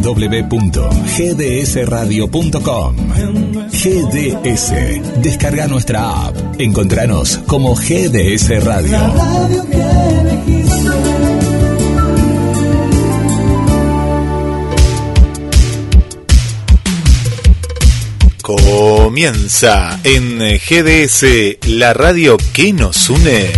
www.gdsradio.com 0.00 2.96
GDS. 3.70 4.72
Descarga 5.22 5.68
nuestra 5.68 6.26
app. 6.26 6.34
Encontranos 6.58 7.38
como 7.46 7.74
GDS 7.74 8.64
Radio. 8.64 8.98
Comienza 18.42 20.00
en 20.04 20.38
GDS, 20.38 21.26
la 21.66 21.92
radio 21.92 22.38
que 22.54 22.72
nos 22.72 23.10
une. 23.10 23.50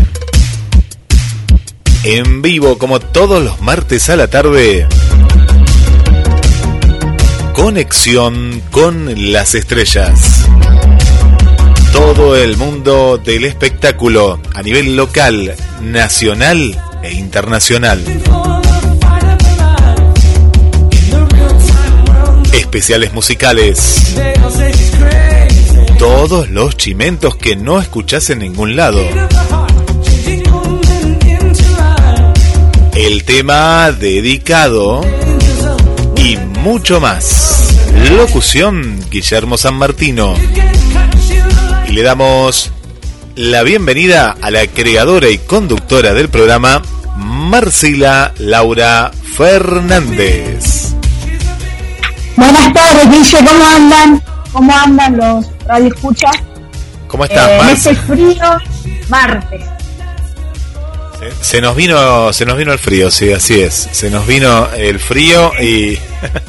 En 2.02 2.42
vivo 2.42 2.76
como 2.76 2.98
todos 2.98 3.40
los 3.42 3.60
martes 3.60 4.10
a 4.10 4.16
la 4.16 4.28
tarde. 4.28 4.88
Conexión 7.60 8.62
con 8.70 9.32
las 9.32 9.54
estrellas. 9.54 10.46
Todo 11.92 12.34
el 12.34 12.56
mundo 12.56 13.18
del 13.18 13.44
espectáculo 13.44 14.40
a 14.54 14.62
nivel 14.62 14.96
local, 14.96 15.54
nacional 15.82 16.82
e 17.02 17.12
internacional. 17.12 18.02
Especiales 22.54 23.12
musicales. 23.12 24.16
Todos 25.98 26.48
los 26.48 26.78
chimentos 26.78 27.36
que 27.36 27.56
no 27.56 27.78
escuchás 27.78 28.30
en 28.30 28.38
ningún 28.38 28.74
lado. 28.74 29.02
El 32.94 33.24
tema 33.24 33.92
dedicado 33.92 35.02
mucho 36.62 37.00
más. 37.00 37.74
Locución 38.16 38.98
Guillermo 39.10 39.56
San 39.56 39.74
Martino. 39.74 40.34
Y 41.88 41.92
le 41.92 42.02
damos 42.02 42.70
la 43.34 43.62
bienvenida 43.62 44.36
a 44.40 44.50
la 44.50 44.66
creadora 44.66 45.28
y 45.30 45.38
conductora 45.38 46.12
del 46.12 46.28
programa, 46.28 46.82
Marcela 47.16 48.32
Laura 48.38 49.10
Fernández. 49.36 50.94
Buenas 52.36 52.72
tardes, 52.72 53.10
Guille, 53.10 53.38
¿cómo 53.46 53.64
andan? 53.64 54.22
¿Cómo 54.52 54.76
andan 54.76 55.16
los 55.16 55.46
radioescuchas? 55.66 56.36
¿Cómo 57.08 57.24
estás, 57.24 57.48
Eh, 57.48 57.58
en 57.60 57.68
este 57.70 57.94
frío 57.96 58.58
martes. 59.08 59.62
Se- 61.40 61.60
nos 61.60 61.76
vino, 61.76 62.32
se 62.32 62.46
nos 62.46 62.56
vino 62.56 62.72
el 62.72 62.78
frío, 62.78 63.10
sí, 63.10 63.32
así 63.32 63.60
es. 63.60 63.88
Se 63.92 64.10
nos 64.10 64.26
vino 64.26 64.68
el 64.76 64.98
frío 64.98 65.52
y 65.60 65.98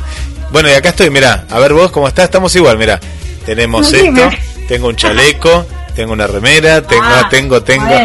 bueno, 0.51 0.69
y 0.69 0.73
acá 0.73 0.89
estoy, 0.89 1.09
mira, 1.09 1.45
a 1.49 1.59
ver 1.59 1.73
vos 1.73 1.91
cómo 1.91 2.07
estás, 2.07 2.25
estamos 2.25 2.55
igual, 2.55 2.77
mira. 2.77 2.99
Tenemos 3.45 3.87
Sí, 3.89 3.97
esto, 3.97 4.29
tengo 4.67 4.87
un 4.87 4.95
chaleco, 4.95 5.65
tengo 5.95 6.13
una 6.13 6.27
remera, 6.27 6.81
tengo, 6.81 7.03
Ah, 7.05 7.27
tengo, 7.29 7.61
tengo. 7.63 7.85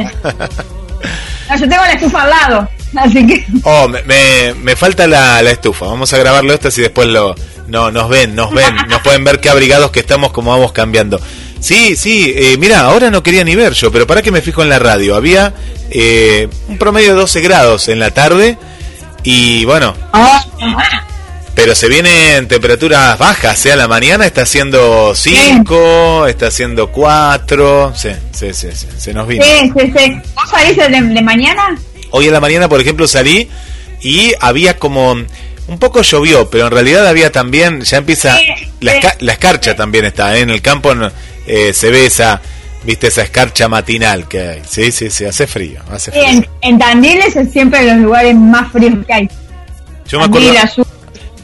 No, 1.48 1.54
yo 1.56 1.68
tengo 1.68 1.84
la 1.84 1.92
estufa 1.92 2.22
al 2.22 2.30
lado, 2.30 2.68
así 2.96 3.24
que 3.24 3.46
Oh, 3.62 3.86
me, 3.86 4.02
me, 4.02 4.52
me 4.54 4.74
falta 4.74 5.06
la, 5.06 5.40
la 5.42 5.52
estufa. 5.52 5.86
Vamos 5.86 6.12
a 6.12 6.18
grabarlo 6.18 6.52
esto 6.52 6.68
y 6.76 6.80
después 6.80 7.06
lo 7.06 7.36
no 7.68 7.92
nos 7.92 8.08
ven, 8.08 8.34
nos 8.34 8.52
ven, 8.52 8.74
nos 8.88 9.00
pueden 9.02 9.22
ver 9.22 9.38
qué 9.40 9.48
abrigados 9.48 9.92
que 9.92 10.00
estamos, 10.00 10.32
como 10.32 10.50
vamos 10.50 10.72
cambiando. 10.72 11.20
Sí, 11.60 11.96
sí, 11.96 12.32
eh, 12.36 12.56
mira, 12.58 12.80
ahora 12.80 13.10
no 13.10 13.22
quería 13.22 13.42
ni 13.44 13.56
ver 13.56 13.72
yo, 13.72 13.90
pero 13.90 14.06
para 14.06 14.22
que 14.22 14.30
me 14.30 14.40
fijo 14.42 14.62
en 14.62 14.68
la 14.68 14.78
radio. 14.78 15.14
Había 15.16 15.54
eh, 15.90 16.48
un 16.68 16.78
promedio 16.78 17.10
de 17.10 17.20
12 17.20 17.40
grados 17.40 17.88
en 17.88 17.98
la 17.98 18.10
tarde 18.12 18.56
y 19.22 19.64
bueno, 19.64 19.94
pero 21.54 21.74
se 21.74 21.88
vienen 21.88 22.46
temperaturas 22.48 23.18
bajas, 23.18 23.64
¿eh? 23.66 23.72
A 23.72 23.76
la 23.76 23.88
mañana 23.88 24.26
está 24.26 24.42
haciendo 24.42 25.14
5, 25.14 26.26
está 26.26 26.48
haciendo 26.48 26.92
4, 26.92 27.92
sí, 27.96 28.10
sí, 28.32 28.52
sí, 28.52 28.68
sí, 28.74 28.86
se 28.98 29.14
nos 29.14 29.26
vino. 29.26 29.42
sí, 29.44 29.72
sí, 29.76 29.92
sí. 29.96 30.12
¿Vos 30.34 30.50
salís 30.50 30.76
de, 30.76 30.88
de 30.88 31.22
mañana? 31.22 31.76
Hoy 32.10 32.26
en 32.26 32.32
la 32.34 32.40
mañana, 32.40 32.68
por 32.68 32.80
ejemplo, 32.80 33.08
salí 33.08 33.48
y 34.02 34.32
había 34.40 34.76
como 34.78 35.12
un 35.12 35.78
poco 35.80 36.02
llovió, 36.02 36.48
pero 36.50 36.66
en 36.66 36.72
realidad 36.72 37.06
había 37.08 37.32
también, 37.32 37.80
ya 37.80 37.96
empieza, 37.96 38.36
Sí, 38.36 38.46
la, 38.80 38.94
esca- 39.00 39.16
la 39.20 39.32
escarcha 39.32 39.74
también 39.74 40.04
está, 40.04 40.36
¿eh? 40.36 40.40
en 40.42 40.50
el 40.50 40.60
campo 40.62 40.94
eh, 41.46 41.72
se 41.72 41.90
ve 41.90 42.06
esa, 42.06 42.40
viste, 42.84 43.08
esa 43.08 43.22
escarcha 43.22 43.68
matinal 43.68 44.28
que 44.28 44.40
hay. 44.40 44.62
Sí, 44.68 44.92
sí, 44.92 45.10
sí, 45.10 45.24
hace 45.24 45.46
frío, 45.46 45.80
hace 45.90 46.10
frío. 46.10 46.24
en, 46.26 46.48
en 46.62 46.78
Tandil 46.78 47.18
es 47.18 47.52
siempre 47.52 47.84
de 47.84 47.92
los 47.92 48.02
lugares 48.02 48.34
más 48.34 48.72
fríos 48.72 48.94
que 49.06 49.12
hay. 49.12 49.30
Yo 50.08 50.18
me 50.18 50.26
acuerdo, 50.26 50.52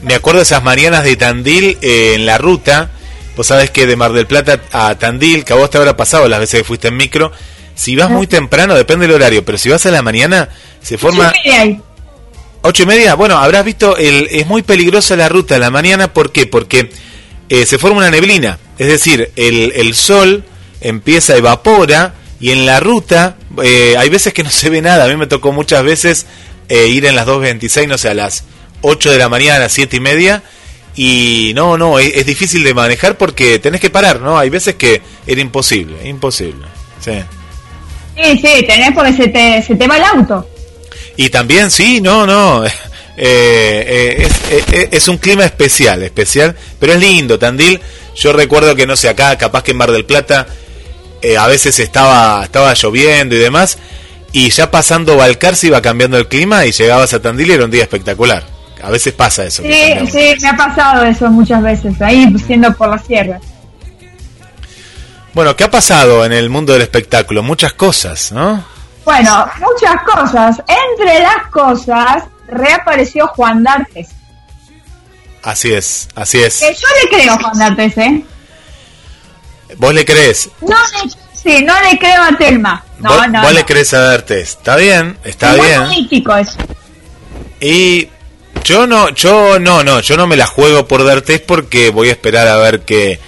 me 0.03 0.15
acuerdo 0.15 0.39
de 0.39 0.43
esas 0.43 0.63
mañanas 0.63 1.03
de 1.03 1.15
Tandil 1.15 1.77
eh, 1.81 2.13
en 2.15 2.25
la 2.25 2.37
ruta, 2.37 2.91
vos 3.35 3.47
sabés 3.47 3.71
que 3.71 3.85
de 3.85 3.95
Mar 3.95 4.13
del 4.13 4.27
Plata 4.27 4.61
a 4.71 4.95
Tandil, 4.95 5.43
que 5.43 5.53
a 5.53 5.55
vos 5.55 5.69
te 5.69 5.77
habrá 5.77 5.97
pasado 5.97 6.27
las 6.27 6.39
veces 6.39 6.61
que 6.61 6.63
fuiste 6.63 6.89
en 6.89 6.97
micro, 6.97 7.31
si 7.75 7.95
vas 7.95 8.09
muy 8.09 8.27
temprano, 8.27 8.75
depende 8.75 9.07
del 9.07 9.15
horario, 9.15 9.43
pero 9.43 9.57
si 9.57 9.69
vas 9.69 9.85
a 9.85 9.91
la 9.91 10.01
mañana, 10.01 10.49
se 10.81 10.97
forma... 10.97 11.33
Ocho 12.65 12.83
y 12.83 12.85
media, 12.85 13.15
bueno, 13.15 13.37
habrás 13.37 13.65
visto, 13.65 13.97
el, 13.97 14.29
es 14.31 14.47
muy 14.47 14.61
peligrosa 14.61 15.17
la 15.17 15.27
ruta 15.27 15.59
la 15.59 15.69
mañana, 15.69 16.13
¿por 16.13 16.31
qué? 16.31 16.47
Porque 16.47 16.91
eh, 17.53 17.67
se 17.67 17.77
forma 17.77 17.97
una 17.97 18.09
neblina, 18.09 18.57
es 18.79 18.87
decir, 18.87 19.31
el, 19.35 19.73
el 19.75 19.93
sol 19.93 20.43
empieza, 20.81 21.37
evapora, 21.37 22.15
y 22.39 22.49
en 22.49 22.65
la 22.65 22.79
ruta 22.79 23.37
eh, 23.61 23.93
hay 23.95 24.09
veces 24.09 24.33
que 24.33 24.41
no 24.41 24.49
se 24.49 24.71
ve 24.71 24.81
nada, 24.81 25.05
a 25.05 25.07
mí 25.07 25.15
me 25.17 25.27
tocó 25.27 25.51
muchas 25.51 25.83
veces 25.83 26.25
eh, 26.67 26.87
ir 26.87 27.05
en 27.05 27.15
las 27.15 27.27
2.26, 27.27 27.87
no 27.87 27.99
sé, 27.99 28.09
a 28.09 28.15
las 28.15 28.45
8 28.81 29.11
de 29.11 29.19
la 29.19 29.29
mañana, 29.29 29.57
a 29.57 29.59
las 29.59 29.71
siete 29.71 29.97
y 29.97 29.99
media, 29.99 30.41
y 30.95 31.51
no, 31.53 31.77
no, 31.77 31.99
es, 31.99 32.15
es 32.15 32.25
difícil 32.25 32.63
de 32.63 32.73
manejar 32.73 33.19
porque 33.19 33.59
tenés 33.59 33.79
que 33.79 33.91
parar, 33.91 34.19
¿no? 34.19 34.35
Hay 34.35 34.49
veces 34.49 34.73
que 34.73 35.03
era 35.27 35.39
imposible, 35.39 36.09
imposible, 36.09 36.65
sí. 37.05 37.19
Sí, 38.17 38.37
sí, 38.39 38.65
tenés 38.65 38.93
porque 38.95 39.13
se 39.13 39.27
te, 39.27 39.61
se 39.61 39.75
te 39.75 39.87
va 39.87 39.97
el 39.97 40.03
auto. 40.05 40.49
Y 41.17 41.29
también, 41.29 41.69
sí, 41.69 42.01
no, 42.01 42.25
no. 42.25 42.63
Eh, 43.15 43.85
eh, 43.87 44.27
es, 44.27 44.73
eh, 44.73 44.89
es 44.91 45.07
un 45.07 45.17
clima 45.17 45.45
especial, 45.45 46.01
especial, 46.03 46.55
pero 46.79 46.93
es 46.93 46.99
lindo. 46.99 47.37
Tandil, 47.37 47.79
yo 48.15 48.33
recuerdo 48.33 48.75
que, 48.75 48.87
no 48.87 48.95
sé, 48.95 49.09
acá, 49.09 49.37
capaz 49.37 49.63
que 49.63 49.71
en 49.71 49.77
Mar 49.77 49.91
del 49.91 50.05
Plata, 50.05 50.47
a 51.39 51.47
veces 51.47 51.79
estaba, 51.79 52.43
estaba 52.43 52.73
lloviendo 52.73 53.35
y 53.35 53.39
demás, 53.39 53.77
y 54.33 54.49
ya 54.49 54.69
pasando 54.69 55.15
Balcarce 55.15 55.67
iba 55.67 55.81
cambiando 55.81 56.17
el 56.17 56.27
clima 56.27 56.65
y 56.65 56.71
llegabas 56.71 57.13
a 57.13 57.21
Tandil 57.21 57.49
y 57.49 57.53
era 57.53 57.65
un 57.65 57.71
día 57.71 57.83
espectacular. 57.83 58.43
A 58.83 58.89
veces 58.89 59.13
pasa 59.13 59.45
eso. 59.45 59.63
Sí, 59.63 59.93
sí, 60.11 60.35
me 60.41 60.49
ha 60.49 60.57
pasado 60.57 61.05
eso 61.05 61.29
muchas 61.29 61.63
veces, 61.63 62.01
ahí 62.01 62.35
siendo 62.45 62.73
por 62.73 62.89
la 62.89 62.97
sierra. 62.97 63.39
Bueno, 65.33 65.55
¿qué 65.55 65.63
ha 65.63 65.71
pasado 65.71 66.25
en 66.25 66.33
el 66.33 66.49
mundo 66.49 66.73
del 66.73 66.81
espectáculo? 66.81 67.41
Muchas 67.41 67.73
cosas, 67.73 68.31
¿no? 68.33 68.65
Bueno, 69.05 69.47
muchas 69.59 70.03
cosas. 70.03 70.61
Entre 70.67 71.19
las 71.19 71.47
cosas, 71.49 72.23
reapareció 72.53 73.27
Juan 73.27 73.63
D'Artes. 73.63 74.09
Así 75.41 75.73
es, 75.73 76.07
así 76.15 76.41
es. 76.41 76.59
Que 76.59 76.73
yo 76.73 76.87
le 77.03 77.17
creo 77.17 77.33
a 77.33 77.37
Juan 77.37 77.59
D'Artes, 77.59 77.97
¿eh? 77.97 78.23
¿Vos 79.77 79.93
le 79.93 80.05
crees? 80.05 80.49
No 80.61 80.75
le, 80.77 81.09
sí, 81.33 81.63
no 81.65 81.73
le 81.81 81.97
creo 81.97 82.23
a 82.23 82.37
Telma. 82.37 82.83
No, 82.99 83.09
¿Vos, 83.09 83.27
no, 83.29 83.41
vos 83.41 83.51
no. 83.51 83.59
le 83.59 83.65
crees 83.65 83.93
a 83.93 83.99
darte? 84.01 84.39
Está 84.39 84.75
bien, 84.75 85.17
está 85.23 85.55
Es 85.55 85.61
bien. 85.61 85.83
político 85.83 86.35
eso. 86.35 86.57
Y 87.59 88.07
yo 88.63 88.87
no, 88.87 89.09
yo 89.09 89.59
no, 89.59 89.83
no, 89.83 89.99
yo 89.99 90.15
no 90.15 90.27
me 90.27 90.35
la 90.37 90.45
juego 90.45 90.87
por 90.87 91.03
dar 91.03 91.21
test 91.21 91.45
porque 91.45 91.89
voy 91.89 92.09
a 92.09 92.11
esperar 92.11 92.47
a 92.47 92.57
ver 92.57 92.81
qué, 92.81 93.19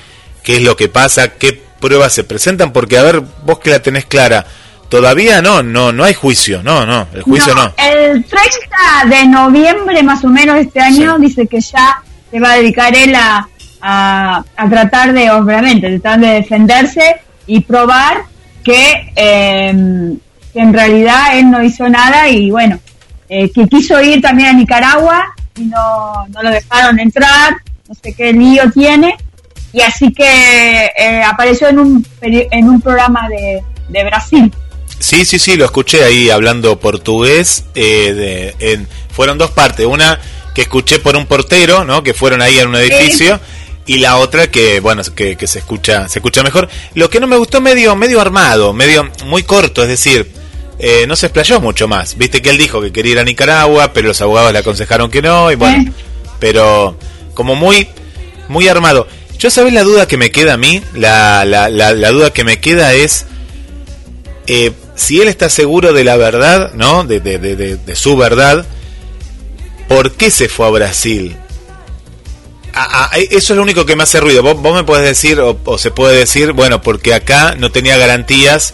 qué 0.44 0.58
es 0.58 0.62
lo 0.62 0.78
que 0.78 0.88
pasa, 0.88 1.30
qué 1.34 1.62
pruebas 1.80 2.14
se 2.14 2.24
presentan, 2.24 2.72
porque 2.72 2.98
a 2.98 3.04
ver, 3.04 3.22
vos 3.44 3.60
que 3.60 3.70
la 3.72 3.82
tenés 3.82 4.06
clara, 4.06 4.46
todavía 4.90 5.42
no, 5.42 5.64
no, 5.64 5.92
no 5.92 6.04
hay 6.04 6.14
juicio, 6.14 6.62
no, 6.64 6.86
no, 6.86 7.08
el 7.14 7.22
juicio 7.24 7.54
no. 7.56 7.74
El 7.78 8.24
30 8.26 9.16
de 9.16 9.26
noviembre 9.26 10.04
más 10.04 10.24
o 10.24 10.28
menos 10.30 10.56
de 10.56 10.62
este 10.62 10.80
año 10.82 11.16
Sí. 11.18 11.22
dice 11.22 11.48
que 11.48 11.60
ya 11.62 12.02
se 12.32 12.40
va 12.40 12.52
a 12.54 12.56
dedicar 12.58 12.96
él 12.96 13.14
a, 13.16 13.48
a, 13.82 14.44
a 14.56 14.70
tratar 14.70 15.14
de, 15.14 15.30
obviamente, 15.32 15.90
tratar 16.00 16.20
de 16.20 16.28
defenderse 16.34 17.18
y 17.48 17.60
probar 17.62 18.24
que, 18.64 19.12
em, 19.16 20.18
que 20.54 20.60
en 20.60 20.74
realidad 20.74 21.38
él 21.38 21.52
no 21.52 21.64
hizo 21.64 21.88
nada 21.88 22.28
y 22.30 22.50
bueno, 22.52 22.80
eh, 23.30 23.52
que 23.52 23.68
quiso 23.68 24.02
ir 24.02 24.22
también 24.22 24.50
a 24.50 24.54
Nicaragua 24.54 25.34
y 25.56 25.66
no, 25.66 26.26
no 26.30 26.44
lo 26.44 26.50
dejaron 26.50 27.00
entrar, 27.00 27.56
no 27.88 27.96
sé 27.96 28.14
qué 28.14 28.34
lío 28.34 28.72
tiene, 28.72 29.16
y 29.72 29.82
así 29.82 30.12
que 30.14 30.92
eh, 30.98 31.22
apareció 31.24 31.68
en 31.70 31.80
un, 31.80 32.08
en 32.22 32.70
un 32.70 32.82
programa 32.82 33.28
de, 33.30 33.64
de 33.90 34.04
Brasil. 34.04 34.52
Sí, 35.00 35.26
sí, 35.26 35.40
sí, 35.40 35.56
lo 35.56 35.66
escuché 35.66 36.04
ahí 36.04 36.30
hablando 36.30 36.80
portugués. 36.80 37.66
eh, 37.76 38.14
de- 38.14 38.56
en- 38.74 38.88
fueron 39.12 39.38
dos 39.38 39.52
partes. 39.52 39.86
Una 39.86 40.20
que 40.54 40.62
escuché 40.64 41.00
por 41.00 41.16
un 41.16 41.26
portero, 41.26 41.84
¿no? 41.86 42.02
Que 42.04 42.14
fueron 42.14 42.42
ahí 42.42 42.58
en 42.60 42.68
un 42.70 42.76
edificio. 42.76 43.40
Y 43.88 44.00
la 44.00 44.18
otra 44.18 44.48
que, 44.48 44.80
bueno, 44.80 45.04
que, 45.16 45.36
que 45.38 45.46
se 45.48 45.60
escucha 45.60 46.10
se 46.10 46.20
escucha 46.20 46.42
mejor. 46.44 46.68
Lo 46.96 47.10
que 47.10 47.20
no 47.20 47.28
me 47.28 47.36
gustó 47.38 47.62
medio 47.62 47.96
medio 47.96 48.20
armado, 48.20 48.74
medio 48.74 49.10
muy 49.26 49.44
corto, 49.44 49.84
es 49.84 49.88
decir, 49.90 50.32
eh, 50.80 51.06
no 51.08 51.16
se 51.16 51.28
explayó 51.28 51.62
mucho 51.62 51.88
más. 51.88 52.18
Viste 52.18 52.42
que 52.42 52.50
él 52.50 52.58
dijo 52.58 52.82
que 52.82 52.92
quería 52.92 53.12
ir 53.14 53.20
a 53.20 53.24
Nicaragua, 53.24 53.94
pero 53.94 54.08
los 54.08 54.20
abogados 54.22 54.52
le 54.54 54.60
aconsejaron 54.60 55.12
que 55.12 55.22
no. 55.22 55.52
Y 55.52 55.56
bueno, 55.56 55.94
pero 56.40 56.98
como 57.36 57.54
muy 57.56 57.88
muy 58.48 58.68
armado. 58.68 59.08
Yo 59.38 59.50
sabés 59.52 59.74
la 59.74 59.84
duda 59.84 60.08
que 60.08 60.18
me 60.18 60.32
queda 60.32 60.54
a 60.54 60.58
mí, 60.58 60.82
la, 60.96 61.46
la, 61.46 61.70
la, 61.70 61.94
la 61.94 62.10
duda 62.12 62.32
que 62.34 62.44
me 62.44 62.60
queda 62.60 62.94
es 62.94 63.26
eh, 64.48 64.72
si 64.96 65.22
él 65.22 65.28
está 65.28 65.50
seguro 65.50 65.94
de 65.94 66.04
la 66.04 66.16
verdad, 66.18 66.72
¿no? 66.74 67.04
De, 67.04 67.20
de, 67.20 67.38
de, 67.38 67.56
de- 67.56 67.78
de 67.78 67.96
su 67.96 68.16
verdad, 68.18 68.66
¿por 69.88 70.14
qué 70.14 70.32
se 70.32 70.48
fue 70.50 70.68
a 70.68 70.72
Brasil? 70.72 71.36
A- 72.74 73.06
a- 73.14 73.18
eso 73.18 73.54
es 73.54 73.58
lo 73.58 73.62
único 73.64 73.86
que 73.86 73.96
me 73.96 74.04
hace 74.04 74.20
ruido. 74.20 74.44
Vos, 74.44 74.62
vos 74.62 74.76
me 74.76 74.84
puedes 74.84 75.06
decir, 75.06 75.40
o, 75.40 75.58
o 75.64 75.78
se 75.78 75.92
puede 75.92 76.18
decir, 76.18 76.52
bueno, 76.54 76.82
porque 76.82 77.14
acá 77.14 77.56
no 77.58 77.72
tenía 77.72 77.98
garantías, 77.98 78.74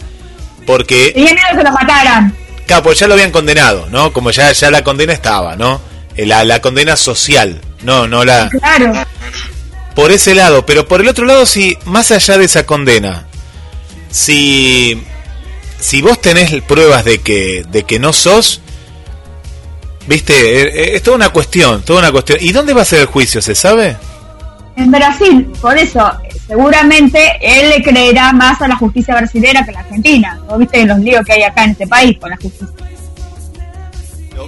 porque, 0.66 1.12
Tenía 1.14 1.34
miedo 1.34 1.46
que 1.58 1.62
lo 1.64 1.72
mataran. 1.72 2.36
claro, 2.66 2.82
pues 2.84 2.98
ya 2.98 3.06
lo 3.06 3.14
habían 3.14 3.30
condenado, 3.32 3.86
¿no? 3.90 4.12
Como 4.12 4.30
ya, 4.30 4.50
ya 4.52 4.70
la 4.70 4.82
condena 4.84 5.12
estaba, 5.12 5.56
¿no? 5.56 5.80
Eh, 6.16 6.26
La, 6.26 6.44
la 6.44 6.60
condena 6.60 6.96
social, 6.96 7.60
no, 7.82 8.06
no 8.06 8.24
la 8.24 8.48
Claro. 8.50 8.92
por 9.94 10.10
ese 10.12 10.34
lado, 10.34 10.66
pero 10.66 10.86
por 10.86 11.00
el 11.00 11.08
otro 11.08 11.24
lado, 11.24 11.46
si 11.46 11.78
más 11.84 12.10
allá 12.10 12.38
de 12.38 12.44
esa 12.44 12.66
condena, 12.66 13.26
si 14.10 15.02
si 15.82 16.00
vos 16.00 16.20
tenés 16.20 16.62
pruebas 16.62 17.04
de 17.04 17.18
que 17.18 17.64
de 17.68 17.82
que 17.82 17.98
no 17.98 18.12
sos, 18.12 18.60
viste, 20.06 20.32
Eh, 20.34 20.72
eh, 20.74 20.90
es 20.96 21.02
toda 21.02 21.16
una 21.16 21.30
cuestión, 21.30 21.82
toda 21.82 21.98
una 21.98 22.12
cuestión. 22.12 22.38
¿Y 22.40 22.52
dónde 22.52 22.72
va 22.72 22.82
a 22.82 22.84
ser 22.84 23.00
el 23.00 23.06
juicio? 23.06 23.42
¿Se 23.42 23.54
sabe? 23.54 23.96
En 24.76 24.90
Brasil, 24.90 25.52
por 25.60 25.76
eso, 25.76 26.10
seguramente 26.46 27.32
él 27.42 27.70
le 27.70 27.82
creerá 27.82 28.32
más 28.32 28.62
a 28.62 28.68
la 28.68 28.76
justicia 28.76 29.14
brasilera 29.14 29.64
que 29.64 29.70
a 29.70 29.74
la 29.74 29.80
argentina. 29.80 30.40
¿No 30.48 30.56
viste 30.56 30.84
los 30.86 30.98
líos 31.00 31.24
que 31.26 31.32
hay 31.32 31.42
acá 31.42 31.64
en 31.64 31.70
este 31.72 31.86
país 31.86 32.16
con 32.18 32.30
la 32.30 32.36
justicia? 32.36 32.68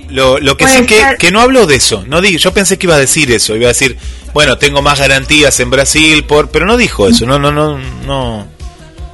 Lo, 0.08 0.38
lo, 0.38 0.56
que 0.56 0.64
Puede 0.64 0.78
sí 0.80 0.86
que, 0.86 1.02
que 1.18 1.30
no 1.30 1.40
habló 1.40 1.66
de 1.66 1.76
eso, 1.76 2.04
no 2.06 2.20
di, 2.20 2.38
yo 2.38 2.52
pensé 2.54 2.78
que 2.78 2.86
iba 2.86 2.94
a 2.94 2.98
decir 2.98 3.30
eso, 3.30 3.54
iba 3.54 3.66
a 3.66 3.68
decir, 3.68 3.96
bueno, 4.32 4.56
tengo 4.58 4.80
más 4.80 4.98
garantías 4.98 5.60
en 5.60 5.70
Brasil, 5.70 6.24
por, 6.24 6.48
pero 6.50 6.64
no 6.64 6.76
dijo 6.76 7.06
eso, 7.06 7.26
no, 7.26 7.38
no, 7.38 7.52
no, 7.52 7.78
no, 7.78 8.46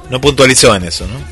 no 0.09 0.21
puntualizó 0.21 0.73
en 0.75 0.85
eso, 0.85 1.07
¿no? 1.07 1.30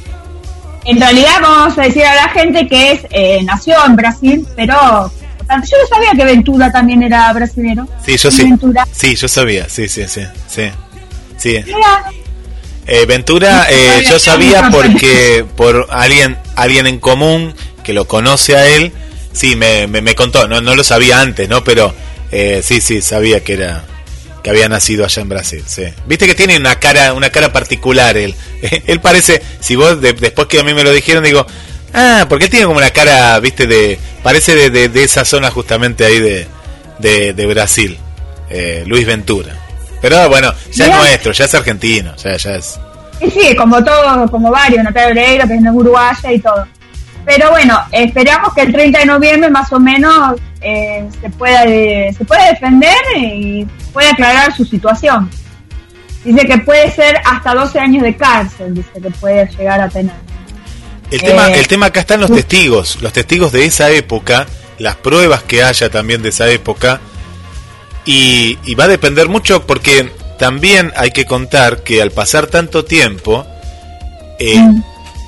En 0.86 1.00
realidad 1.00 1.40
vamos 1.42 1.78
a 1.78 1.82
decir 1.84 2.04
a 2.06 2.16
la 2.16 2.30
gente 2.30 2.68
que 2.68 2.92
es 2.92 3.02
eh, 3.12 3.42
nació 3.44 3.76
en 3.86 3.96
Brasil, 3.96 4.48
pero 4.56 5.12
yo 5.50 5.78
no 5.78 5.88
sabía 5.96 6.12
que 6.16 6.26
Ventura 6.26 6.72
también 6.72 7.04
era 7.04 7.32
brasilero. 7.34 7.88
Sí, 8.06 8.18
yo 8.18 8.32
sí, 8.32 8.44
Ventura. 8.44 8.88
sí, 8.92 9.16
yo 9.16 9.28
sabía, 9.28 9.68
sí, 9.70 9.88
sí, 9.88 10.06
sí, 10.08 10.22
sí, 11.38 11.64
Eh, 12.88 13.06
Ventura, 13.06 13.68
eh, 13.70 14.04
yo 14.10 14.18
sabía 14.20 14.70
porque 14.72 15.46
por 15.56 15.88
alguien, 15.92 16.38
alguien 16.56 16.88
en 16.88 17.00
común 17.00 17.54
que 17.84 17.94
lo 17.94 18.08
conoce 18.08 18.56
a 18.56 18.66
él, 18.66 18.92
sí, 19.32 19.56
me, 19.56 19.86
me, 19.88 20.02
me 20.02 20.16
contó, 20.16 20.48
no, 20.48 20.62
no 20.62 20.76
lo 20.76 20.84
sabía 20.84 21.20
antes, 21.22 21.48
¿no? 21.50 21.64
Pero 21.64 21.94
eh, 22.32 22.62
sí, 22.64 22.82
sí, 22.82 23.02
sabía 23.02 23.44
que 23.44 23.54
era 23.54 23.84
que 24.50 24.56
había 24.56 24.70
nacido 24.70 25.06
allá 25.06 25.22
en 25.22 25.30
Brasil, 25.30 25.64
sí. 25.68 25.84
Viste 26.08 26.26
que 26.26 26.34
tiene 26.36 26.58
una 26.58 26.80
cara, 26.80 27.14
una 27.14 27.30
cara 27.30 27.54
particular 27.54 28.18
él. 28.18 28.34
él 28.88 29.00
parece, 29.00 29.42
si 29.60 29.76
vos 29.76 30.02
de- 30.02 30.14
después 30.14 30.48
que 30.48 30.60
a 30.60 30.64
mí 30.64 30.74
me 30.74 30.84
lo 30.84 30.92
dijeron 30.92 31.24
digo, 31.24 31.46
ah, 31.94 32.26
porque 32.28 32.46
él 32.46 32.52
tiene 32.52 32.66
como 32.66 32.78
una 32.80 32.90
cara, 32.92 33.40
viste, 33.40 33.68
de, 33.68 34.00
parece 34.24 34.56
de, 34.56 34.70
de, 34.70 34.90
de 34.90 35.04
esa 35.04 35.24
zona 35.26 35.52
justamente 35.52 36.04
ahí 36.06 36.20
de, 36.20 36.48
de, 37.34 37.46
Brasil, 37.46 37.98
eh, 38.50 38.84
Luis 38.88 39.06
Ventura. 39.06 39.56
Pero 40.02 40.30
bueno, 40.30 40.54
ya 40.72 40.88
es 40.88 40.96
nuestro, 40.96 41.32
ya 41.32 41.46
es 41.46 41.54
argentino, 41.56 42.16
ya, 42.16 42.38
ya 42.38 42.56
es. 42.56 42.80
y 43.22 43.30
sí, 43.30 43.56
como 43.56 43.84
todo, 43.84 44.30
como 44.32 44.50
varios, 44.50 44.84
Natalia 44.84 45.10
Oreiro, 45.10 45.48
que 45.48 45.56
es 45.56 45.62
uruguaya 45.72 46.32
y 46.32 46.40
todo. 46.40 46.66
Pero 47.26 47.52
bueno, 47.52 47.80
esperamos 47.92 48.54
que 48.56 48.62
el 48.62 48.72
30 48.72 49.00
de 49.00 49.06
noviembre 49.06 49.50
más 49.50 49.72
o 49.74 49.80
menos 49.80 50.36
eh, 50.62 51.08
se 51.22 51.30
pueda 51.30 51.66
de- 51.66 52.14
se 52.18 52.26
pueda 52.26 52.46
defender 52.50 52.96
y 53.18 53.66
pueda 53.94 54.12
aclarar 54.12 54.56
su 54.56 54.66
situación. 54.66 55.30
Dice 56.24 56.46
que 56.46 56.58
puede 56.60 56.92
ser 56.92 57.16
hasta 57.26 57.54
12 57.56 57.80
años 57.80 58.04
de 58.04 58.16
cárcel, 58.18 58.74
dice 58.74 58.90
que 59.02 59.10
puede 59.12 59.48
llegar 59.58 59.80
a 59.80 59.88
tener. 59.90 60.16
El 61.12 61.22
tema, 61.22 61.50
Eh, 61.50 61.60
el 61.60 61.68
tema 61.68 61.86
acá 61.88 62.02
están 62.02 62.20
los 62.22 62.32
testigos, 62.32 63.02
los 63.02 63.14
testigos 63.14 63.52
de 63.52 63.66
esa 63.66 63.90
época, 63.90 64.46
las 64.78 64.96
pruebas 64.98 65.44
que 65.44 65.64
haya 65.64 65.90
también 65.90 66.22
de 66.22 66.30
esa 66.30 66.50
época, 66.50 67.00
y, 68.06 68.58
y 68.66 68.76
va 68.76 68.84
a 68.86 68.88
depender 68.90 69.28
mucho 69.30 69.66
porque 69.66 70.12
también 70.38 70.92
hay 70.96 71.12
que 71.12 71.26
contar 71.26 71.84
que 71.84 72.02
al 72.02 72.12
pasar 72.12 72.48
tanto 72.48 72.86
tiempo, 72.86 73.46
eh, 74.40 74.60
Mm. 74.60 74.84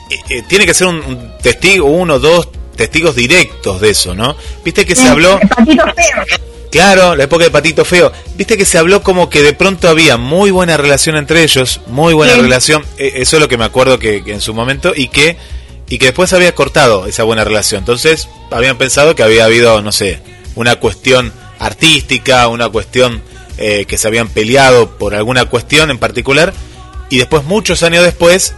eh, 0.09 0.15
eh, 0.29 0.43
tiene 0.47 0.65
que 0.65 0.73
ser 0.73 0.87
un, 0.87 0.97
un 0.97 1.37
testigo, 1.41 1.85
uno 1.87 2.19
dos 2.19 2.49
testigos 2.81 3.15
directos 3.15 3.79
de 3.81 3.91
eso, 3.91 4.15
¿no? 4.15 4.35
Viste 4.65 4.85
que 4.85 4.95
se 4.95 5.07
habló... 5.07 5.39
el 5.39 5.47
patito 5.47 5.83
feo. 5.95 6.39
Claro, 6.71 7.15
la 7.17 7.25
época 7.25 7.43
de 7.43 7.51
Patito 7.51 7.83
Feo. 7.83 8.13
Viste 8.35 8.55
que 8.57 8.63
se 8.63 8.77
habló 8.77 9.03
como 9.03 9.29
que 9.29 9.41
de 9.41 9.51
pronto 9.53 9.89
había 9.89 10.15
muy 10.15 10.51
buena 10.51 10.77
relación 10.77 11.17
entre 11.17 11.43
ellos, 11.43 11.81
muy 11.87 12.13
buena 12.13 12.33
Sí. 12.33 12.39
relación. 12.41 12.85
Eh, 12.97 13.11
Eso 13.17 13.35
es 13.35 13.41
lo 13.41 13.49
que 13.49 13.57
me 13.57 13.65
acuerdo 13.65 13.99
que, 13.99 14.23
que 14.23 14.31
en 14.33 14.39
su 14.39 14.53
momento 14.53 14.93
y 14.95 15.09
que 15.09 15.35
y 15.89 15.97
que 15.97 16.05
después 16.05 16.31
había 16.31 16.55
cortado 16.55 17.05
esa 17.07 17.23
buena 17.23 17.43
relación. 17.43 17.79
Entonces 17.79 18.29
habían 18.51 18.77
pensado 18.77 19.13
que 19.15 19.23
había 19.23 19.43
habido, 19.43 19.81
no 19.81 19.91
sé, 19.91 20.21
una 20.55 20.77
cuestión 20.77 21.33
artística, 21.59 22.47
una 22.47 22.69
cuestión 22.69 23.21
eh, 23.57 23.83
que 23.85 23.97
se 23.97 24.07
habían 24.07 24.29
peleado 24.29 24.97
por 24.97 25.13
alguna 25.13 25.43
cuestión 25.45 25.91
en 25.91 25.97
particular. 25.97 26.53
Y 27.09 27.17
después, 27.17 27.43
muchos 27.43 27.83
años 27.83 28.05
después, 28.05 28.53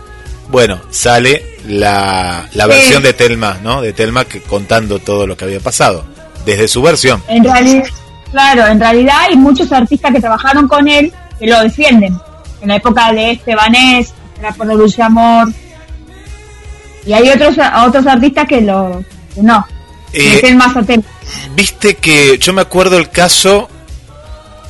bueno, 0.49 0.81
sale 0.89 1.57
la, 1.67 2.47
la 2.53 2.63
Sí. 2.65 2.69
versión 2.69 3.03
de 3.03 3.13
Telma, 3.13 3.57
¿no? 3.63 3.81
De 3.81 3.93
Telma 3.93 4.25
que 4.25 4.41
contando 4.41 4.99
todo 4.99 5.25
lo 5.27 5.35
que 5.37 5.45
había 5.45 5.59
pasado, 5.59 6.05
desde 6.45 6.67
su 6.67 6.81
versión. 6.81 7.23
En 7.27 7.43
realidad, 7.43 7.83
claro, 8.31 8.67
en 8.67 8.79
realidad 8.79 9.15
hay 9.29 9.35
muchos 9.37 9.71
artistas 9.71 10.11
que 10.13 10.19
trabajaron 10.19 10.67
con 10.67 10.87
él 10.87 11.11
que 11.39 11.47
lo 11.47 11.61
defienden. 11.61 12.17
En 12.61 12.67
la 12.69 12.75
época 12.77 13.11
de 13.11 13.31
Estebanés, 13.31 14.13
era 14.39 14.51
por 14.53 14.67
la 14.67 14.73
Dulce 14.73 15.01
Amor. 15.01 15.51
Y 17.05 17.13
hay 17.13 17.29
otros 17.29 17.55
otros 17.85 18.07
artistas 18.07 18.47
que 18.47 18.61
lo 18.61 19.03
que 19.35 19.41
no. 19.41 19.65
Eh, 20.13 20.39
que 20.41 20.53
más 20.55 20.75
atentos. 20.77 21.11
Viste 21.55 21.95
que 21.95 22.37
yo 22.37 22.53
me 22.53 22.61
acuerdo 22.61 22.97
el 22.97 23.09
caso, 23.09 23.67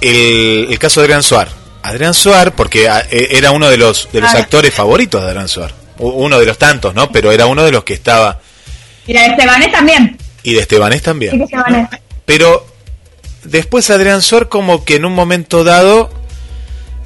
el, 0.02 0.68
el 0.70 0.80
caso 0.80 1.02
de 1.02 1.06
Adrián 1.06 1.22
Suar. 1.24 1.50
Adrián 1.84 2.14
Suar, 2.14 2.54
porque 2.56 2.88
a- 2.90 3.02
e- 3.12 3.38
era 3.38 3.52
uno 3.52 3.70
de 3.70 3.78
los 3.78 4.10
de 4.12 4.22
los 4.22 4.34
Ah. 4.34 4.40
actores 4.40 4.74
favoritos 4.74 5.22
de 5.22 5.28
Adrián 5.30 5.48
Suar. 5.48 5.74
Uno 6.00 6.40
de 6.40 6.46
los 6.46 6.58
tantos, 6.58 6.96
¿no? 6.96 7.12
Pero 7.12 7.32
era 7.32 7.46
uno 7.46 7.64
de 7.64 7.72
los 7.72 7.84
que 7.84 7.94
estaba. 7.94 8.40
Y 9.06 9.14
de 9.14 9.26
Estebanés 9.26 9.72
también. 9.72 10.18
Y 10.44 10.54
de 10.54 10.62
Estebanés 10.62 10.98
Sí 11.00 11.02
que 11.04 11.06
también. 11.06 11.42
Estebanés. 11.42 11.90
Pero 12.26 12.66
después 13.44 13.90
Adrián 13.90 14.22
Suar 14.22 14.50
como 14.50 14.84
que 14.86 14.96
en 14.96 15.06
un 15.06 15.14
momento 15.14 15.64
dado 15.64 16.10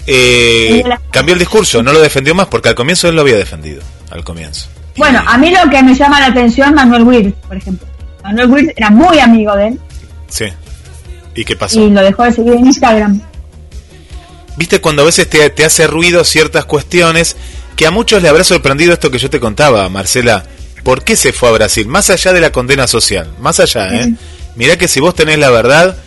eh, 0.05 0.83
cambió 1.11 1.33
el 1.33 1.39
discurso, 1.39 1.83
no 1.83 1.91
lo 1.91 1.99
defendió 1.99 2.33
más, 2.33 2.47
porque 2.47 2.69
al 2.69 2.75
comienzo 2.75 3.09
él 3.09 3.15
lo 3.15 3.21
había 3.21 3.35
defendido. 3.35 3.81
Al 4.09 4.23
comienzo. 4.23 4.69
Y- 4.95 4.99
Bueno, 4.99 5.21
a 5.27 5.37
mí 5.37 5.51
lo 5.51 5.69
que 5.69 5.83
me 5.83 5.93
llama 5.93 6.19
la 6.19 6.27
atención 6.27 6.73
Manuel 6.73 7.03
Wirth, 7.03 7.35
por 7.47 7.57
ejemplo. 7.57 7.87
Manuel 8.23 8.49
Wirth 8.49 8.69
era 8.75 8.89
muy 8.89 9.19
amigo 9.19 9.55
de 9.55 9.67
él 9.67 9.79
Sí. 10.29 10.45
¿Y 11.35 11.43
qué 11.45 11.55
pasó? 11.55 11.79
y 11.79 11.89
lo 11.89 12.01
dejó 12.01 12.23
de 12.23 12.31
seguir 12.31 12.53
en 12.53 12.65
Instagram. 12.67 13.21
Viste 14.57 14.81
cuando 14.81 15.03
a 15.03 15.05
veces 15.05 15.29
te, 15.29 15.49
te 15.49 15.63
hace 15.63 15.87
ruido 15.87 16.23
ciertas 16.23 16.65
cuestiones 16.65 17.35
que 17.75 17.85
a 17.85 17.91
muchos 17.91 18.21
le 18.21 18.27
habrá 18.27 18.43
sorprendido 18.43 18.91
esto 18.91 19.11
que 19.11 19.19
yo 19.19 19.29
te 19.29 19.39
contaba, 19.39 19.87
Marcela. 19.87 20.43
¿Por 20.83 21.03
qué 21.03 21.15
se 21.15 21.31
fue 21.31 21.49
a 21.49 21.53
Brasil? 21.53 21.87
Más 21.87 22.09
allá 22.09 22.33
de 22.33 22.41
la 22.41 22.51
condena 22.51 22.87
social, 22.87 23.29
más 23.39 23.59
allá, 23.59 23.93
¿eh? 23.93 24.13
Mirá 24.55 24.77
que 24.77 24.87
si 24.87 24.99
vos 24.99 25.13
tenés 25.13 25.37
la 25.37 25.51
verdad, 25.51 25.97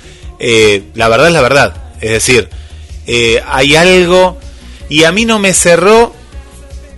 eh, 0.40 0.82
la 0.94 1.08
verdad 1.08 1.28
es 1.28 1.32
la 1.32 1.42
verdad. 1.42 1.76
Es 2.00 2.10
decir, 2.10 2.48
eh, 3.06 3.42
hay 3.46 3.76
algo 3.76 4.38
y 4.88 5.04
a 5.04 5.12
mí 5.12 5.24
no 5.24 5.38
me 5.38 5.54
cerró, 5.54 6.12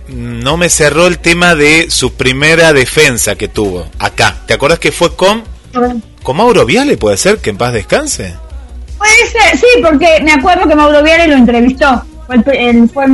no 0.07 0.57
me 0.57 0.69
cerró 0.69 1.05
el 1.05 1.19
tema 1.19 1.53
de 1.53 1.91
su 1.91 2.13
primera 2.13 2.73
defensa 2.73 3.35
que 3.35 3.47
tuvo 3.47 3.87
acá. 3.99 4.41
¿Te 4.47 4.55
acordás 4.55 4.79
que 4.79 4.91
fue 4.91 5.15
con, 5.15 5.43
con 6.23 6.37
Mauro 6.37 6.65
Viale, 6.65 6.97
puede 6.97 7.17
ser, 7.17 7.37
que 7.37 7.51
en 7.51 7.57
paz 7.57 7.73
descanse? 7.73 8.35
Puede 9.03 9.31
ser, 9.31 9.57
sí, 9.57 9.65
porque 9.83 10.19
me 10.23 10.31
acuerdo 10.33 10.67
que 10.67 10.75
Mauro 10.75 11.03
Viale 11.03 11.27
lo 11.27 11.35
entrevistó. 11.35 12.03
Fue 12.25 12.37
el- 12.57 12.89
fue- 12.89 13.05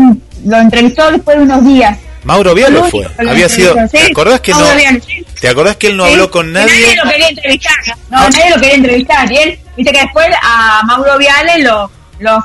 lo 0.46 0.58
entrevistó 0.58 1.12
después 1.12 1.38
de 1.38 1.44
unos 1.44 1.66
días. 1.66 1.98
Mauro 2.24 2.54
Viale 2.54 2.76
Lo 2.76 2.84
fue. 2.86 3.08
Había 3.18 3.50
sido. 3.50 3.74
¿Te 3.90 4.12
acordás 4.12 4.42
que 4.42 4.52
no? 4.52 4.60
Mauro 4.60 4.76
Viale, 4.76 5.02
sí. 5.02 5.26
¿Te 5.42 5.50
acordás 5.50 5.76
que 5.78 5.88
él 5.88 5.98
no 5.98 6.06
Sí, 6.06 6.12
habló 6.12 6.30
con 6.30 6.46
que 6.48 6.52
nadie? 6.54 6.96
lo 7.04 7.10
quería 7.10 7.30
entrevistar. 7.30 7.76
No, 8.10 8.18
Ah. 8.20 8.30
nadie 8.32 8.50
lo 8.52 8.56
quería 8.62 8.76
entrevistar. 8.76 9.32
Y 9.32 9.38
él, 9.38 9.60
viste 9.78 9.92
que 9.94 10.00
después 10.02 10.28
a 10.44 10.82
Mauro 10.86 11.18
Viale 11.18 11.64
lo, 11.64 11.90
lo, 12.20 12.36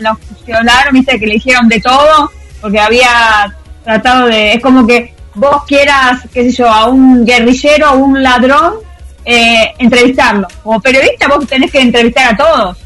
lo 0.00 0.16
fusionaron, 0.28 0.92
viste 0.92 1.18
que 1.18 1.26
le 1.26 1.36
hicieron 1.36 1.68
de 1.68 1.80
todo, 1.80 2.30
porque 2.60 2.80
había 2.80 3.54
tratado 3.84 4.26
de. 4.26 4.54
Es 4.54 4.60
como 4.60 4.86
que 4.86 5.14
vos 5.34 5.64
quieras, 5.66 6.20
qué 6.32 6.42
sé 6.50 6.52
yo, 6.58 6.68
a 6.68 6.86
un 6.86 7.24
guerrillero, 7.24 7.86
a 7.86 7.92
un 7.92 8.22
ladrón, 8.22 8.74
eh, 9.24 9.72
entrevistarlo. 9.78 10.46
Como 10.62 10.80
periodista, 10.80 11.28
vos 11.28 11.46
tenés 11.46 11.70
que 11.70 11.80
entrevistar 11.80 12.34
a 12.34 12.36
todos. 12.36 12.76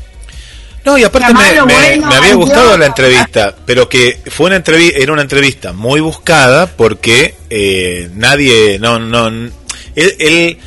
No, 0.84 0.96
y 0.96 1.04
aparte 1.04 1.34
me, 1.34 1.40
Llamalo, 1.40 1.66
me- 1.66 1.74
bueno, 1.74 2.06
me 2.08 2.14
había 2.14 2.34
gustado 2.34 2.66
Dios. 2.68 2.78
la 2.78 2.86
entrevista, 2.86 3.54
pero 3.66 3.88
que 3.88 4.20
fue 4.30 4.46
una 4.46 4.56
entrevista, 4.56 4.98
era 4.98 5.12
una 5.12 5.22
entrevista 5.22 5.72
muy 5.72 6.00
buscada 6.00 6.66
porque 6.66 7.34
eh, 7.50 8.08
nadie, 8.14 8.78
no, 8.78 8.98
no, 8.98 9.26
él, 9.28 9.52
él 9.96 10.58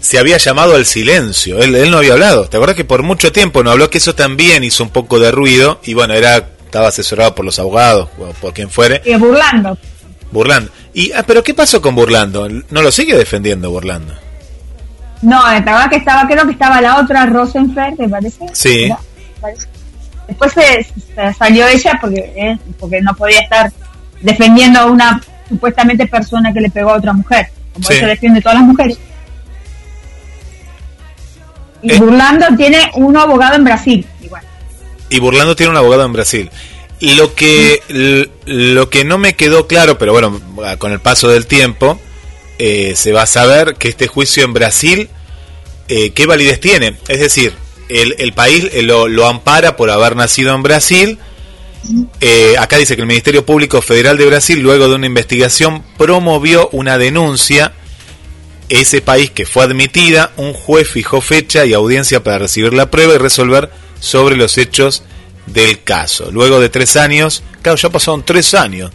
se 0.00 0.18
había 0.18 0.36
llamado 0.38 0.74
al 0.74 0.84
silencio, 0.84 1.62
él, 1.62 1.74
él 1.76 1.90
no 1.90 1.98
había 1.98 2.12
hablado. 2.12 2.46
¿Te 2.48 2.56
acuerdas 2.58 2.76
que 2.76 2.84
por 2.84 3.02
mucho 3.02 3.32
tiempo 3.32 3.62
no 3.62 3.70
habló? 3.70 3.88
Que 3.88 3.98
eso 3.98 4.14
también 4.14 4.64
hizo 4.64 4.82
un 4.82 4.90
poco 4.90 5.18
de 5.18 5.30
ruido 5.30 5.80
y 5.84 5.94
bueno, 5.94 6.12
era 6.14 6.36
estaba 6.64 6.88
asesorado 6.88 7.34
por 7.34 7.44
los 7.44 7.58
abogados 7.58 8.08
o 8.18 8.26
por 8.34 8.52
quien 8.52 8.70
fuere, 8.70 9.00
eh, 9.04 9.16
burlando. 9.16 9.76
Burlando. 10.30 10.70
Y, 10.94 11.10
ah, 11.12 11.24
pero 11.26 11.42
¿qué 11.42 11.52
pasó 11.54 11.80
con 11.82 11.94
Burlando? 11.96 12.48
¿No 12.70 12.82
lo 12.82 12.92
sigue 12.92 13.16
defendiendo 13.16 13.70
Burlando? 13.70 14.14
No, 15.22 15.42
verdad 15.44 15.90
que 15.90 15.96
estaba, 15.96 16.26
creo 16.26 16.44
que 16.46 16.52
estaba 16.52 16.80
la 16.80 16.98
otra 16.98 17.26
Rosenfeld, 17.26 17.96
¿te 17.98 18.08
parece? 18.08 18.46
Sí. 18.52 18.88
¿No? 18.88 18.98
¿Parece? 19.40 19.66
Después 20.28 20.52
se, 20.52 20.84
se 20.84 21.34
salió 21.34 21.66
ella 21.66 21.98
porque, 22.00 22.32
eh, 22.36 22.58
porque 22.78 23.00
no 23.02 23.14
podía 23.14 23.40
estar 23.40 23.70
defendiendo 24.20 24.80
a 24.80 24.86
una 24.86 25.20
supuestamente 25.48 26.06
persona 26.06 26.52
que 26.52 26.60
le 26.60 26.70
pegó 26.70 26.90
a 26.90 26.96
otra 26.98 27.12
mujer, 27.12 27.48
como 27.74 27.86
Sí. 27.88 27.94
ella 27.94 28.06
defiende 28.08 28.38
a 28.38 28.42
todas 28.42 28.58
las 28.58 28.66
mujeres. 28.68 28.98
Y 31.82 31.92
Eh. 31.92 31.98
Burlando 31.98 32.46
tiene 32.56 32.90
un 32.94 33.16
abogado 33.16 33.56
en 33.56 33.64
Brasil, 33.64 34.06
igual. 34.22 34.42
Y 35.08 35.18
Burlando 35.18 35.56
tiene 35.56 35.70
un 35.70 35.76
abogado 35.78 36.04
en 36.04 36.12
Brasil. 36.12 36.50
Lo 37.00 37.34
que, 37.34 37.82
l- 37.88 38.30
lo 38.44 38.90
que 38.90 39.04
no 39.04 39.16
me 39.18 39.34
quedó 39.34 39.66
claro, 39.66 39.96
pero 39.98 40.12
bueno, 40.12 40.38
con 40.78 40.92
el 40.92 41.00
paso 41.00 41.28
del 41.28 41.46
tiempo, 41.46 41.98
eh, 42.62 42.92
se 42.94 43.12
va 43.12 43.22
a 43.22 43.26
saber 43.26 43.76
que 43.76 43.88
este 43.88 44.06
juicio 44.06 44.44
en 44.44 44.52
Brasil, 44.52 45.08
eh, 45.88 46.10
¿qué 46.10 46.26
validez 46.26 46.60
tiene? 46.60 46.94
Es 47.08 47.18
decir, 47.18 47.54
el, 47.88 48.14
el 48.18 48.34
país 48.34 48.68
eh, 48.72 48.82
lo, 48.82 49.08
lo 49.08 49.26
ampara 49.26 49.76
por 49.78 49.90
haber 49.90 50.14
nacido 50.14 50.54
en 50.54 50.62
Brasil. 50.62 51.18
Acá 52.58 52.76
dice 52.76 52.96
que 52.96 53.00
el 53.00 53.08
Ministerio 53.08 53.46
Público 53.46 53.80
Federal 53.80 54.18
de 54.18 54.26
Brasil, 54.26 54.60
luego 54.60 54.88
de 54.88 54.96
una 54.96 55.06
investigación, 55.06 55.82
promovió 55.96 56.68
una 56.72 56.98
denuncia. 56.98 57.72
Ese 58.68 59.00
país 59.00 59.30
que 59.30 59.46
fue 59.46 59.64
admitida, 59.64 60.32
un 60.36 60.52
juez 60.52 60.86
fijó 60.86 61.22
fecha 61.22 61.64
y 61.64 61.72
audiencia 61.72 62.22
para 62.22 62.38
recibir 62.38 62.74
la 62.74 62.90
prueba 62.90 63.14
y 63.14 63.18
resolver 63.18 63.70
sobre 63.98 64.36
los 64.36 64.58
hechos 64.58 65.02
del 65.46 65.82
caso. 65.82 66.30
Luego 66.30 66.60
de 66.60 66.68
tres 66.68 66.96
años, 66.96 67.42
claro, 67.62 67.78
ya 67.78 67.88
pasaron 67.88 68.22
tres 68.24 68.52
años, 68.52 68.90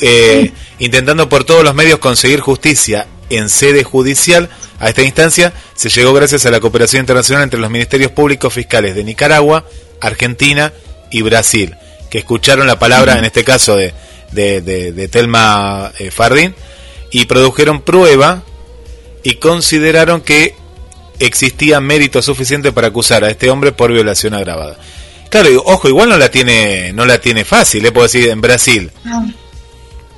eh, 0.00 0.52
intentando 0.78 1.28
por 1.28 1.44
todos 1.44 1.64
los 1.64 1.74
medios 1.74 1.98
conseguir 1.98 2.40
justicia 2.40 3.06
en 3.28 3.48
sede 3.48 3.84
judicial, 3.84 4.48
a 4.78 4.88
esta 4.88 5.02
instancia 5.02 5.52
se 5.74 5.88
llegó 5.88 6.12
gracias 6.12 6.46
a 6.46 6.50
la 6.50 6.58
cooperación 6.60 7.00
internacional 7.00 7.44
entre 7.44 7.60
los 7.60 7.70
ministerios 7.70 8.10
públicos 8.12 8.52
fiscales 8.52 8.94
de 8.94 9.04
Nicaragua, 9.04 9.64
Argentina 10.00 10.72
y 11.10 11.22
Brasil, 11.22 11.74
que 12.10 12.18
escucharon 12.18 12.66
la 12.66 12.78
palabra, 12.78 13.18
en 13.18 13.24
este 13.24 13.44
caso 13.44 13.76
de, 13.76 13.92
de, 14.32 14.60
de- 14.62 14.92
de 14.92 15.08
Telma 15.08 15.92
eh, 15.98 16.10
Fardín, 16.10 16.54
y 17.10 17.26
produjeron 17.26 17.82
prueba 17.82 18.42
y 19.22 19.34
consideraron 19.34 20.22
que 20.22 20.54
existía 21.18 21.80
mérito 21.80 22.22
suficiente 22.22 22.72
para 22.72 22.88
acusar 22.88 23.22
a 23.24 23.30
este 23.30 23.50
hombre 23.50 23.72
por 23.72 23.92
violación 23.92 24.32
agravada. 24.34 24.78
Claro, 25.28 25.50
ojo, 25.66 25.88
igual 25.88 26.08
no 26.08 26.16
la 26.16 26.30
tiene, 26.30 26.92
no 26.94 27.04
la 27.04 27.20
tiene 27.20 27.44
fácil, 27.44 27.82
le 27.82 27.92
puedo 27.92 28.06
decir, 28.06 28.28
en 28.28 28.40
Brasil, 28.40 28.90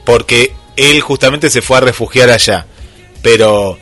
porque 0.04 0.52
él 0.76 1.00
justamente 1.00 1.50
se 1.50 1.62
fue 1.62 1.78
a 1.78 1.80
refugiar 1.80 2.30
allá. 2.30 2.66
Pero 3.23 3.78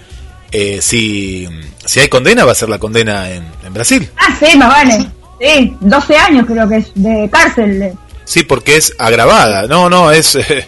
eh, 0.52 0.80
si, 0.82 1.48
si 1.84 2.00
hay 2.00 2.08
condena, 2.08 2.44
va 2.44 2.52
a 2.52 2.56
ser 2.56 2.68
la 2.68 2.78
condena 2.78 3.30
en, 3.30 3.44
en 3.64 3.72
Brasil. 3.72 4.10
Ah, 4.16 4.36
sí, 4.38 4.56
más 4.58 4.68
vale. 4.68 5.06
Sí, 5.40 5.74
12 5.80 6.16
años 6.16 6.46
creo 6.46 6.68
que 6.68 6.76
es 6.76 6.92
de 6.94 7.28
cárcel. 7.32 7.82
eh. 7.82 7.94
Sí, 8.24 8.42
porque 8.42 8.76
es 8.76 8.92
agravada. 8.98 9.66
No, 9.66 9.88
no, 9.88 10.10
es 10.12 10.34
eh, 10.36 10.66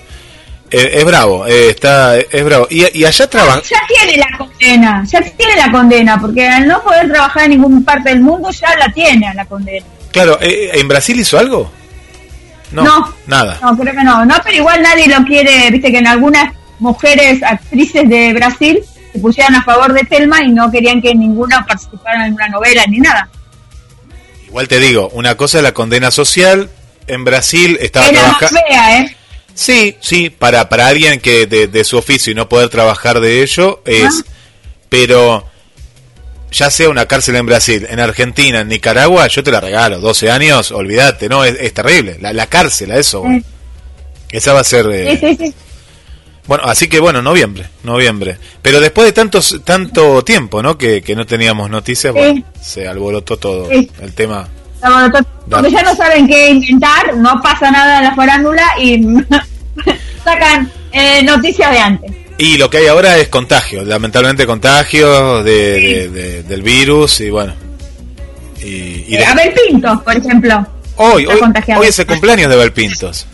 es 0.70 1.04
bravo, 1.04 1.46
eh, 1.46 1.68
está 1.70 2.16
es 2.18 2.44
bravo. 2.44 2.66
Y, 2.70 2.98
y 2.98 3.04
allá 3.04 3.28
trabaja. 3.28 3.60
Ya 3.62 3.78
tiene 3.86 4.16
la 4.18 4.38
condena, 4.38 5.04
ya 5.06 5.20
tiene 5.20 5.56
la 5.56 5.70
condena, 5.70 6.20
porque 6.20 6.48
al 6.48 6.66
no 6.66 6.82
poder 6.82 7.08
trabajar 7.12 7.44
en 7.44 7.50
ninguna 7.50 7.80
parte 7.84 8.08
del 8.08 8.20
mundo 8.20 8.50
ya 8.50 8.74
la 8.78 8.90
tiene 8.92 9.32
la 9.34 9.44
condena. 9.44 9.84
Claro, 10.10 10.38
¿en 10.40 10.88
Brasil 10.88 11.18
hizo 11.20 11.38
algo? 11.38 11.70
No, 12.72 12.82
No. 12.84 13.14
nada. 13.26 13.58
No, 13.62 13.76
creo 13.76 13.94
que 13.94 14.02
no. 14.02 14.24
No, 14.24 14.34
pero 14.42 14.56
igual 14.56 14.82
nadie 14.82 15.06
lo 15.08 15.24
quiere. 15.24 15.70
Viste 15.70 15.90
que 15.92 15.98
en 15.98 16.06
algunas 16.06 16.54
mujeres 16.78 17.42
actrices 17.42 18.08
de 18.08 18.32
Brasil 18.32 18.80
se 19.12 19.18
pusieron 19.18 19.54
a 19.54 19.62
favor 19.62 19.92
de 19.92 20.04
Telma 20.04 20.42
y 20.42 20.50
no 20.52 20.70
querían 20.70 21.00
que 21.02 21.14
ninguna 21.14 21.64
participara 21.66 22.26
en 22.26 22.34
una 22.34 22.48
novela 22.48 22.84
ni 22.88 22.98
nada. 22.98 23.28
Igual 24.46 24.68
te 24.68 24.80
digo, 24.80 25.08
una 25.14 25.34
cosa 25.36 25.58
es 25.58 25.64
la 25.64 25.72
condena 25.72 26.10
social. 26.10 26.70
En 27.06 27.24
Brasil 27.24 27.78
estaba 27.80 28.08
trabajando. 28.10 28.60
¿eh? 28.70 29.16
Sí, 29.54 29.96
sí, 30.00 30.30
para, 30.30 30.68
para 30.68 30.86
alguien 30.86 31.20
que 31.20 31.46
de, 31.46 31.66
de 31.66 31.84
su 31.84 31.98
oficio 31.98 32.32
y 32.32 32.34
no 32.34 32.48
poder 32.48 32.68
trabajar 32.68 33.20
de 33.20 33.42
ello 33.42 33.82
es. 33.84 34.24
Ah. 34.26 34.30
Pero 34.88 35.46
ya 36.52 36.70
sea 36.70 36.88
una 36.88 37.06
cárcel 37.06 37.36
en 37.36 37.46
Brasil, 37.46 37.86
en 37.88 37.98
Argentina, 38.00 38.60
en 38.60 38.68
Nicaragua, 38.68 39.26
yo 39.26 39.42
te 39.42 39.50
la 39.50 39.60
regalo. 39.60 39.98
12 40.00 40.30
años, 40.30 40.70
olvídate, 40.70 41.28
no, 41.28 41.44
es, 41.44 41.56
es 41.60 41.72
terrible. 41.74 42.18
La, 42.20 42.32
la 42.32 42.46
cárcel, 42.46 42.92
a 42.92 42.98
eso. 42.98 43.24
Sí. 43.26 43.44
Esa 44.30 44.52
va 44.52 44.60
a 44.60 44.64
ser. 44.64 44.86
eh, 44.92 45.18
Sí, 45.20 45.26
sí, 45.36 45.46
sí. 45.46 45.54
Bueno, 46.46 46.64
así 46.64 46.88
que 46.88 46.98
bueno, 46.98 47.22
noviembre, 47.22 47.68
noviembre. 47.84 48.36
Pero 48.62 48.80
después 48.80 49.06
de 49.06 49.12
tantos, 49.12 49.60
tanto 49.64 50.24
tiempo, 50.24 50.60
¿no? 50.62 50.76
Que, 50.76 51.00
que 51.00 51.14
no 51.14 51.24
teníamos 51.24 51.70
noticias, 51.70 52.12
bueno, 52.12 52.42
se 52.60 52.88
alborotó 52.88 53.36
todo 53.36 53.70
el 53.70 54.14
tema. 54.14 54.48
No, 54.82 55.08
no, 55.08 55.18
Porque 55.48 55.70
ya 55.70 55.82
no 55.84 55.94
saben 55.94 56.26
qué 56.26 56.50
inventar, 56.50 57.16
no 57.16 57.40
pasa 57.40 57.70
nada 57.70 57.98
en 57.98 58.04
la 58.04 58.14
farándula 58.16 58.64
y 58.80 59.00
sacan 60.24 60.70
eh, 60.90 61.22
noticias 61.22 61.70
de 61.70 61.78
antes. 61.78 62.10
Y 62.44 62.56
lo 62.56 62.68
que 62.68 62.78
hay 62.78 62.86
ahora 62.88 63.18
es 63.18 63.28
contagio, 63.28 63.84
lamentablemente 63.84 64.46
contagio 64.46 65.44
de, 65.44 65.52
de- 65.80 66.08
de- 66.08 66.42
del 66.42 66.62
virus 66.62 67.20
y 67.20 67.30
bueno. 67.30 67.54
Y, 68.60 68.66
y 68.66 69.10
de- 69.16 69.18
Eh, 69.22 69.24
Abel 69.26 69.52
Pintos, 69.52 70.02
por 70.02 70.16
ejemplo. 70.16 70.66
hoy, 70.96 71.24
hoy, 71.26 71.40
hoy 71.76 71.86
es 71.86 71.98
el 72.00 72.06
cumpleaños 72.06 72.50
de 72.50 72.56
Valpintos. 72.56 73.26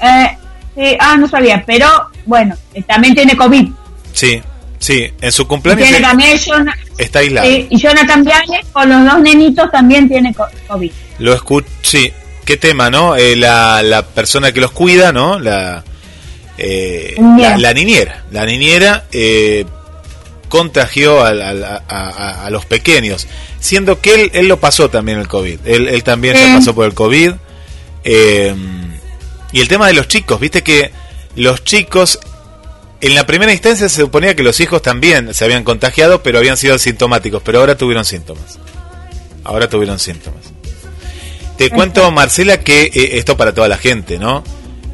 Eh, 0.00 0.28
sí, 0.74 0.96
ah, 0.98 1.16
no 1.18 1.28
sabía, 1.28 1.62
pero 1.66 1.86
bueno, 2.24 2.56
también 2.86 3.14
tiene 3.14 3.36
COVID. 3.36 3.68
Sí, 4.14 4.40
sí, 4.78 5.06
en 5.20 5.30
su 5.32 5.46
cumpleaños 5.46 5.86
Tiene 5.88 6.00
también 6.02 6.38
Jonah- 6.38 6.76
está 6.96 7.18
aislado. 7.18 7.46
sí, 7.46 7.66
y 7.68 7.76
Jonathan 7.78 8.24
Viale 8.24 8.64
con 8.72 8.88
los 8.88 9.04
dos 9.04 9.20
nenitos 9.20 9.70
también 9.70 10.08
tiene 10.08 10.32
co- 10.32 10.48
COVID. 10.68 10.90
Lo 11.18 11.34
escucho, 11.34 11.68
sí. 11.82 12.10
¿Qué 12.46 12.56
tema, 12.56 12.88
no? 12.90 13.14
Eh, 13.14 13.36
la, 13.36 13.82
la 13.82 14.06
persona 14.06 14.52
que 14.52 14.60
los 14.60 14.70
cuida, 14.72 15.12
¿no? 15.12 15.38
La, 15.38 15.84
eh, 16.60 17.14
la, 17.38 17.56
la 17.56 17.72
niñera. 17.74 18.24
La 18.30 18.44
niñera 18.46 19.06
eh, 19.12 19.64
contagió 20.48 21.24
a, 21.24 21.30
a- 21.30 22.46
a 22.46 22.50
los 22.50 22.64
pequeños, 22.66 23.26
siendo 23.60 24.00
que 24.00 24.14
él, 24.14 24.30
él 24.34 24.48
lo 24.48 24.58
pasó 24.60 24.90
también 24.90 25.18
el 25.18 25.28
COVID. 25.28 25.60
Él, 25.64 25.88
él 25.88 26.02
también 26.04 26.36
Sí. 26.36 26.42
ya 26.46 26.56
pasó 26.56 26.74
por 26.74 26.86
el 26.86 26.94
COVID. 26.94 27.32
Eh, 28.04 28.54
y 29.52 29.60
el 29.60 29.68
tema 29.68 29.86
de 29.86 29.94
los 29.94 30.08
chicos, 30.08 30.38
viste 30.40 30.62
que 30.62 30.90
los 31.36 31.64
chicos, 31.64 32.18
en 33.00 33.14
la 33.14 33.26
primera 33.26 33.52
instancia 33.52 33.88
se 33.88 34.00
suponía 34.02 34.34
que 34.36 34.42
los 34.42 34.60
hijos 34.60 34.82
también 34.82 35.32
se 35.34 35.44
habían 35.44 35.64
contagiado, 35.64 36.22
pero 36.22 36.38
habían 36.38 36.56
sido 36.56 36.74
asintomáticos, 36.74 37.42
pero 37.44 37.60
ahora 37.60 37.76
tuvieron 37.76 38.04
síntomas. 38.04 38.58
Ahora 39.44 39.68
tuvieron 39.68 39.98
síntomas. 39.98 40.40
Te 41.56 41.68
cuento, 41.70 42.10
Marcela, 42.10 42.60
que 42.60 42.90
esto 42.94 43.36
para 43.36 43.52
toda 43.54 43.68
la 43.68 43.76
gente, 43.76 44.18
¿no? 44.18 44.42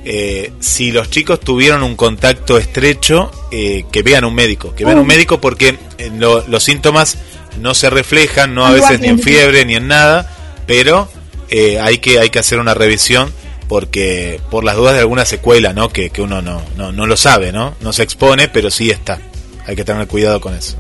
Eh, 0.09 0.53
si 0.61 0.93
los 0.93 1.11
chicos 1.11 1.41
tuvieron 1.41 1.83
un 1.83 1.97
contacto 1.97 2.59
estrecho, 2.59 3.33
eh, 3.51 3.85
que 3.91 4.03
vean 4.05 4.25
un 4.25 4.35
médico, 4.35 4.73
que 4.75 4.85
vean 4.85 4.99
un 4.99 5.07
médico 5.07 5.41
porque 5.41 5.77
eh, 5.99 6.13
lo- 6.17 6.47
los 6.47 6.63
síntomas 6.63 7.19
no 7.61 7.75
se 7.75 7.91
reflejan, 7.91 8.55
no 8.55 8.65
a 8.65 8.71
veces 8.71 9.01
ni 9.01 9.09
en 9.09 9.15
en- 9.15 9.19
fiebre 9.21 9.65
ni 9.65 9.75
en 9.75 9.89
nada, 9.89 10.31
pero 10.67 11.09
eh, 11.51 11.81
hay 11.81 11.99
que 11.99 12.21
hay 12.21 12.31
que 12.31 12.39
hacer 12.39 12.61
una 12.61 12.73
revisión 12.75 13.33
porque 13.69 14.41
por 14.49 14.63
las 14.63 14.77
dudas 14.77 14.95
de 14.95 15.01
alguna 15.01 15.25
secuela, 15.25 15.73
¿no? 15.73 15.89
Que, 15.89 16.11
que 16.11 16.23
uno 16.23 16.41
no, 16.41 16.63
no 16.77 16.93
no 16.93 17.07
lo 17.07 17.17
sabe, 17.17 17.51
¿no? 17.51 17.75
No 17.81 17.93
se 17.93 18.05
expone, 18.05 18.47
pero 18.47 18.71
sí 18.71 18.91
está. 18.91 19.19
Hay 19.67 19.75
que 19.75 19.85
tener 19.85 20.07
cuidado 20.07 20.41
con 20.41 20.55
eso. 20.55 20.77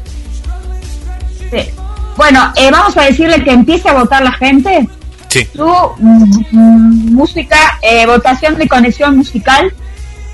Sí. 1.50 1.68
bueno, 2.16 2.52
eh, 2.56 2.71
vamos 2.71 2.97
a 2.97 3.02
decirle 3.02 3.42
que 3.42 3.50
empiece 3.50 3.88
a 3.88 3.95
votar 3.95 4.23
la 4.23 4.33
gente. 4.33 4.87
Sí. 5.37 5.49
Su 5.55 5.95
música, 6.50 7.78
eh, 7.83 8.07
votación 8.07 8.57
de 8.57 8.69
conexión 8.69 9.16
musical, 9.16 9.73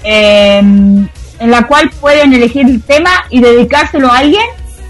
eh, 0.05 0.59
en 0.59 1.51
la 1.51 1.67
cual 1.67 1.91
pueden 2.01 2.33
elegir 2.33 2.67
el 2.67 2.83
tema 2.83 3.25
y 3.31 3.41
dedicárselo 3.41 4.11
a 4.11 4.19
alguien. 4.19 4.45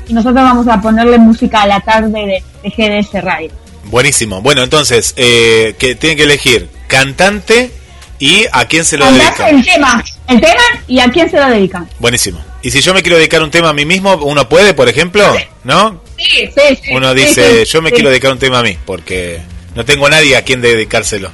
Y 0.09 0.12
nosotros 0.12 0.42
vamos 0.42 0.69
a 0.69 0.81
ponerle 0.81 1.19
música 1.19 1.62
a 1.62 1.66
la 1.66 1.81
tarde 1.81 2.11
de, 2.11 2.42
de 2.62 3.02
GDS 3.02 3.23
Radio. 3.23 3.50
Buenísimo. 3.85 4.42
Bueno, 4.42 4.62
entonces, 4.62 5.14
eh, 5.16 5.75
que 5.78 5.95
tienen 5.95 6.16
que 6.16 6.25
elegir 6.25 6.69
cantante 6.87 7.71
y 8.19 8.45
a 8.52 8.66
quién 8.66 8.85
se 8.85 8.97
lo 8.97 9.11
dedican. 9.11 9.57
el 9.57 9.64
tema, 9.64 10.04
el 10.28 10.40
tema 10.40 10.62
y 10.87 11.00
a 11.00 11.11
quién 11.11 11.31
se 11.31 11.38
lo 11.38 11.49
dedican. 11.49 11.88
Buenísimo. 11.99 12.40
Y 12.62 12.71
si 12.71 12.81
yo 12.81 12.95
me 12.95 13.02
quiero 13.02 13.16
dedicar 13.16 13.42
un 13.42 13.50
tema 13.50 13.71
a 13.71 13.73
mí 13.73 13.85
mismo, 13.85 14.14
uno 14.16 14.49
puede, 14.49 14.75
por 14.75 14.88
ejemplo, 14.88 15.25
¿no? 15.64 16.00
Sí, 16.19 16.49
sí, 16.54 16.78
sí. 16.83 16.90
Uno 16.92 17.12
sí, 17.14 17.21
dice, 17.21 17.64
sí, 17.64 17.73
yo 17.73 17.83
me 17.83 17.88
sí. 17.90 17.95
quiero 17.97 18.11
dedicar 18.11 18.31
un 18.31 18.38
tema 18.38 18.61
a 18.61 18.62
mí, 18.62 18.76
porque 18.85 19.40
no 19.75 19.85
tengo 19.85 20.09
nadie 20.09 20.37
a 20.37 20.43
quien 20.43 20.61
dedicárselo. 20.61 21.31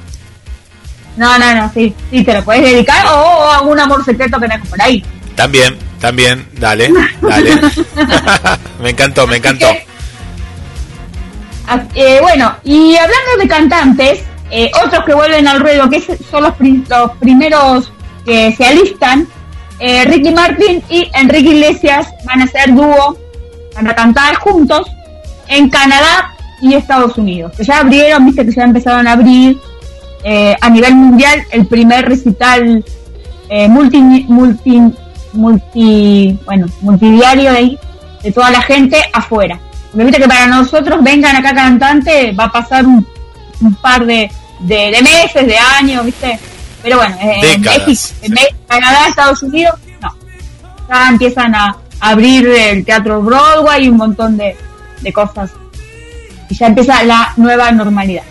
No, 1.17 1.37
no, 1.37 1.55
no, 1.55 1.71
sí, 1.73 1.93
sí, 2.09 2.23
te 2.23 2.33
lo 2.33 2.43
puedes 2.43 2.63
dedicar 2.63 3.05
o, 3.07 3.11
o 3.11 3.43
a 3.51 3.61
un 3.61 3.79
amor 3.79 4.03
secreto 4.05 4.39
que 4.39 4.47
tenés 4.47 4.67
por 4.67 4.81
ahí. 4.81 5.03
También, 5.35 5.77
también, 5.99 6.47
dale, 6.53 6.91
dale. 7.21 7.55
me 8.81 8.91
encantó, 8.91 9.27
me 9.27 9.37
encantó. 9.37 9.67
Eh, 11.93 12.19
bueno, 12.21 12.55
y 12.63 12.95
hablando 12.95 13.37
de 13.39 13.47
cantantes, 13.47 14.23
eh, 14.49 14.71
otros 14.83 15.03
que 15.05 15.13
vuelven 15.13 15.47
al 15.47 15.59
ruedo, 15.59 15.89
que 15.89 16.01
son 16.01 16.43
los, 16.43 16.53
los 16.59 17.11
primeros 17.19 17.91
que 18.25 18.53
se 18.55 18.65
alistan, 18.65 19.27
eh, 19.79 20.05
Ricky 20.05 20.31
Martin 20.31 20.83
y 20.89 21.09
Enrique 21.13 21.51
Iglesias 21.51 22.07
van 22.25 22.41
a 22.41 22.47
ser 22.47 22.73
dúo, 22.73 23.17
van 23.75 23.87
a 23.87 23.95
cantar 23.95 24.35
juntos 24.35 24.87
en 25.47 25.69
Canadá 25.69 26.33
y 26.61 26.73
Estados 26.73 27.17
Unidos, 27.17 27.53
que 27.55 27.63
ya 27.63 27.79
abrieron, 27.79 28.25
viste 28.25 28.45
que 28.45 28.51
ya 28.51 28.63
empezaron 28.63 29.07
a 29.07 29.13
abrir 29.13 29.57
eh, 30.23 30.55
a 30.59 30.69
nivel 30.69 30.95
mundial 30.95 31.43
el 31.51 31.65
primer 31.65 32.05
recital 32.07 32.83
eh, 33.49 33.67
multi, 33.67 33.99
multi, 34.27 34.81
multi, 35.33 36.39
bueno, 36.45 36.67
multidiario 36.81 37.51
de, 37.51 37.57
ahí, 37.57 37.79
de 38.23 38.31
toda 38.31 38.51
la 38.51 38.61
gente 38.61 38.97
afuera. 39.13 39.59
Porque 39.91 40.05
viste 40.05 40.21
que 40.21 40.27
para 40.27 40.47
nosotros 40.47 41.03
vengan 41.03 41.35
acá 41.35 41.53
cantantes 41.53 42.37
va 42.37 42.45
a 42.45 42.51
pasar 42.51 42.85
un, 42.85 43.05
un 43.61 43.75
par 43.75 44.05
de, 44.05 44.29
de, 44.59 44.91
de 44.91 45.01
meses, 45.01 45.47
de 45.47 45.57
años, 45.57 46.05
viste. 46.05 46.39
Pero 46.83 46.97
bueno, 46.97 47.15
eh, 47.21 47.53
en 47.55 47.61
México, 47.61 48.13
en 48.21 48.37
sí. 48.37 48.45
Canadá, 48.67 49.07
Estados 49.07 49.41
Unidos, 49.43 49.75
no. 50.01 50.13
Ya 50.87 51.09
empiezan 51.09 51.55
a 51.55 51.75
abrir 51.99 52.47
el 52.47 52.85
teatro 52.85 53.21
Broadway 53.21 53.85
y 53.85 53.89
un 53.89 53.97
montón 53.97 54.37
de, 54.37 54.55
de 55.01 55.13
cosas. 55.13 55.51
Y 56.49 56.55
ya 56.55 56.67
empieza 56.67 57.03
la 57.03 57.33
nueva 57.37 57.71
normalidad. 57.71 58.23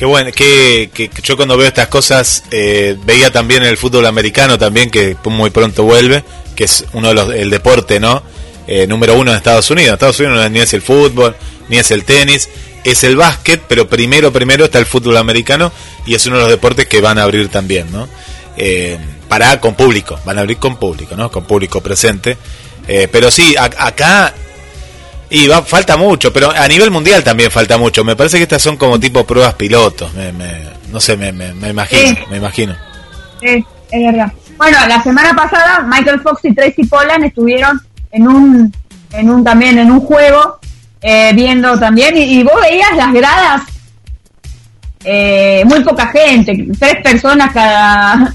Qué 0.00 0.06
bueno, 0.06 0.32
que, 0.32 0.88
que 0.94 1.10
yo 1.22 1.36
cuando 1.36 1.58
veo 1.58 1.68
estas 1.68 1.88
cosas 1.88 2.44
eh, 2.50 2.96
veía 3.04 3.30
también 3.30 3.62
el 3.64 3.76
fútbol 3.76 4.06
americano 4.06 4.58
también 4.58 4.88
que 4.90 5.14
muy 5.26 5.50
pronto 5.50 5.84
vuelve, 5.84 6.24
que 6.56 6.64
es 6.64 6.86
uno 6.94 7.08
de 7.08 7.14
los 7.14 7.34
el 7.34 7.50
deporte, 7.50 8.00
¿no? 8.00 8.22
Eh, 8.66 8.86
número 8.86 9.14
uno 9.14 9.30
en 9.30 9.36
Estados 9.36 9.70
Unidos. 9.70 9.92
Estados 9.92 10.18
Unidos 10.18 10.50
ni 10.50 10.60
es 10.60 10.72
el 10.72 10.80
fútbol, 10.80 11.36
ni 11.68 11.76
es 11.76 11.90
el 11.90 12.04
tenis, 12.04 12.48
es 12.82 13.04
el 13.04 13.14
básquet, 13.14 13.60
pero 13.68 13.90
primero 13.90 14.32
primero 14.32 14.64
está 14.64 14.78
el 14.78 14.86
fútbol 14.86 15.18
americano 15.18 15.70
y 16.06 16.14
es 16.14 16.24
uno 16.24 16.36
de 16.36 16.42
los 16.44 16.50
deportes 16.50 16.86
que 16.86 17.02
van 17.02 17.18
a 17.18 17.24
abrir 17.24 17.50
también, 17.50 17.92
¿no? 17.92 18.08
Eh, 18.56 18.96
para 19.28 19.60
con 19.60 19.74
público, 19.74 20.18
van 20.24 20.38
a 20.38 20.40
abrir 20.40 20.56
con 20.56 20.78
público, 20.78 21.14
¿no? 21.14 21.30
Con 21.30 21.44
público 21.44 21.82
presente. 21.82 22.38
Pero 22.86 23.30
sí, 23.30 23.54
acá 23.58 24.34
y 25.30 25.46
va, 25.46 25.62
falta 25.62 25.96
mucho, 25.96 26.32
pero 26.32 26.50
a 26.50 26.66
nivel 26.68 26.90
mundial 26.90 27.22
también 27.24 27.50
falta 27.50 27.78
mucho. 27.78 28.04
Me 28.04 28.16
parece 28.16 28.36
que 28.36 28.42
estas 28.44 28.60
son 28.62 28.76
como 28.76 28.98
tipo 28.98 29.24
pruebas 29.24 29.54
pilotos. 29.54 30.12
Me, 30.14 30.32
me- 30.32 30.68
no 30.90 30.98
sé, 31.00 31.16
me, 31.16 31.30
me, 31.32 31.54
me 31.54 31.68
imagino, 31.68 32.08
Sí. 32.08 32.18
me 32.30 32.36
imagino. 32.38 32.74
Sí, 33.40 33.64
es 33.92 34.12
verdad. 34.12 34.32
Bueno, 34.56 34.76
la 34.88 35.02
semana 35.02 35.34
pasada 35.34 35.80
Michael 35.88 36.20
Fox 36.20 36.44
y 36.44 36.54
Tracy 36.54 36.84
Pollan 36.84 37.22
estuvieron 37.24 37.80
en 38.10 38.26
un, 38.28 38.74
en 39.12 39.30
un 39.30 39.44
también 39.44 39.78
en 39.78 39.90
un 39.90 40.00
juego 40.00 40.58
eh, 41.00 41.30
viendo 41.34 41.78
también 41.78 42.16
y, 42.16 42.40
y 42.40 42.42
vos 42.42 42.60
veías 42.60 42.94
las 42.96 43.12
gradas, 43.12 43.62
eh, 45.04 45.62
muy 45.64 45.80
poca 45.82 46.08
gente, 46.08 46.66
tres 46.78 46.96
personas 47.02 47.52
cada 47.54 48.34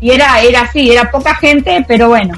y 0.00 0.10
era 0.10 0.40
era 0.40 0.62
así, 0.62 0.90
era 0.90 1.10
poca 1.10 1.34
gente, 1.36 1.84
pero 1.86 2.08
bueno, 2.08 2.36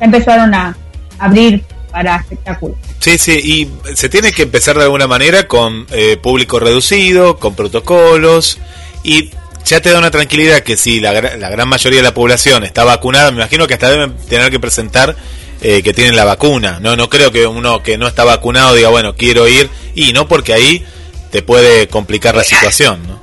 empezaron 0.00 0.52
a 0.54 0.76
abrir 1.18 1.64
para 1.96 2.16
espectáculos. 2.16 2.76
Sí, 2.98 3.16
sí, 3.16 3.32
y 3.42 3.94
se 3.96 4.10
tiene 4.10 4.30
que 4.32 4.42
empezar 4.42 4.76
de 4.76 4.82
alguna 4.84 5.06
manera 5.06 5.48
con 5.48 5.86
eh, 5.92 6.18
público 6.18 6.58
reducido, 6.60 7.38
con 7.38 7.54
protocolos, 7.54 8.58
y 9.02 9.30
ya 9.64 9.80
te 9.80 9.90
da 9.90 9.98
una 9.98 10.10
tranquilidad 10.10 10.60
que 10.60 10.76
si 10.76 11.00
la, 11.00 11.14
gra- 11.14 11.36
la 11.38 11.48
gran 11.48 11.66
mayoría 11.70 12.00
de 12.00 12.02
la 12.04 12.12
población 12.12 12.64
está 12.64 12.84
vacunada, 12.84 13.30
me 13.30 13.38
imagino 13.38 13.66
que 13.66 13.72
hasta 13.74 13.88
deben 13.88 14.14
tener 14.28 14.50
que 14.50 14.60
presentar 14.60 15.16
eh, 15.62 15.82
que 15.82 15.94
tienen 15.94 16.16
la 16.16 16.24
vacuna. 16.26 16.80
No, 16.82 16.96
no 16.96 17.08
creo 17.08 17.32
que 17.32 17.46
uno 17.46 17.82
que 17.82 17.96
no 17.96 18.06
está 18.06 18.24
vacunado 18.24 18.74
diga, 18.74 18.90
bueno, 18.90 19.14
quiero 19.16 19.48
ir, 19.48 19.70
y 19.94 20.12
no 20.12 20.28
porque 20.28 20.52
ahí 20.52 20.84
te 21.30 21.40
puede 21.40 21.88
complicar 21.88 22.34
la 22.36 22.44
situación, 22.44 23.00
¿no? 23.08 23.16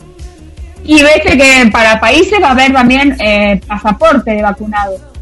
Y 0.84 1.02
ves 1.04 1.22
que 1.24 1.70
para 1.72 2.00
países 2.00 2.42
va 2.42 2.48
a 2.48 2.52
haber 2.54 2.74
también 2.74 3.16
eh, 3.22 3.62
pasaporte 3.68 4.32
de 4.32 4.42
vacunado. 4.42 5.13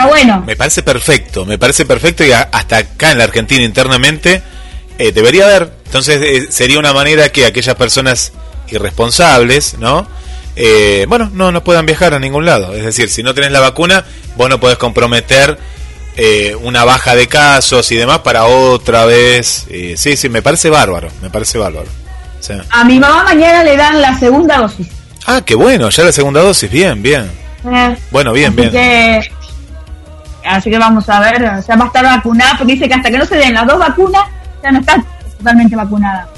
Está 0.00 0.06
bueno. 0.08 0.42
Me 0.46 0.56
parece 0.56 0.82
perfecto, 0.82 1.44
me 1.44 1.58
parece 1.58 1.84
perfecto 1.84 2.24
y 2.24 2.32
a- 2.32 2.48
hasta 2.52 2.78
acá 2.78 3.12
en 3.12 3.18
la 3.18 3.24
Argentina 3.24 3.62
internamente 3.64 4.42
eh, 4.98 5.12
debería 5.12 5.44
haber. 5.46 5.70
Entonces 5.86 6.20
eh, 6.22 6.46
sería 6.50 6.78
una 6.78 6.92
manera 6.92 7.28
que 7.30 7.46
aquellas 7.46 7.74
personas 7.76 8.32
irresponsables, 8.68 9.74
¿no? 9.78 10.06
Eh, 10.56 11.06
bueno, 11.08 11.30
no, 11.32 11.52
no 11.52 11.62
puedan 11.64 11.86
viajar 11.86 12.14
a 12.14 12.18
ningún 12.18 12.44
lado. 12.44 12.74
Es 12.74 12.84
decir, 12.84 13.08
si 13.08 13.22
no 13.22 13.34
tenés 13.34 13.50
la 13.52 13.60
vacuna, 13.60 14.04
vos 14.36 14.48
no 14.48 14.58
podés 14.60 14.78
comprometer 14.78 15.58
eh, 16.16 16.54
una 16.62 16.84
baja 16.84 17.14
de 17.14 17.28
casos 17.28 17.90
y 17.92 17.96
demás 17.96 18.18
para 18.20 18.44
otra 18.44 19.04
vez. 19.06 19.66
Eh, 19.70 19.94
sí, 19.96 20.16
sí, 20.16 20.28
me 20.28 20.42
parece 20.42 20.68
bárbaro, 20.70 21.08
me 21.22 21.30
parece 21.30 21.56
bárbaro. 21.58 21.88
Sí. 22.40 22.54
A 22.70 22.84
mi 22.84 22.98
mamá 22.98 23.22
mañana 23.24 23.62
le 23.64 23.76
dan 23.76 24.00
la 24.02 24.18
segunda 24.18 24.58
dosis. 24.58 24.88
Ah, 25.26 25.42
qué 25.44 25.54
bueno, 25.54 25.88
ya 25.90 26.04
la 26.04 26.12
segunda 26.12 26.40
dosis, 26.42 26.70
bien, 26.70 27.02
bien. 27.02 27.30
Bueno, 28.10 28.32
bien, 28.32 28.56
bien. 28.56 28.70
Que, 28.70 29.20
así 30.56 30.70
que 30.70 30.78
vamos 30.78 31.08
a 31.08 31.20
ver, 31.20 31.40
ya 31.40 31.76
va 31.76 31.84
a 31.84 31.86
estar 31.86 32.04
vacunada, 32.04 32.56
porque 32.58 32.74
dice 32.74 32.88
que 32.88 32.94
hasta 32.94 33.10
que 33.10 33.18
no 33.18 33.26
se 33.26 33.36
den 33.36 33.54
las 33.54 33.66
dos 33.66 33.78
vacunas, 33.78 34.22
ya 34.62 34.70
no 34.70 34.80
está 34.80 35.02
totalmente 35.38 35.76
vacunada. 35.76 36.28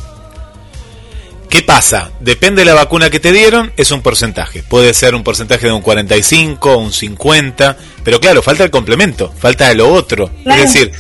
¿Qué 1.49 1.63
pasa? 1.63 2.11
Depende 2.21 2.63
de 2.63 2.65
la 2.65 2.75
vacuna 2.75 3.11
que 3.11 3.21
te 3.21 3.31
dieron, 3.31 3.73
es 3.77 3.91
un 3.91 4.01
porcentaje. 4.01 4.63
Puede 4.63 4.95
ser 4.95 5.15
un 5.15 5.23
porcentaje 5.23 5.67
de 5.67 5.73
un 5.73 5.83
45, 5.83 6.79
un 6.79 6.93
50, 6.93 7.77
pero 8.03 8.21
claro, 8.21 8.41
falta 8.43 8.65
el 8.65 8.71
complemento, 8.71 9.31
falta 9.39 9.73
lo 9.75 9.93
otro. 9.93 10.31
Claro. 10.45 10.63
Es 10.63 10.73
decir, 10.73 10.93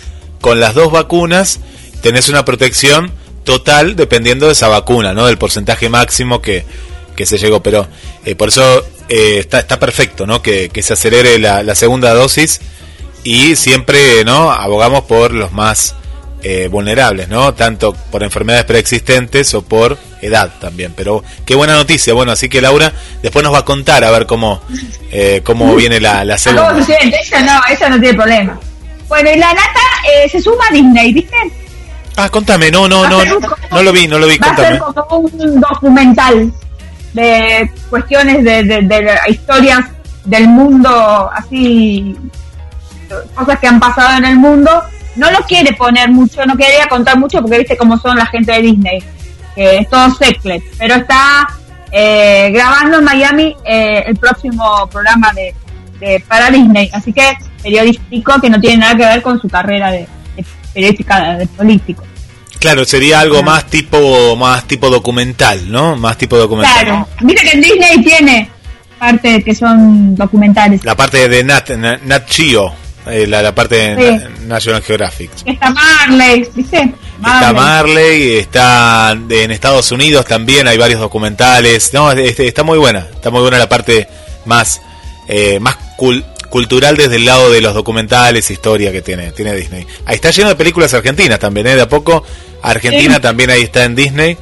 con 0.42 0.61
las 0.61 0.75
dos 0.75 0.92
vacunas 0.92 1.61
tenés 2.03 2.29
una 2.29 2.44
protección 2.44 3.11
total 3.44 3.96
dependiendo 3.96 4.46
de 4.46 4.53
esa 4.53 4.68
vacuna, 4.68 5.14
¿no? 5.14 5.27
Del 5.27 5.38
porcentaje 5.38 5.88
máximo 5.88 6.42
que, 6.42 6.66
que 7.16 7.25
se 7.25 7.38
llegó. 7.38 7.62
Pero 7.62 7.88
eh, 8.27 8.35
por 8.35 8.48
eso 8.48 8.85
eh, 9.09 9.38
está, 9.38 9.61
está 9.61 9.79
perfecto, 9.79 10.27
¿no? 10.27 10.42
Que, 10.42 10.68
que 10.68 10.83
se 10.83 10.92
acelere 10.92 11.38
la, 11.38 11.62
la 11.62 11.75
segunda 11.75 12.12
dosis 12.12 12.61
y 13.24 13.56
siempre, 13.56 14.24
¿no? 14.24 14.50
Abogamos 14.50 15.02
por 15.02 15.32
los 15.32 15.52
más 15.52 15.94
eh, 16.42 16.68
vulnerables, 16.68 17.28
¿no? 17.28 17.54
Tanto 17.54 17.92
por 18.11 18.22
enfermedades 18.22 18.64
preexistentes 18.64 19.54
o 19.54 19.62
por 19.62 19.96
edad 20.20 20.50
también. 20.61 20.92
Pero 20.96 21.22
qué 21.44 21.54
buena 21.54 21.74
noticia. 21.74 22.14
Bueno, 22.14 22.32
así 22.32 22.48
que 22.48 22.61
Laura 22.61 22.92
después 23.22 23.42
nos 23.44 23.54
va 23.54 23.58
a 23.58 23.64
contar 23.64 24.02
a 24.04 24.11
ver 24.11 24.26
cómo, 24.26 24.61
eh, 25.11 25.40
cómo 25.44 25.74
viene 25.76 26.00
la, 26.00 26.24
la 26.24 26.35
Ah, 26.35 26.38
segunda. 26.38 26.72
no, 26.72 26.78
ella 26.80 27.40
no, 27.42 27.61
ella 27.70 27.88
no 27.88 28.00
tiene 28.00 28.14
problema. 28.14 28.58
Bueno, 29.08 29.30
y 29.30 29.37
la 29.37 29.52
nata 29.52 29.80
eh, 30.14 30.28
se 30.28 30.40
suma 30.40 30.64
a 30.70 30.72
Disney, 30.74 31.12
¿viste? 31.12 31.37
Ah, 32.16 32.28
contame, 32.28 32.70
no, 32.70 32.88
no, 32.88 33.08
no, 33.08 33.22
no 33.70 33.82
lo 33.82 33.92
vi, 33.92 34.06
no 34.06 34.18
lo 34.18 34.26
vi, 34.26 34.37
Va 34.38 34.48
a 34.50 34.56
ser 34.56 34.78
como 34.78 35.18
un 35.18 35.61
documental 35.61 36.52
de 37.14 37.70
cuestiones 37.88 38.44
de, 38.44 38.64
de, 38.64 39.18
historias 39.28 39.80
del 40.24 40.48
mundo, 40.48 41.30
así, 41.35 42.14
cosas 43.35 43.59
que 43.59 43.66
han 43.66 43.81
pasado 43.81 44.18
en 44.18 44.25
el 44.25 44.37
mundo. 44.37 44.70
No 45.16 45.31
lo 45.31 45.40
quiere 45.40 45.75
poner 45.75 46.11
mucho, 46.11 46.44
no 46.46 46.57
quería 46.57 46.87
contar 46.88 47.18
mucho 47.18 47.40
porque 47.42 47.59
viste 47.59 47.77
cómo 47.77 47.98
son 47.98 48.16
la 48.16 48.27
gente 48.27 48.53
de 48.53 48.62
Disney, 48.62 49.03
que 49.55 49.79
es 49.79 49.88
todo 49.90 50.11
secret, 50.14 50.62
pero 50.79 50.94
está 50.94 51.46
eh, 51.90 52.51
grabando 52.51 52.98
en 52.98 53.05
Miami 53.05 53.57
eh, 53.64 54.05
el 54.07 54.16
próximo 54.16 54.88
programa 54.90 55.31
de, 55.35 55.55
de 56.01 56.25
para 56.27 56.51
Disney, 56.51 56.90
así 56.94 57.12
que 57.12 57.37
periodístico 57.62 58.40
que 58.40 58.48
no 58.48 58.59
tiene 58.59 58.79
nada 58.79 58.96
que 58.96 59.05
ver 59.05 59.22
con 59.22 59.38
su 59.38 59.48
carrera 59.48 59.90
de, 59.90 60.07
de 60.37 60.46
periodística, 60.72 61.37
de 61.37 61.46
político. 61.46 62.05
Claro, 62.59 62.85
sería 62.85 63.20
algo 63.20 63.42
más 63.42 63.66
tipo, 63.66 64.37
más 64.37 64.64
tipo 64.68 64.88
documental, 64.88 65.70
¿no? 65.70 65.96
Más 65.96 66.16
tipo 66.16 66.37
documental. 66.38 66.85
Claro, 66.85 67.09
viste 67.20 67.42
que 67.42 67.51
en 67.57 67.61
Disney 67.61 68.03
tiene 68.03 68.51
parte 68.98 69.42
que 69.42 69.53
son 69.53 70.14
documentales. 70.14 70.85
La 70.85 70.96
parte 70.96 71.29
de 71.29 71.42
Nat, 71.42 71.70
Nat, 71.70 72.03
Nat 72.03 72.22
Geo, 72.31 72.72
Eh, 73.06 73.26
la, 73.26 73.42
la 73.42 73.54
parte 73.54 73.96
de 73.96 74.28
National 74.42 74.82
Geographic. 74.82 75.30
Está 75.44 75.70
Marley, 75.70 76.48
¿viste? 76.54 76.94
Está 77.18 77.52
Marley, 77.52 78.36
está 78.36 79.12
en 79.12 79.50
Estados 79.50 79.90
Unidos 79.90 80.24
también, 80.24 80.68
hay 80.68 80.78
varios 80.78 81.00
documentales. 81.00 81.92
No, 81.92 82.12
está 82.12 82.62
muy 82.62 82.78
buena, 82.78 83.08
está 83.12 83.30
muy 83.30 83.40
buena 83.40 83.58
la 83.58 83.68
parte 83.68 84.08
más, 84.44 84.80
eh, 85.28 85.58
más 85.60 85.76
cultural 86.50 86.96
desde 86.96 87.16
el 87.16 87.24
lado 87.24 87.50
de 87.50 87.60
los 87.60 87.74
documentales, 87.74 88.50
historia 88.50 88.92
que 88.92 89.02
tiene, 89.02 89.32
tiene 89.32 89.54
Disney. 89.54 89.86
Ahí 90.04 90.16
está 90.16 90.30
lleno 90.30 90.50
de 90.50 90.56
películas 90.56 90.94
argentinas 90.94 91.38
también, 91.38 91.66
¿eh? 91.66 91.74
De 91.74 91.82
a 91.82 91.88
poco, 91.88 92.24
Argentina 92.62 93.20
también 93.20 93.50
ahí 93.50 93.62
está 93.62 93.84
en 93.84 93.94
Disney. 93.96 94.36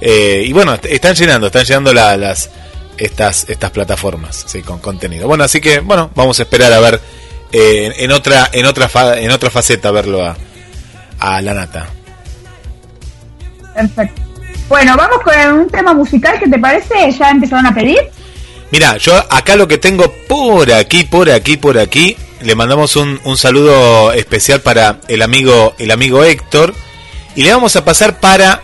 Eh, 0.00 0.44
y 0.46 0.52
bueno, 0.52 0.78
están 0.82 1.14
llenando, 1.14 1.46
están 1.46 1.64
llenando 1.64 1.92
las 1.94 2.50
estas 2.96 3.48
estas 3.48 3.70
plataformas, 3.70 4.44
sí, 4.46 4.62
con 4.62 4.78
contenido. 4.78 5.26
Bueno, 5.26 5.44
así 5.44 5.60
que 5.60 5.80
bueno, 5.80 6.10
vamos 6.14 6.38
a 6.38 6.42
esperar 6.42 6.72
a 6.72 6.80
ver 6.80 7.00
eh, 7.56 7.94
en 7.98 8.10
otra 8.10 8.50
en 8.52 8.66
otra 8.66 8.90
en 9.16 9.30
otra 9.30 9.48
faceta 9.48 9.92
verlo 9.92 10.26
a, 10.26 10.36
a 11.20 11.40
la 11.40 11.54
nata. 11.54 11.88
Perfecto. 13.74 14.22
Bueno, 14.68 14.96
vamos 14.96 15.18
con 15.22 15.52
un 15.60 15.68
tema 15.68 15.94
musical 15.94 16.40
que 16.40 16.48
te 16.48 16.58
parece, 16.58 17.12
ya 17.12 17.30
empezaron 17.30 17.66
a 17.66 17.74
pedir. 17.74 18.00
Mira, 18.72 18.96
yo 18.96 19.14
acá 19.30 19.54
lo 19.54 19.68
que 19.68 19.78
tengo 19.78 20.12
por 20.26 20.72
aquí, 20.72 21.04
por 21.04 21.30
aquí, 21.30 21.56
por 21.56 21.78
aquí, 21.78 22.16
le 22.40 22.56
mandamos 22.56 22.96
un, 22.96 23.20
un 23.22 23.36
saludo 23.36 24.12
especial 24.12 24.60
para 24.60 24.98
el 25.06 25.22
amigo 25.22 25.74
el 25.78 25.92
amigo 25.92 26.24
Héctor 26.24 26.74
y 27.36 27.44
le 27.44 27.52
vamos 27.52 27.76
a 27.76 27.84
pasar 27.84 28.18
para 28.18 28.62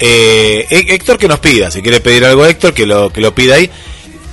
eh, 0.00 0.66
Héctor 0.70 1.18
que 1.18 1.28
nos 1.28 1.38
pida, 1.38 1.70
si 1.70 1.82
quiere 1.82 2.00
pedir 2.00 2.24
algo 2.24 2.44
Héctor, 2.44 2.74
que 2.74 2.84
lo, 2.84 3.12
que 3.12 3.20
lo 3.20 3.32
pida 3.32 3.54
ahí. 3.54 3.70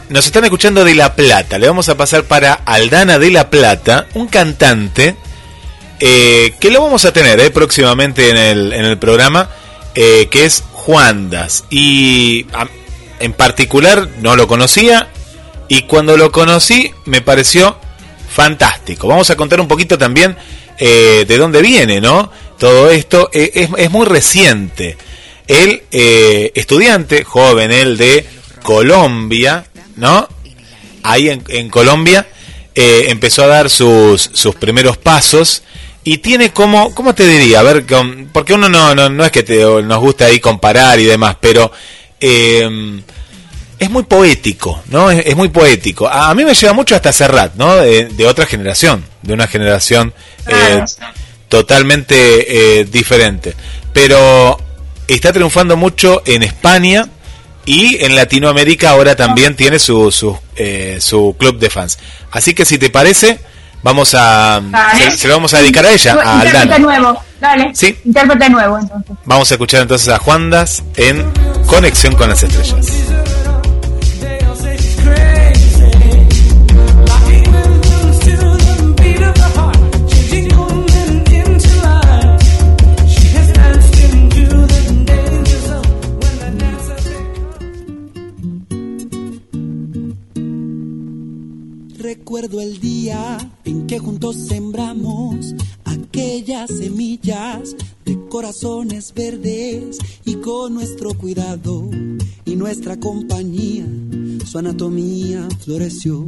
Nos 0.10 0.26
están 0.26 0.44
escuchando 0.44 0.84
de 0.84 0.96
La 0.96 1.16
Plata, 1.16 1.58
le 1.58 1.68
vamos 1.68 1.90
a 1.90 1.98
pasar 1.98 2.24
para 2.26 2.54
Aldana 2.54 3.18
de 3.18 3.32
La 3.32 3.50
Plata, 3.50 4.08
un 4.14 4.28
cantante 4.28 5.16
eh, 6.00 6.54
que 6.60 6.70
lo 6.70 6.82
vamos 6.82 7.06
a 7.06 7.14
tener 7.14 7.40
eh, 7.40 7.50
próximamente 7.50 8.30
en 8.30 8.38
el, 8.38 8.74
en 8.74 8.86
el 8.86 8.98
programa, 8.98 9.50
que 9.94 10.28
es 10.32 10.64
Juandas. 10.74 11.64
Y 11.70 12.46
en 13.20 13.34
particular 13.34 14.10
no 14.22 14.36
lo 14.36 14.48
conocía 14.48 15.08
y 15.70 15.84
cuando 15.84 16.18
lo 16.18 16.32
conocí 16.32 16.92
me 17.06 17.22
pareció 17.22 17.78
fantástico. 18.30 19.08
Vamos 19.08 19.30
a 19.30 19.36
contar 19.36 19.62
un 19.62 19.68
poquito 19.68 19.98
también 19.98 20.36
de 20.78 21.38
dónde 21.38 21.62
viene, 21.62 22.02
¿no? 22.02 22.30
Todo 22.60 22.92
esto 22.92 23.30
es, 23.32 23.70
es 23.78 23.90
muy 23.90 24.06
reciente 24.06 24.98
el 25.48 25.84
eh, 25.92 26.52
estudiante 26.56 27.24
joven, 27.24 27.72
él 27.72 27.98
de 27.98 28.26
Colombia, 28.64 29.66
¿no? 29.96 30.28
Ahí 31.04 31.30
en, 31.30 31.70
Colombia 31.70 32.28
eh, 32.74 33.06
empezó 33.10 33.44
a 33.44 33.48
dar 33.48 33.70
sus, 33.70 34.30
sus 34.34 34.56
primeros 34.56 34.98
pasos 34.98 35.64
y 36.04 36.18
tiene 36.20 36.52
como, 36.52 36.94
¿cómo 36.96 37.14
te 37.14 37.28
diría? 37.28 37.60
A 37.60 37.64
ver, 37.64 37.86
porque 38.32 38.54
uno 38.54 38.70
no, 38.70 38.96
no, 38.96 39.10
no 39.10 39.26
es 39.26 39.32
que 39.32 39.44
te, 39.44 39.60
nos 39.64 40.00
gusta 40.00 40.26
ahí 40.26 40.40
comparar 40.40 41.00
y 41.00 41.06
demás, 41.06 41.38
pero 41.40 41.72
eh, 42.20 43.02
es 43.78 43.90
muy 43.90 44.04
poético, 44.04 44.82
¿no? 44.90 45.12
Es, 45.12 45.36
muy 45.36 45.50
poético. 45.50 46.08
A, 46.08 46.34
mí 46.34 46.46
me 46.46 46.54
lleva 46.54 46.74
mucho 46.74 46.96
hasta 46.96 47.12
Serrat, 47.12 47.56
¿no? 47.56 47.76
De, 47.76 48.28
otra 48.28 48.46
generación, 48.46 49.04
de 49.22 49.34
una 49.34 49.48
generación 49.48 50.14
totalmente 51.50 52.86
diferente. 52.90 53.54
Pero 53.94 54.60
está 55.08 55.34
triunfando 55.34 55.78
mucho 55.78 56.24
en 56.26 56.44
España 56.44 57.08
y 57.66 58.04
en 58.04 58.16
Latinoamérica 58.16 58.92
ahora 58.92 59.16
también 59.16 59.56
tiene 59.56 59.80
su, 59.80 60.12
su, 60.12 60.38
eh, 60.56 60.98
su 61.02 61.36
club 61.38 61.58
de 61.60 61.70
fans. 61.70 61.98
Así 62.32 62.54
que 62.54 62.66
si 62.66 62.78
te 62.78 62.90
parece, 62.90 63.40
vamos 63.82 64.14
a 64.16 64.62
se, 65.16 65.28
lo 65.28 65.36
vamos 65.36 65.54
a 65.54 65.60
dedicar 65.60 65.86
a 65.86 65.92
ella, 65.92 66.14
a 66.24 66.42
Aldana. 66.42 66.78
nuevo, 66.80 67.20
dale. 67.40 67.72
Sí. 67.74 67.98
Intérprete 68.06 68.50
nuevo 68.50 68.78
entonces. 68.78 69.16
Vamos 69.26 69.52
a 69.52 69.56
escuchar 69.56 69.82
entonces 69.82 70.10
a 70.10 70.20
Juandas 70.20 70.84
en 70.96 71.26
Conexión 71.68 72.16
con 72.16 72.30
las 72.30 72.44
Estrellas. 72.44 72.88
Recuerdo 92.36 92.60
el 92.60 92.82
día 92.82 93.38
en 93.64 93.88
que 93.88 93.98
juntos 93.98 94.36
sembramos 94.36 95.56
aquellas 95.86 96.70
semillas 96.70 97.78
de 98.04 98.20
corazones 98.28 99.14
verdes 99.14 100.00
y 100.26 100.36
con 100.36 100.74
nuestro 100.74 101.14
cuidado 101.14 101.90
y 102.44 102.58
nuestra 102.58 103.00
compañía 103.00 103.86
su 104.46 104.58
anatomía 104.58 105.48
floreció. 105.64 106.28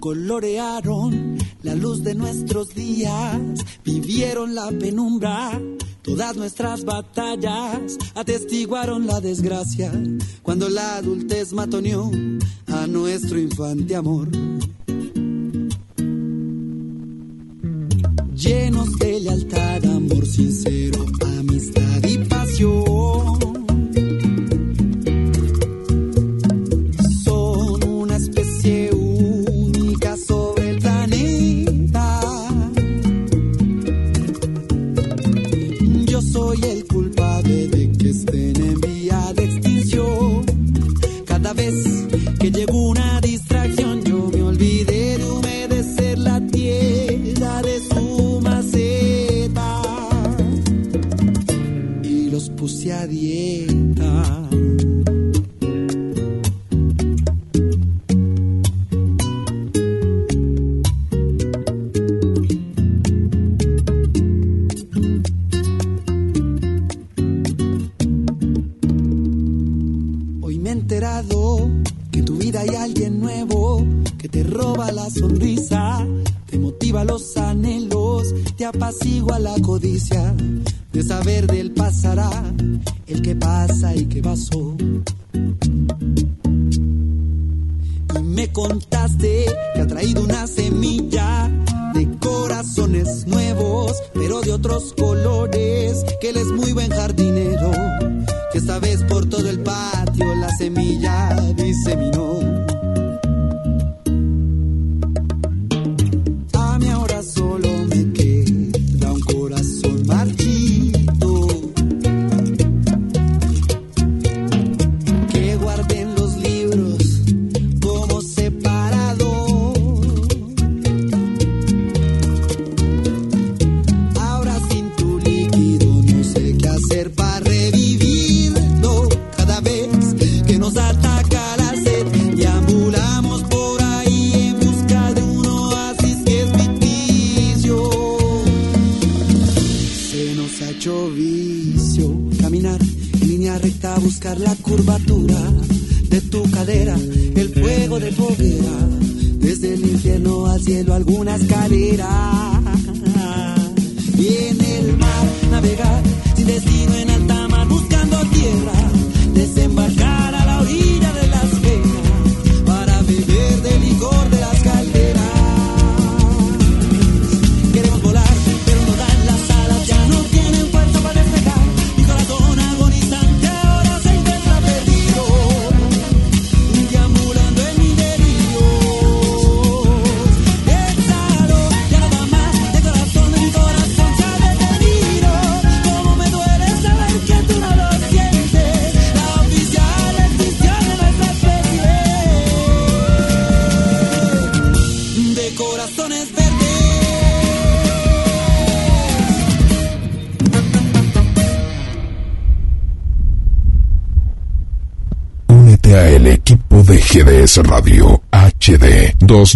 Colorearon 0.00 1.38
la 1.62 1.76
luz 1.76 2.02
de 2.02 2.16
nuestros 2.16 2.74
días, 2.74 3.40
vivieron 3.84 4.56
la 4.56 4.72
penumbra 4.72 5.60
Todas 6.04 6.36
nuestras 6.36 6.84
batallas 6.84 7.96
atestiguaron 8.14 9.06
la 9.06 9.22
desgracia 9.22 9.90
cuando 10.42 10.68
la 10.68 10.96
adultez 10.96 11.54
matoneó 11.54 12.10
a 12.66 12.86
nuestro 12.86 13.38
infante 13.38 13.96
amor. 13.96 14.28
Llenos 18.36 18.98
de 18.98 19.20
lealtad, 19.20 19.84
amor 19.86 20.26
sincero, 20.26 21.06
amistad 21.38 22.04
y 22.06 22.18
pasión. 22.18 22.93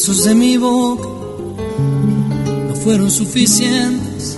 Besos 0.03 0.25
de 0.25 0.35
mi 0.35 0.57
boca 0.57 1.09
no 2.69 2.75
fueron 2.75 3.09
suficientes 3.09 4.37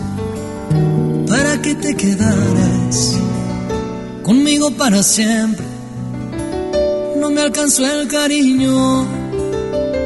para 1.27 1.63
que 1.63 1.75
te 1.75 1.97
quedaras 1.97 3.17
conmigo 4.23 4.71
para 4.73 5.03
siempre. 5.03 5.65
No 7.19 7.31
me 7.31 7.41
alcanzó 7.41 7.83
el 7.87 8.09
cariño 8.09 9.07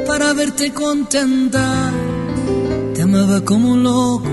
para 0.07 0.33
verte 0.33 0.73
contenta. 0.73 1.93
Te 2.95 3.03
amaba 3.03 3.45
como 3.45 3.73
un 3.73 3.83
loco, 3.83 4.31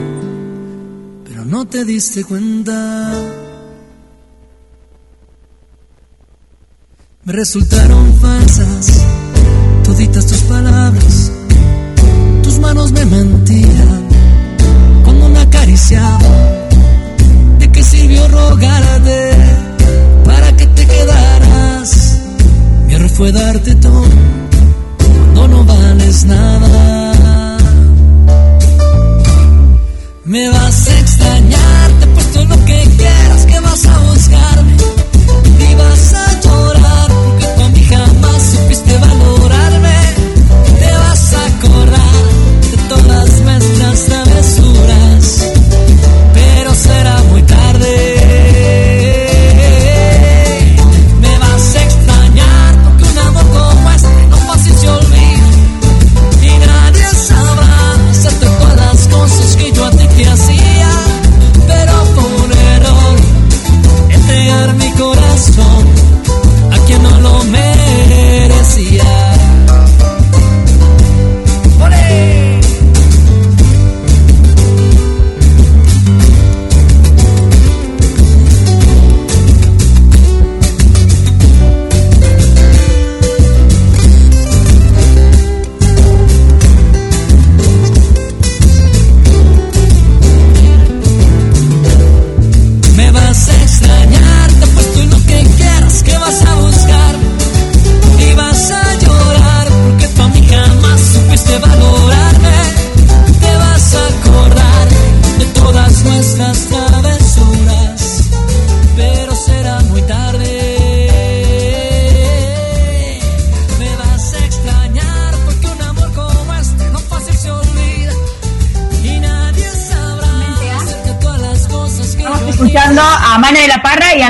pero 1.23 1.43
no 1.43 1.65
te 1.65 1.85
diste 1.85 2.23
cuenta. 2.23 3.13
Me 7.23 7.33
resultaron 7.33 8.13
falsas 8.19 9.05
toditas 9.95 10.25
tus 10.25 10.41
palabras, 10.41 11.14
manos 12.65 12.91
me 12.93 13.05
mentían 13.05 14.07
cuando 15.03 15.29
me 15.29 15.39
acariciaba. 15.39 16.31
¿De 17.59 17.71
qué 17.71 17.83
sirvió 17.83 18.27
rogarte 18.27 19.19
para 20.25 20.47
que 20.57 20.65
te 20.77 20.83
quedaras? 20.87 22.19
Mi 22.85 22.93
error 22.95 23.09
fue 23.09 23.31
darte 23.31 23.75
todo 23.75 24.05
cuando 24.97 25.47
no 25.47 25.63
vales 25.63 26.25
nada. 26.25 27.57
Me 30.25 30.49
vas 30.49 30.84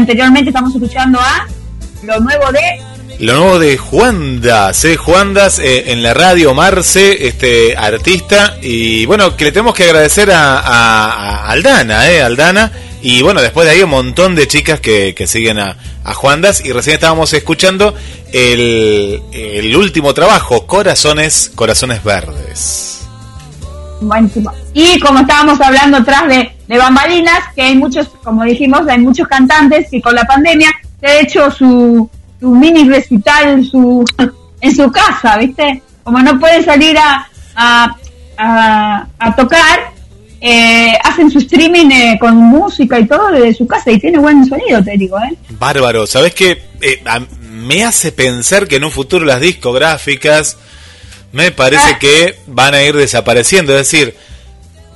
anteriormente 0.06 0.52
estamos 0.52 0.72
escuchando 0.76 1.20
a 1.20 1.48
lo 2.04 2.20
nuevo 2.20 2.52
de 2.52 3.26
Lo 3.26 3.38
nuevo 3.38 3.58
de 3.58 3.76
Juandas, 3.76 4.86
¿eh? 4.86 4.98
Juandas 4.98 5.58
eh, 5.58 5.92
en 5.92 6.04
la 6.04 6.14
radio, 6.14 6.54
Marce, 6.54 7.26
este 7.28 7.76
artista. 7.76 8.56
Y 8.62 9.08
bueno, 9.08 9.36
que 9.36 9.46
le 9.46 9.52
tenemos 9.52 9.74
que 9.74 9.86
agradecer 9.86 10.30
a, 10.32 11.48
Aldana, 11.50 12.12
¿eh? 12.12 12.22
Aldana. 12.22 12.72
Y 13.02 13.24
bueno, 13.24 13.42
después 13.42 13.66
de 13.66 13.74
ahí 13.74 13.82
un 13.82 13.90
montón 13.90 14.36
de 14.36 14.48
chicas 14.48 14.80
que, 14.80 15.16
siguen 15.26 15.58
a, 15.58 15.76
a 16.04 16.14
Juandas. 16.14 16.64
Y 16.64 16.72
recién 16.72 16.94
estábamos 16.96 17.34
escuchando 17.34 17.96
el 18.32 19.74
último 19.76 20.14
trabajo, 20.14 20.68
Corazones, 20.68 21.52
Corazones 21.56 22.04
Verdes. 22.04 22.95
Y 24.74 25.00
como 25.00 25.20
estábamos 25.20 25.60
hablando 25.62 25.98
atrás 25.98 26.28
de, 26.28 26.52
de 26.68 26.78
bambalinas, 26.78 27.40
que 27.56 27.62
hay 27.62 27.76
muchos, 27.76 28.08
como 28.24 28.44
dijimos, 28.44 28.82
hay 28.88 29.00
muchos 29.00 29.28
cantantes 29.28 29.88
que 29.90 30.02
con 30.02 30.16
la 30.16 30.24
pandemia 30.24 30.70
se 31.00 31.08
ha 31.08 31.20
hecho 31.20 31.52
su, 31.52 32.10
su 32.40 32.52
mini 32.52 32.88
recital 32.90 33.64
su, 33.66 34.04
en 34.62 34.76
su 34.76 34.92
casa, 34.92 35.38
¿viste? 35.38 35.82
Como 36.04 36.20
no 36.20 36.40
pueden 36.40 36.64
salir 36.64 36.98
a, 36.98 37.28
a, 37.56 39.08
a, 39.18 39.36
tocar, 39.36 39.92
eh, 40.42 40.94
hacen 41.04 41.32
su 41.32 41.40
streaming 41.40 41.90
eh, 41.92 42.18
con 42.20 42.36
música 42.36 43.00
y 43.00 43.08
todo 43.08 43.32
desde 43.32 43.54
su 43.54 43.66
casa 43.68 43.92
y 43.92 44.00
tiene 44.00 44.20
buen 44.20 44.46
sonido, 44.46 44.84
te 44.84 44.98
digo, 44.98 45.18
¿eh? 45.20 45.36
Bárbaro, 45.58 46.06
¿sabes 46.06 46.34
qué? 46.34 46.62
Eh, 46.82 47.02
me 47.50 47.84
hace 47.84 48.12
pensar 48.12 48.68
que 48.68 48.76
en 48.76 48.84
un 48.84 48.92
futuro 48.92 49.26
las 49.26 49.42
discográficas 49.42 50.58
me 51.36 51.52
parece 51.52 51.84
Ah. 51.94 52.00
que 52.00 52.40
van 52.48 52.74
a 52.74 52.82
ir 52.82 52.96
desapareciendo. 52.96 53.78
Es 53.78 53.90
decir, 53.92 54.16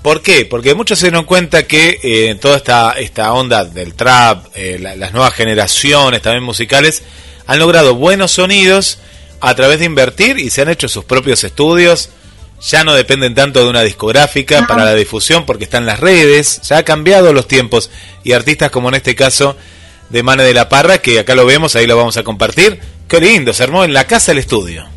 ¿por 0.02 0.22
qué? 0.22 0.46
Porque 0.46 0.74
muchos 0.74 0.98
se 1.00 1.08
dieron 1.08 1.26
cuenta 1.26 1.64
que 1.68 2.00
eh, 2.02 2.36
toda 2.36 2.58
esta, 2.58 2.92
esta 2.94 3.34
onda 3.34 3.66
del 3.66 3.94
trap, 3.94 4.46
eh, 4.56 4.78
la- 4.80 4.96
las 4.96 5.12
nuevas 5.12 5.34
generaciones 5.34 6.22
también 6.22 6.44
musicales, 6.44 7.04
han 7.46 7.60
logrado 7.60 7.96
buenos 7.96 8.32
sonidos 8.32 9.00
a 9.42 9.54
través 9.56 9.80
de 9.80 9.86
invertir 9.86 10.40
y 10.40 10.50
se 10.50 10.62
han 10.62 10.70
hecho 10.70 10.88
sus 10.88 11.04
propios 11.06 11.44
estudios. 11.44 12.10
Ya 12.70 12.84
no 12.84 12.94
dependen 12.94 13.36
tanto 13.36 13.64
de 13.64 13.70
una 13.70 13.84
discográfica 13.84 14.68
para 14.68 14.84
la 14.86 14.94
difusión 14.96 15.46
porque 15.46 15.64
están 15.64 15.86
las 15.86 16.00
redes, 16.00 16.62
ya 16.68 16.78
ha 16.80 16.84
cambiado 16.84 17.32
los 17.32 17.48
tiempos 17.48 17.90
y 18.24 18.34
artistas 18.34 18.70
como 18.72 18.90
en 18.90 18.96
este 18.96 19.16
caso 19.16 19.56
de 20.10 20.24
Mane 20.24 20.44
de 20.44 20.54
la 20.54 20.68
Parra, 20.68 20.98
que 20.98 21.20
acá 21.20 21.36
lo 21.36 21.46
vemos, 21.46 21.76
ahí 21.76 21.86
lo 21.88 21.96
vamos 21.96 22.18
a 22.18 22.24
compartir. 22.24 22.80
Qué 23.08 23.20
lindo, 23.22 23.54
se 23.54 23.64
armó 23.64 23.84
en 23.86 23.94
la 23.94 24.06
casa 24.08 24.32
el 24.34 24.40
estudio. 24.40 24.88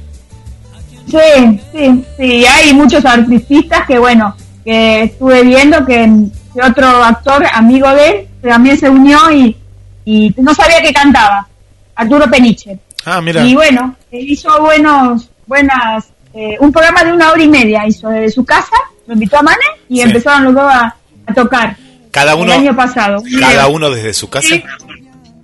Sí, 1.09 1.61
sí, 1.73 2.05
sí, 2.17 2.45
hay 2.47 2.73
muchos 2.75 3.05
artistas 3.05 3.87
que, 3.87 3.99
bueno, 3.99 4.35
que 4.65 5.03
estuve 5.05 5.43
viendo 5.43 5.85
que, 5.85 6.11
que 6.55 6.63
otro 6.63 6.87
actor, 7.05 7.45
amigo 7.53 7.89
de 7.91 8.09
él, 8.09 8.29
también 8.43 8.79
se 8.79 8.89
unió 8.89 9.19
y, 9.33 9.57
y 10.05 10.35
no 10.39 10.55
sabía 10.55 10.81
que 10.81 10.93
cantaba, 10.93 11.47
Arturo 11.95 12.31
Peniche. 12.31 12.79
Ah, 13.05 13.21
mira. 13.21 13.43
Y 13.45 13.55
bueno, 13.55 13.95
hizo 14.13 14.61
buenos, 14.61 15.29
buenas, 15.47 16.07
eh, 16.35 16.57
un 16.61 16.71
programa 16.73 17.05
de 17.05 17.13
una 17.13 17.31
hora 17.33 17.43
y 17.43 17.49
media 17.49 17.87
hizo 17.87 18.09
desde 18.09 18.31
su 18.31 18.45
casa, 18.45 18.77
lo 19.07 19.15
invitó 19.15 19.39
a 19.39 19.43
Mane 19.43 19.59
y 19.89 19.97
Sí. 19.97 20.03
empezaron 20.03 20.45
los 20.45 20.55
dos 20.55 20.73
a, 20.73 20.95
a 21.27 21.35
tocar. 21.35 21.77
Cada 22.11 22.35
uno, 22.37 22.53
el 22.53 22.61
año 22.61 22.77
pasado. 22.77 23.23
cada 23.41 23.69
uno 23.69 23.91
desde 23.91 24.15
su 24.15 24.29
casa. 24.31 24.47
Sí. 24.49 24.63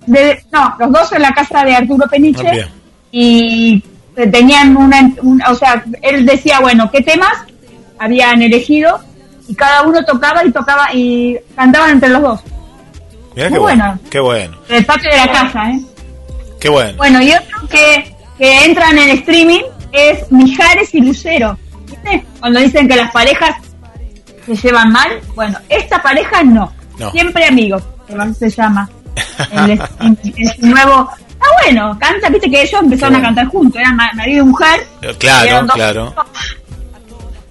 De- 0.05 0.41
no, 0.51 0.75
los 0.79 0.91
dos 0.91 1.11
en 1.13 1.21
la 1.21 1.31
casa 1.33 1.63
de 1.65 1.75
Arturo 1.75 2.07
Peniche 2.09 2.61
Ah, 2.63 2.67
y 3.11 3.83
tenían 4.27 4.75
una, 4.77 5.11
una- 5.21 5.49
o 5.51 5.55
sea, 5.55 5.83
él 6.01 6.25
decía, 6.25 6.59
bueno, 6.59 6.89
¿qué 6.91 7.01
temas 7.01 7.33
habían 7.97 8.41
elegido? 8.41 8.99
Y 9.47 9.55
cada 9.55 9.81
uno 9.83 10.03
tocaba 10.05 10.43
y 10.45 10.51
tocaba 10.51 10.93
y 10.93 11.37
cantaban 11.55 11.91
entre 11.91 12.09
los 12.09 12.21
dos. 12.21 12.41
Mirá 13.35 13.49
Muy 13.49 13.55
qué 13.57 13.59
bueno. 13.59 13.83
bueno. 13.85 13.99
Qué 14.09 14.19
bueno. 14.19 14.57
En 14.69 14.75
el 14.75 14.85
patio 14.85 15.09
de 15.11 15.17
la 15.17 15.31
casa, 15.31 15.69
¿eh? 15.71 15.79
Qué 16.59 16.69
bueno. 16.69 16.97
Bueno, 16.97 17.21
y 17.21 17.31
otro 17.31 17.67
que, 17.69 18.15
que 18.37 18.65
entran 18.65 18.97
en 18.97 19.09
streaming 19.19 19.61
es 19.91 20.31
Mijares 20.31 20.93
y 20.93 21.01
Lucero. 21.01 21.57
¿Viste? 21.85 22.23
Cuando 22.39 22.59
dicen 22.59 22.87
que 22.87 22.95
las 22.95 23.11
parejas 23.11 23.55
se 24.45 24.55
llevan 24.55 24.91
mal. 24.91 25.09
Bueno, 25.35 25.57
esta 25.69 26.01
pareja 26.01 26.43
no. 26.43 26.71
No. 26.97 27.11
Siempre 27.11 27.45
amigos, 27.45 27.81
se 28.37 28.49
llama. 28.49 28.89
El, 29.51 29.71
streaming. 29.71 30.15
es 30.37 30.59
nuevo. 30.59 31.09
Bueno, 31.63 31.97
canta, 31.99 32.29
viste 32.29 32.49
que 32.49 32.61
ellos 32.61 32.81
empezaron 32.81 33.13
bueno. 33.13 33.17
a 33.17 33.29
cantar 33.29 33.47
juntos, 33.47 33.79
eran 33.81 33.95
ma- 33.95 34.11
marido 34.15 34.43
y 34.43 34.47
mujer. 34.47 34.87
Eh, 35.01 35.15
Claro, 35.17 35.67
claro. 35.67 36.05
juntos. 36.07 36.25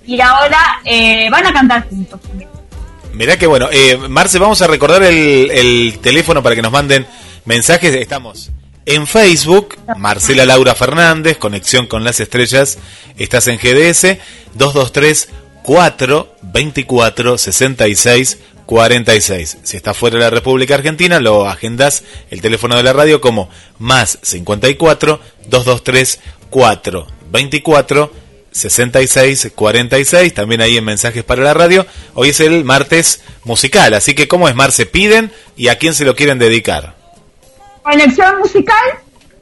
Y 0.07 0.21
ahora 0.21 0.81
eh, 0.85 1.29
van 1.31 1.47
a 1.47 1.53
cantar 1.53 1.88
juntos 1.88 2.21
también. 2.23 2.49
Mirá 3.12 3.37
que 3.37 3.47
bueno. 3.47 3.68
Eh, 3.71 3.97
Marce, 4.09 4.38
vamos 4.38 4.62
a 4.62 4.66
recordar 4.66 5.03
el, 5.03 5.51
el 5.51 5.99
teléfono 6.01 6.42
para 6.42 6.55
que 6.55 6.62
nos 6.62 6.73
manden 6.73 7.07
mensajes. 7.44 7.94
Estamos 7.94 8.51
en 8.87 9.07
Facebook, 9.07 9.77
Marcela 9.99 10.47
Laura 10.47 10.75
Fernández, 10.75 11.37
Conexión 11.37 11.87
con 11.87 12.05
las 12.05 12.21
Estrellas. 12.21 12.79
Estás 13.18 13.49
en 13.49 13.59
GDS, 13.59 14.18
223 14.55 15.29
424 15.62 17.37
66 17.38 18.38
46. 18.78 19.59
Si 19.62 19.78
estás 19.78 19.96
fuera 19.96 20.18
de 20.18 20.24
la 20.24 20.28
República 20.31 20.74
Argentina, 20.74 21.20
lo 21.20 21.48
agendas 21.48 22.04
el 22.31 22.42
teléfono 22.42 22.76
de 22.76 22.83
la 22.83 22.92
radio 22.92 23.18
como 23.18 23.48
más 23.78 24.18
54 24.20 25.18
223 25.48 26.20
424 26.50 28.12
66 28.52 29.52
46, 29.54 30.35
también 30.35 30.61
ahí 30.61 30.76
en 30.76 30.85
mensajes 30.85 31.24
para 31.24 31.42
la 31.42 31.54
radio. 31.54 31.87
Hoy 32.12 32.28
es 32.28 32.40
el 32.40 32.62
martes 32.66 33.22
musical, 33.44 33.94
así 33.94 34.14
que 34.14 34.28
¿cómo 34.28 34.50
es 34.50 34.54
Marce? 34.54 34.85
Piden 34.85 35.33
y 35.57 35.68
a 35.68 35.78
quién 35.78 35.94
se 35.94 36.04
lo 36.04 36.14
quieren 36.14 36.38
dedicar. 36.38 36.94
conexión 37.83 38.38
musical 38.40 38.85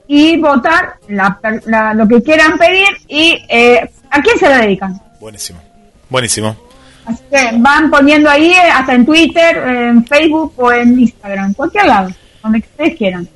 y 0.06 0.36
votar 0.36 0.98
la- 1.08 1.40
la- 1.64 1.94
lo 1.94 2.06
que 2.06 2.22
quieran 2.22 2.56
pedir 2.58 2.86
y 3.08 3.42
eh, 3.48 3.90
a 4.08 4.22
quién 4.22 4.38
se 4.38 4.48
lo 4.48 4.54
dedican. 4.56 5.02
Buenísimo. 5.18 5.60
Buenísimo. 6.08 6.56
Así 7.06 7.22
que 7.30 7.50
van 7.58 7.90
poniendo 7.90 8.28
ahí, 8.28 8.50
eh, 8.50 8.70
hasta 8.72 8.94
en 8.94 9.06
Twitter, 9.06 9.56
en 9.56 10.04
Facebook 10.04 10.52
o 10.56 10.72
en 10.72 10.98
Instagram, 10.98 11.54
cualquier 11.54 11.86
lado, 11.86 12.10
donde 12.42 12.58
ustedes 12.58 12.96
quieran. 12.96 13.28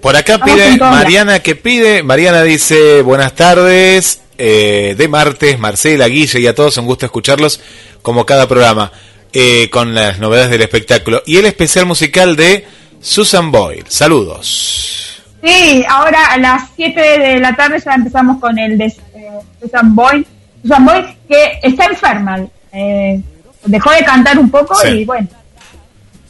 Por 0.00 0.14
acá 0.14 0.38
Vamos 0.38 0.54
pide. 0.54 0.76
Mariana 0.78 1.40
que 1.40 1.56
pide. 1.56 2.02
Mariana 2.02 2.42
dice 2.42 3.02
buenas 3.02 3.34
tardes 3.34 4.22
eh, 4.38 4.94
de 4.96 5.08
martes, 5.08 5.58
Marcela, 5.58 6.06
Guille 6.08 6.40
y 6.40 6.46
a 6.46 6.54
todos 6.54 6.76
un 6.76 6.86
gusto 6.86 7.06
escucharlos 7.06 7.60
como 8.02 8.26
cada 8.26 8.46
programa 8.46 8.92
eh, 9.32 9.68
con 9.70 9.94
las 9.94 10.18
novedades 10.18 10.50
del 10.50 10.62
espectáculo 10.62 11.22
y 11.26 11.38
el 11.38 11.46
especial 11.46 11.86
musical 11.86 12.36
de 12.36 12.66
Susan 13.00 13.50
Boyle. 13.50 13.84
Saludos. 13.88 15.22
Sí, 15.42 15.84
ahora 15.88 16.26
a 16.26 16.38
las 16.38 16.70
7 16.76 17.00
de 17.00 17.40
la 17.40 17.54
tarde 17.56 17.80
ya 17.84 17.94
empezamos 17.94 18.38
con 18.40 18.58
el 18.58 18.78
de 18.78 18.86
eh, 18.86 19.28
Susan 19.60 19.94
Boyle. 19.94 20.26
Susan 20.62 20.84
Boyle 20.84 21.16
que 21.28 21.58
está 21.62 21.86
enferma, 21.86 22.46
eh, 22.76 23.20
dejó 23.64 23.90
de 23.90 24.04
cantar 24.04 24.38
un 24.38 24.50
poco 24.50 24.74
Sí. 24.74 24.88
y 24.88 25.04
bueno, 25.04 25.28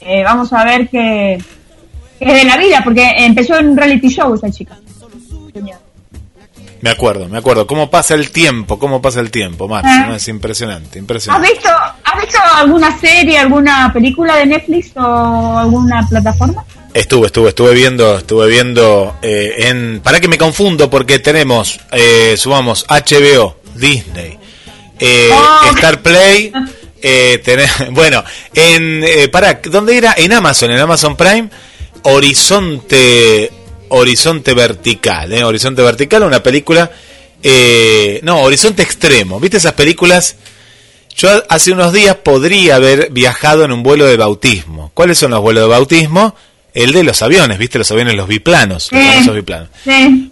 eh, 0.01 0.23
vamos 0.23 0.53
a 0.53 0.65
ver 0.65 0.89
qué, 0.89 1.43
qué 2.19 2.25
es 2.25 2.35
de 2.35 2.45
la 2.45 2.57
vida, 2.57 2.81
porque 2.85 3.05
empezó 3.19 3.59
en 3.59 3.71
un 3.71 3.77
reality 3.77 4.09
show 4.09 4.35
esa 4.35 4.51
chica. 4.51 4.77
Me 6.83 6.91
acuerdo, 6.91 7.29
me 7.29 7.39
acuerdo. 7.39 7.67
¿Cómo 7.67 7.91
pasa 7.91 8.15
el 8.15 8.31
tiempo? 8.31 8.79
¿Cómo 8.79 9.01
pasa 9.03 9.19
el 9.21 9.31
tiempo, 9.31 9.67
Marce? 9.67 9.89
Ah. 9.91 10.07
¿no? 10.09 10.15
Es 10.15 10.29
impresionante, 10.29 10.91
¿Has 10.91 10.97
impresionante. 10.97 11.49
visto, 11.53 11.69
¿Has 12.05 12.21
visto 12.21 12.39
alguna 12.55 12.97
serie, 12.99 13.39
alguna 13.39 13.91
película 13.93 14.37
de 14.37 14.47
Netflix 14.47 14.93
o 14.97 15.59
alguna 15.59 16.07
plataforma? 16.09 16.65
Estuve, 16.95 17.27
estuve, 17.27 17.49
estuve 17.49 17.75
viendo, 17.75 18.19
estuve 18.19 18.49
viendo 18.49 19.17
eh, 19.23 19.69
en... 19.69 20.01
Para 20.01 20.21
que 20.21 20.29
me 20.29 20.39
confundo 20.39 20.89
porque 20.89 21.19
tenemos, 21.19 21.81
eh, 21.93 22.35
sumamos 22.37 22.87
HBO, 22.89 23.57
Disney, 23.75 24.39
eh, 25.01 25.31
Oh. 25.33 25.71
Star 25.77 26.03
Play, 26.03 26.53
eh, 27.03 27.41
bueno, 27.91 28.25
en... 28.55 29.05
Eh, 29.05 29.29
para, 29.29 29.61
¿dónde 29.65 29.97
era? 29.97 30.15
En 30.17 30.33
Amazon, 30.33 30.71
en 30.71 30.79
Amazon 30.81 31.17
Prime, 31.17 31.49
Horizonte, 32.03 33.51
Horizonte 33.89 34.55
Vertical, 34.55 35.33
eh, 35.33 35.45
Horizonte 35.45 35.83
Vertical, 35.83 36.23
una 36.23 36.43
película... 36.43 36.91
eh, 37.43 38.21
no, 38.23 38.41
Horizonte 38.41 38.83
Extremo, 38.83 39.39
¿viste 39.41 39.57
esas 39.59 39.75
películas? 39.75 40.37
Yo 41.17 41.31
hace 41.49 41.73
unos 41.73 41.93
días 41.93 42.17
podría 42.17 42.77
haber 42.77 43.11
viajado 43.11 43.65
en 43.65 43.73
un 43.73 43.83
vuelo 43.83 44.05
de 44.05 44.17
bautismo. 44.19 44.91
¿Cuáles 44.93 45.17
son 45.19 45.31
los 45.31 45.41
vuelos 45.41 45.63
de 45.65 45.69
bautismo? 45.69 46.35
El 46.75 46.93
de 46.93 47.05
los 47.05 47.23
aviones, 47.23 47.57
¿viste? 47.57 47.79
Los 47.79 47.91
aviones, 47.91 48.15
los 48.17 48.29
biplanos. 48.29 48.91
Los 49.25 49.35
biplanos. 49.35 49.71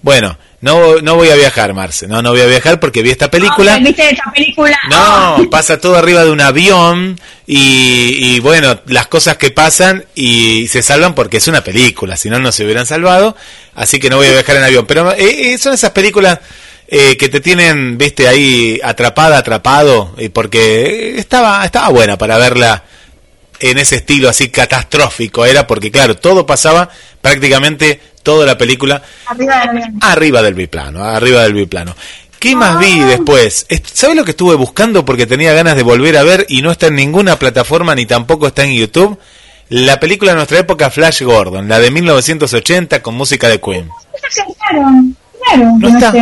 Bueno, 0.03 0.37
no, 0.65 0.97
no 1.03 1.15
voy 1.17 1.29
a 1.29 1.35
viajar, 1.37 1.75
Marce. 1.75 2.07
No, 2.09 2.23
no 2.23 2.31
voy 2.31 2.41
a 2.41 2.47
viajar 2.47 2.81
porque 2.81 3.03
vi 3.03 3.11
esta 3.11 3.31
película. 3.31 3.75
Ah, 3.75 3.79
¿Viste 3.79 4.09
esa 4.11 4.31
película? 4.35 4.79
No, 4.89 4.97
Ah. 4.97 5.39
pasa 5.51 5.79
todo 5.79 5.97
arriba 5.99 6.25
de 6.25 6.31
un 6.31 6.41
avión 6.41 7.21
y, 7.47 8.17
y 8.19 8.41
bueno, 8.41 8.81
las 8.87 9.07
cosas 9.09 9.37
que 9.37 9.51
pasan 9.51 10.07
y 10.15 10.67
se 10.69 10.83
salvan 10.83 11.15
porque 11.15 11.37
es 11.37 11.49
una 11.49 11.63
película, 11.63 12.17
si 12.17 12.31
no, 12.31 12.39
no 12.39 12.51
se 12.51 12.65
hubieran 12.65 12.87
salvado, 12.87 13.37
así 13.75 14.01
que 14.01 14.09
no 14.09 14.17
voy 14.17 14.27
a 14.29 14.33
viajar 14.33 14.57
en 14.57 14.65
avión. 14.65 14.87
Pero 14.87 15.13
eh, 15.13 15.53
eh, 15.53 15.59
son 15.59 15.75
esas 15.75 15.91
películas 15.91 16.39
eh, 16.89 17.17
que 17.19 17.29
te 17.29 17.41
tienen, 17.41 17.99
viste, 17.99 18.27
ahí 18.27 18.81
atrapada, 18.83 19.37
atrapado, 19.39 20.15
y 20.19 20.31
porque 20.31 21.19
estaba, 21.19 21.63
estaba 21.65 21.91
buena 21.91 22.17
para 22.17 22.39
verla 22.39 22.83
en 23.61 23.79
ese 23.79 23.97
estilo 23.97 24.29
así 24.29 24.49
catastrófico, 24.49 25.45
era 25.47 25.67
porque 25.67 25.91
claro, 25.91 26.17
todo 26.17 26.47
pasaba 26.47 26.89
prácticamente 27.21 28.01
toda 28.23 28.47
la 28.47 28.57
película 28.59 29.03
Arriba 29.27 29.61
del 29.61 29.69
avión. 29.69 29.99
Arriba 30.01 30.43
del 30.43 30.55
biplano, 30.55 31.05
arriba 31.05 31.43
del 31.43 31.55
biplano. 31.55 31.95
¿Qué 32.39 32.55
más 32.57 32.79
vi 32.79 33.01
Ah. 33.01 33.07
después? 33.07 33.67
¿Sabes 33.93 34.17
lo 34.17 34.25
que 34.25 34.33
estuve 34.33 34.55
buscando 34.55 35.05
porque 35.05 35.27
tenía 35.27 35.53
ganas 35.55 35.77
de 35.77 35.83
volver 35.83 36.17
a 36.19 36.23
ver 36.23 36.45
y 36.49 36.61
no 36.63 36.71
está 36.71 36.89
en 36.89 36.97
ninguna 36.97 37.39
plataforma 37.39 37.95
ni 37.95 38.05
tampoco 38.07 38.47
está 38.49 38.65
en 38.65 38.75
YouTube? 38.75 39.19
La 39.71 39.99
película 39.99 40.33
de 40.33 40.37
nuestra 40.37 40.59
época, 40.59 40.91
Flash 40.91 41.23
Gordon, 41.23 41.69
la 41.69 41.79
de 41.79 41.91
1980 41.91 43.01
con 43.03 43.15
música 43.15 43.49
de 43.49 43.61
Queen. 43.61 43.89
Claro, 44.59 44.87
claro. 45.43 45.73
No 45.79 45.89
está, 45.89 46.13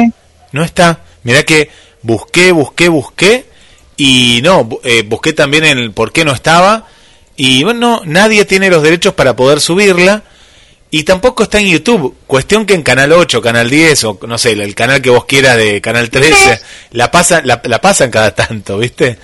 no 0.53 0.64
está. 0.64 1.01
Mirá 1.24 1.43
que 1.43 1.68
busqué, 2.03 2.53
busqué, 2.53 2.89
busqué 2.89 3.47
y 3.97 4.41
no, 4.45 4.68
eh, 4.85 5.03
busqué 5.07 5.33
también 5.33 5.64
el 5.64 5.91
por 5.93 6.12
qué 6.12 6.24
no 6.24 6.33
estaba 6.33 6.87
y 7.37 7.62
bueno, 7.64 8.03
nadie 8.05 8.45
tiene 8.45 8.70
los 8.70 8.83
derechos 8.83 9.14
para 9.14 9.35
poder 9.37 9.61
subirla 9.61 10.22
y 10.91 11.05
tampoco 11.05 11.45
está 11.45 11.59
en 11.61 11.68
YouTube. 11.68 12.14
Cuestión 12.26 12.66
que 12.66 12.74
en 12.74 12.83
Canal 12.83 13.12
8, 13.12 13.41
Canal 13.41 13.70
10 13.70 14.05
o 14.05 14.18
no 14.26 14.37
sé, 14.39 14.53
el 14.53 14.74
canal 14.74 15.01
que 15.01 15.11
vos 15.11 15.24
quieras 15.24 15.57
de 15.57 15.80
Canal 15.80 16.11
13, 16.11 16.57
Sí. 16.57 16.62
la 16.91 17.11
pasan, 17.11 17.47
la, 17.47 17.61
la 17.64 17.80
pasan 17.80 18.11
cada 18.11 18.35
tanto, 18.35 18.76
¿viste? 18.78 19.18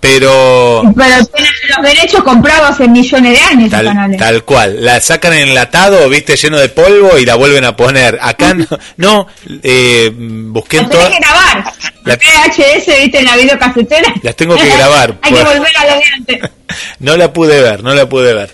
Pero. 0.00 0.82
Pero 0.96 1.24
tienen 1.26 1.52
los 1.76 1.84
derechos 1.84 2.22
comprados 2.22 2.80
en 2.80 2.92
millones 2.92 3.38
de 3.38 3.44
años. 3.44 3.70
Tal, 3.70 4.16
tal 4.16 4.44
cual. 4.44 4.82
La 4.82 5.00
sacan 5.00 5.34
en 5.34 5.50
enlatado, 5.50 6.08
viste, 6.08 6.36
lleno 6.36 6.58
de 6.58 6.70
polvo 6.70 7.18
y 7.18 7.26
la 7.26 7.34
vuelven 7.34 7.64
a 7.66 7.76
poner. 7.76 8.18
Acá 8.20 8.54
no. 8.54 8.66
no 8.96 9.26
eh, 9.62 10.10
busqué 10.14 10.78
en 10.78 10.88
que 10.88 10.96
grabar. 10.96 11.72
La 12.04 12.16
VHS, 12.16 12.86
viste, 12.98 13.18
en 13.18 13.24
la 13.26 13.36
videocasetera. 13.36 14.14
Las 14.22 14.36
tengo 14.36 14.56
que 14.56 14.68
grabar. 14.68 15.18
Hay 15.22 15.34
que 15.34 15.44
volver 15.44 15.76
a 15.76 15.84
lo 15.84 15.94
de 15.94 16.02
antes. 16.16 16.50
no 17.00 17.16
la 17.18 17.32
pude 17.32 17.60
ver, 17.60 17.84
no 17.84 17.94
la 17.94 18.08
pude 18.08 18.32
ver. 18.32 18.50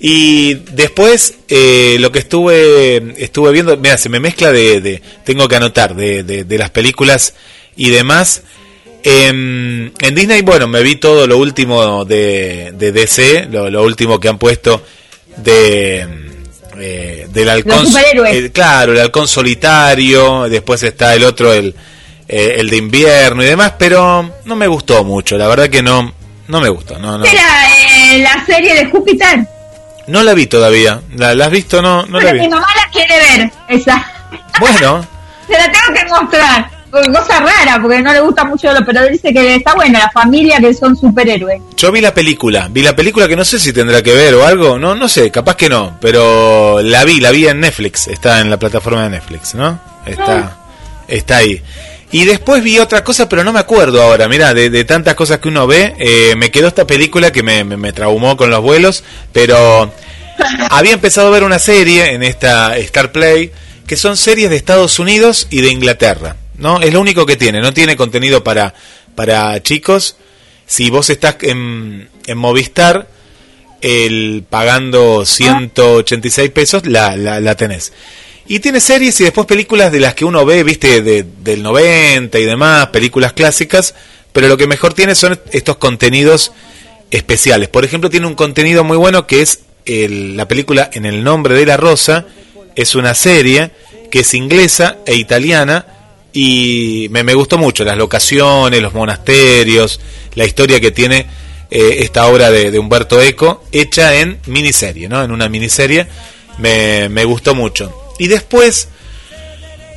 Y 0.00 0.54
después 0.54 1.34
eh, 1.48 1.96
lo 2.00 2.12
que 2.12 2.20
estuve 2.20 3.14
estuve 3.22 3.52
viendo, 3.52 3.76
mira, 3.76 3.98
se 3.98 4.08
me 4.08 4.20
mezcla 4.20 4.50
de, 4.50 4.80
de 4.80 5.02
tengo 5.24 5.46
que 5.48 5.56
anotar, 5.56 5.94
de, 5.94 6.22
de, 6.22 6.44
de 6.44 6.58
las 6.58 6.70
películas 6.70 7.34
y 7.76 7.90
demás. 7.90 8.42
En, 9.02 9.92
Disney, 10.14 10.42
bueno, 10.42 10.66
me 10.68 10.82
vi 10.82 10.96
todo 10.96 11.26
lo 11.26 11.38
último 11.38 12.04
de, 12.04 12.72
DC, 12.72 13.48
lo, 13.50 13.82
último 13.82 14.18
que 14.20 14.28
han 14.28 14.38
puesto 14.38 14.82
de 15.36 16.06
eh, 16.78 17.26
del 17.30 17.48
halcón, 17.48 17.86
claro, 18.52 18.92
el 18.92 19.00
halcón 19.00 19.28
solitario, 19.28 20.48
después 20.48 20.82
está 20.82 21.14
el 21.14 21.24
otro, 21.24 21.52
el, 21.52 21.74
eh, 22.26 22.56
el 22.58 22.70
de 22.70 22.76
invierno 22.76 23.42
y 23.42 23.46
demás, 23.46 23.74
pero 23.78 24.38
no 24.44 24.56
me 24.56 24.66
gustó 24.66 25.04
mucho, 25.04 25.36
la 25.36 25.46
verdad 25.48 25.68
que 25.68 25.82
no, 25.82 26.12
no 26.48 26.60
me 26.60 26.68
gustó. 26.68 26.98
No, 26.98 27.18
no. 27.18 27.24
Era 27.24 27.68
eh, 27.88 28.18
la 28.18 28.44
serie 28.44 28.74
de 28.74 28.86
Júpiter. 28.86 29.46
No 30.06 30.22
la 30.22 30.34
vi 30.34 30.46
todavía, 30.46 31.00
¿la, 31.16 31.30
has 31.32 31.50
visto? 31.50 31.80
No, 31.82 32.04
no 32.06 32.20
la 32.20 32.32
vi. 32.32 32.40
Mi 32.40 32.48
mamá 32.48 32.66
la 32.74 32.90
quiere 32.90 33.18
ver, 33.18 33.52
esa. 33.68 34.04
Bueno. 34.58 35.06
Se 35.46 35.54
la 35.58 35.70
tengo 35.70 35.94
que 35.94 36.04
mostrar 36.06 36.79
cosa 36.90 37.40
rara, 37.40 37.78
porque 37.80 38.00
no 38.00 38.12
le 38.12 38.20
gusta 38.20 38.44
mucho, 38.44 38.68
pero 38.84 39.06
dice 39.08 39.32
que 39.32 39.56
está 39.56 39.74
buena 39.74 40.00
la 40.00 40.10
familia 40.10 40.58
que 40.58 40.74
son 40.74 40.96
superhéroes. 40.96 41.62
Yo 41.76 41.92
vi 41.92 42.00
la 42.00 42.12
película, 42.12 42.68
vi 42.70 42.82
la 42.82 42.94
película 42.94 43.28
que 43.28 43.36
no 43.36 43.44
sé 43.44 43.58
si 43.58 43.72
tendrá 43.72 44.02
que 44.02 44.12
ver 44.12 44.34
o 44.34 44.44
algo, 44.44 44.78
no, 44.78 44.94
no 44.94 45.08
sé, 45.08 45.30
capaz 45.30 45.56
que 45.56 45.68
no, 45.68 45.96
pero 46.00 46.80
la 46.82 47.04
vi, 47.04 47.20
la 47.20 47.30
vi 47.30 47.46
en 47.46 47.60
Netflix, 47.60 48.08
está 48.08 48.40
en 48.40 48.50
la 48.50 48.58
plataforma 48.58 49.04
de 49.04 49.10
Netflix, 49.10 49.54
¿no? 49.54 49.80
Está, 50.06 50.36
ah. 50.38 50.56
está 51.08 51.38
ahí. 51.38 51.62
Y 52.12 52.24
después 52.24 52.62
vi 52.62 52.78
otra 52.78 53.04
cosa, 53.04 53.28
pero 53.28 53.44
no 53.44 53.52
me 53.52 53.60
acuerdo 53.60 54.02
ahora. 54.02 54.26
Mira, 54.26 54.52
de, 54.52 54.84
tantas 54.84 55.14
cosas 55.14 55.38
que 55.38 55.48
uno 55.48 55.68
ve, 55.68 55.94
eh, 55.98 56.34
me 56.36 56.50
quedó 56.50 56.66
esta 56.66 56.84
película 56.84 57.30
que 57.30 57.44
me, 57.44 57.62
me, 57.62 57.76
me, 57.76 57.92
traumó 57.92 58.36
con 58.36 58.50
los 58.50 58.60
vuelos, 58.60 59.04
pero 59.32 59.92
había 60.70 60.92
empezado 60.92 61.28
a 61.28 61.30
ver 61.30 61.44
una 61.44 61.60
serie 61.60 62.12
en 62.12 62.24
esta 62.24 62.76
Star 62.78 63.12
Play, 63.12 63.52
que 63.86 63.96
son 63.96 64.16
series 64.16 64.50
de 64.50 64.56
Estados 64.56 64.98
Unidos 64.98 65.46
y 65.50 65.60
de 65.60 65.70
Inglaterra. 65.70 66.36
¿No? 66.60 66.80
Es 66.80 66.92
lo 66.92 67.00
único 67.00 67.26
que 67.26 67.36
tiene, 67.36 67.60
no 67.60 67.74
tiene 67.74 67.96
contenido 67.96 68.44
para, 68.44 68.74
para 69.14 69.62
chicos. 69.62 70.16
Si 70.66 70.88
vos 70.90 71.10
estás 71.10 71.36
en, 71.42 72.08
en 72.26 72.38
Movistar, 72.38 73.08
el 73.80 74.44
pagando 74.48 75.24
186 75.24 76.50
pesos, 76.50 76.86
la, 76.86 77.16
la, 77.16 77.40
la, 77.40 77.56
tenés. 77.56 77.92
Y 78.46 78.60
tiene 78.60 78.80
series 78.80 79.20
y 79.20 79.24
después 79.24 79.46
películas 79.46 79.90
de 79.90 80.00
las 80.00 80.14
que 80.14 80.24
uno 80.24 80.44
ve, 80.44 80.62
viste, 80.62 81.02
de, 81.02 81.24
del 81.42 81.62
90 81.62 82.38
y 82.38 82.44
demás, 82.44 82.88
películas 82.88 83.32
clásicas, 83.32 83.94
pero 84.32 84.48
lo 84.48 84.56
que 84.56 84.66
mejor 84.66 84.94
tiene 84.94 85.14
son 85.14 85.40
estos 85.52 85.76
contenidos 85.78 86.52
especiales. 87.10 87.68
Por 87.68 87.84
ejemplo, 87.84 88.10
tiene 88.10 88.26
un 88.26 88.34
contenido 88.34 88.84
muy 88.84 88.96
bueno 88.96 89.26
que 89.26 89.42
es 89.42 89.60
el, 89.86 90.36
la 90.36 90.46
película 90.46 90.90
En 90.92 91.06
el 91.06 91.24
nombre 91.24 91.54
de 91.54 91.66
la 91.66 91.76
rosa, 91.76 92.26
es 92.76 92.94
una 92.94 93.14
serie 93.14 93.70
que 94.10 94.20
es 94.20 94.34
inglesa 94.34 94.98
e 95.06 95.14
italiana, 95.14 95.86
y 96.32 97.08
me, 97.10 97.24
me, 97.24 97.34
gustó 97.34 97.58
mucho 97.58 97.84
las 97.84 97.96
locaciones, 97.96 98.80
los 98.80 98.94
monasterios, 98.94 100.00
la 100.34 100.44
historia 100.44 100.80
que 100.80 100.90
tiene 100.90 101.26
eh, 101.70 101.96
esta 102.00 102.26
obra 102.26 102.50
de, 102.50 102.78
Humberto 102.78 103.20
Eco, 103.20 103.64
hecha 103.72 104.14
en 104.14 104.38
miniserie, 104.46 105.08
¿no? 105.08 105.22
En 105.22 105.30
una 105.30 105.48
miniserie, 105.48 106.06
me, 106.58 107.08
me 107.08 107.24
gustó 107.24 107.54
mucho. 107.54 107.92
Y 108.18 108.28
después, 108.28 108.88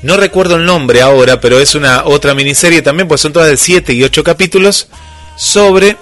no 0.01 0.17
recuerdo 0.17 0.55
el 0.55 0.65
nombre 0.65 1.01
ahora, 1.01 1.39
pero 1.39 1.59
es 1.59 1.75
una 1.75 2.05
otra 2.05 2.33
miniserie 2.33 2.81
también, 2.81 3.07
pues 3.07 3.21
son 3.21 3.33
todas 3.33 3.49
de 3.49 3.57
7 3.57 3.93
y 3.93 4.03
8 4.03 4.23
capítulos, 4.23 4.87
sobre 5.35 5.97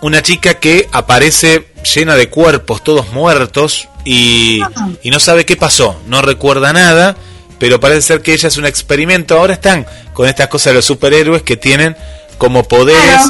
una 0.00 0.22
chica 0.22 0.54
que 0.54 0.88
aparece 0.92 1.66
llena 1.94 2.14
de 2.16 2.28
cuerpos, 2.28 2.82
todos 2.84 3.12
muertos, 3.12 3.88
y, 4.04 4.60
y 5.02 5.10
no 5.10 5.20
sabe 5.20 5.44
qué 5.44 5.56
pasó, 5.56 6.00
no 6.06 6.22
recuerda 6.22 6.72
nada 6.72 7.16
pero 7.58 7.80
parece 7.80 8.02
ser 8.02 8.22
que 8.22 8.32
ella 8.32 8.48
es 8.48 8.56
un 8.56 8.66
experimento. 8.66 9.38
Ahora 9.38 9.54
están 9.54 9.86
con 10.12 10.28
estas 10.28 10.48
cosas 10.48 10.72
de 10.72 10.74
los 10.74 10.84
superhéroes 10.84 11.42
que 11.42 11.56
tienen 11.56 11.96
como 12.38 12.62
poderes, 12.64 13.20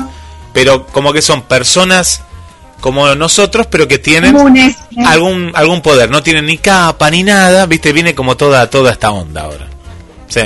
pero 0.52 0.86
como 0.86 1.12
que 1.12 1.22
son 1.22 1.42
personas 1.42 2.22
como 2.80 3.14
nosotros, 3.14 3.66
pero 3.66 3.88
que 3.88 3.98
tienen 3.98 4.36
algún 5.06 5.52
algún 5.54 5.82
poder. 5.82 6.10
No 6.10 6.22
tienen 6.22 6.46
ni 6.46 6.58
capa 6.58 7.10
ni 7.10 7.22
nada, 7.22 7.66
viste, 7.66 7.92
viene 7.92 8.14
como 8.14 8.36
toda 8.36 8.68
toda 8.68 8.92
esta 8.92 9.10
onda 9.10 9.42
ahora. 9.42 9.66
Sí. 10.28 10.42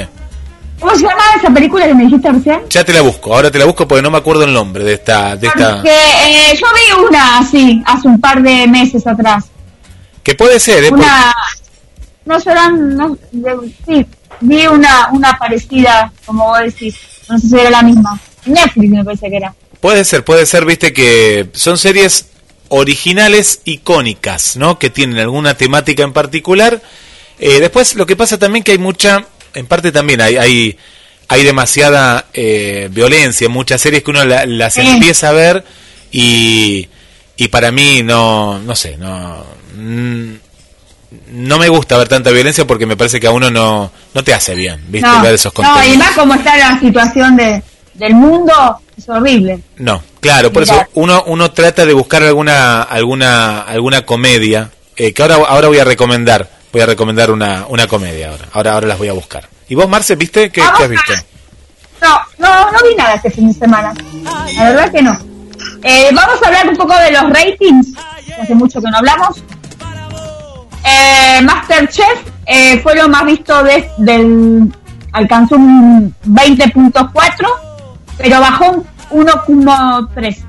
¿Cómo 0.83 0.97
se 0.97 1.03
llama 1.03 1.23
esa 1.39 1.49
película 1.49 1.87
que 1.87 1.95
me 1.95 2.05
dijiste 2.05 2.29
recién? 2.29 2.61
Ya 2.69 2.83
te 2.83 2.93
la 2.93 3.03
busco, 3.03 3.33
ahora 3.33 3.53
te 3.53 3.59
la 3.59 3.67
busco 3.67 3.87
porque 3.87 4.03
no 4.03 4.11
me 4.11 4.19
acuerdo 4.19 4.43
el 4.43 4.53
nombre 4.53 4.83
de 4.83 4.95
esta... 4.95 5.37
De 5.37 5.47
esta... 5.47 5.81
Eh, 5.85 6.59
yo 6.61 6.67
vi 6.75 7.07
una 7.07 7.39
así, 7.39 7.81
hace 7.87 8.09
un 8.09 8.21
par 8.21 8.43
de 8.43 8.67
meses 8.67 9.07
atrás. 9.07 9.45
Que 10.25 10.35
puede 10.35 10.59
ser, 10.59 10.83
¿eh? 10.83 10.91
Una, 10.91 11.33
no 12.25 12.41
serán, 12.41 12.97
no, 12.97 13.17
sí, 13.87 14.07
vi 14.41 14.67
una, 14.67 15.09
una 15.13 15.39
parecida, 15.39 16.13
como 16.25 16.47
vos 16.47 16.61
decís, 16.61 16.97
no 17.29 17.39
sé 17.39 17.49
si 17.49 17.59
era 17.59 17.71
la 17.71 17.83
misma. 17.83 18.21
Netflix 18.47 18.91
me 18.91 19.05
parece 19.05 19.31
que 19.31 19.37
era. 19.37 19.55
Puede 19.81 20.05
ser, 20.05 20.25
puede 20.25 20.47
ser, 20.47 20.65
viste 20.65 20.93
que 20.93 21.49
son 21.53 21.79
series 21.79 22.27
originales 22.69 23.61
icónicas, 23.65 24.57
¿no? 24.57 24.79
Que 24.79 24.91
tienen 24.91 25.19
alguna 25.19 25.57
temática 25.57 26.03
en 26.03 26.13
particular. 26.13 26.81
Eh, 27.39 27.61
después 27.61 27.95
lo 27.97 28.07
que 28.07 28.17
pasa 28.17 28.39
también 28.39 28.63
que 28.65 28.73
hay 28.73 28.79
mucha, 28.79 29.27
en 29.55 29.67
parte 29.67 29.93
también 29.93 30.21
hay, 30.21 30.37
hay, 30.37 30.79
hay 31.29 31.45
demasiada 31.45 32.27
eh, 32.33 32.89
violencia, 32.93 33.49
muchas 33.49 33.81
series 33.81 34.03
que 34.03 34.11
uno 34.11 34.25
las 34.25 34.79
empieza 34.79 35.29
a 35.31 35.33
ver 35.33 35.65
y, 36.11 36.89
y 37.37 37.49
para 37.49 37.73
mí 37.73 38.03
no, 38.03 38.59
no 38.61 38.77
sé, 38.77 38.97
no, 38.97 39.45
mm, 39.77 40.35
no 41.29 41.59
me 41.59 41.69
gusta 41.69 41.97
ver 41.97 42.09
tanta 42.09 42.31
violencia 42.31 42.67
porque 42.67 42.87
me 42.87 42.97
parece 42.97 43.21
que 43.21 43.27
a 43.27 43.31
uno 43.31 43.51
no, 43.51 43.91
no 44.15 44.25
te 44.25 44.35
hace 44.35 44.55
bien, 44.55 44.85
¿viste? 44.89 45.09
ver 45.23 45.35
esos 45.35 45.53
contenidos. 45.53 45.87
No, 45.87 45.95
y 45.95 45.97
más 45.97 46.11
como 46.13 46.35
está 46.35 46.57
la 46.57 46.79
situación 46.81 47.37
de, 47.37 47.63
del 47.95 48.15
mundo, 48.15 48.53
es 48.97 49.09
horrible. 49.09 49.61
No, 49.77 50.03
claro, 50.21 50.53
por 50.53 50.63
eso 50.63 50.87
uno, 50.95 51.25
uno 51.27 51.51
trata 51.53 51.85
de 51.85 51.93
buscar 51.93 52.23
alguna, 52.23 52.83
alguna, 52.83 53.63
alguna 53.63 54.05
comedia, 54.05 54.71
eh, 54.97 55.13
que 55.13 55.23
ahora, 55.23 55.37
ahora 55.37 55.69
voy 55.69 55.79
a 55.79 55.85
recomendar, 55.85 56.49
voy 56.73 56.83
a 56.83 56.87
recomendar 56.87 57.31
una, 57.31 57.67
una 57.69 57.87
comedia 57.87 58.31
ahora, 58.31 58.45
ahora, 58.53 58.73
ahora 58.75 58.87
las 58.89 58.99
voy 58.99 59.09
a 59.09 59.13
buscar. 59.13 59.49
¿Y 59.69 59.75
vos, 59.75 59.89
Marce, 59.89 60.17
viste? 60.17 60.51
¿Qué, 60.51 60.61
has 60.63 60.89
visto? 60.89 61.13
No, 62.01 62.19
no, 62.39 62.71
no 62.73 62.79
vi 62.89 62.95
nada 62.97 63.15
este 63.15 63.31
fin 63.31 63.49
de 63.49 63.55
semana. 63.55 63.95
La 64.57 64.71
verdad 64.71 64.93
que 64.93 65.03
no. 65.03 65.19
Eh, 65.83 66.11
vamos 66.13 66.43
a 66.43 66.47
hablar 66.47 66.69
un 66.69 66.77
poco 66.77 66.95
de 66.97 67.11
los 67.13 67.23
ratings, 67.31 67.95
hace 68.41 68.55
mucho 68.55 68.81
que 68.81 68.91
no 68.91 68.99
hablamos. 68.99 69.43
Eh, 70.85 71.43
Masterchef 71.43 72.29
eh, 72.47 72.79
fue 72.81 72.97
lo 72.97 73.09
más 73.09 73.25
visto 73.25 73.63
de, 73.63 73.89
del 73.99 74.73
alcanzó 75.13 75.57
un 75.57 76.15
20.4 76.25 77.47
pero 78.19 78.41
bajó 78.41 78.85
un 79.11 79.27
1.3 79.27 80.45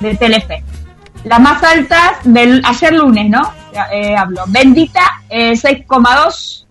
de 0.00 0.14
Telefe. 0.14 0.62
Las 1.24 1.40
más 1.40 1.62
altas 1.62 2.18
del 2.24 2.62
ayer 2.64 2.94
lunes 2.94 3.28
no 3.28 3.52
eh, 3.92 4.16
hablo 4.16 4.44
Bendita 4.48 5.02
6.2 5.30 6.64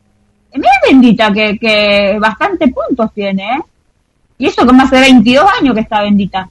eh, 0.51 0.57
mira 0.57 0.71
Bendita 0.87 1.31
que, 1.31 1.57
que 1.59 2.17
bastante 2.19 2.69
puntos 2.69 3.13
tiene 3.13 3.43
¿eh? 3.43 3.61
y 4.37 4.47
eso 4.47 4.65
con 4.65 4.77
más 4.77 4.89
de 4.91 5.01
22 5.01 5.45
años 5.59 5.75
que 5.75 5.81
está 5.81 6.01
Bendita. 6.01 6.49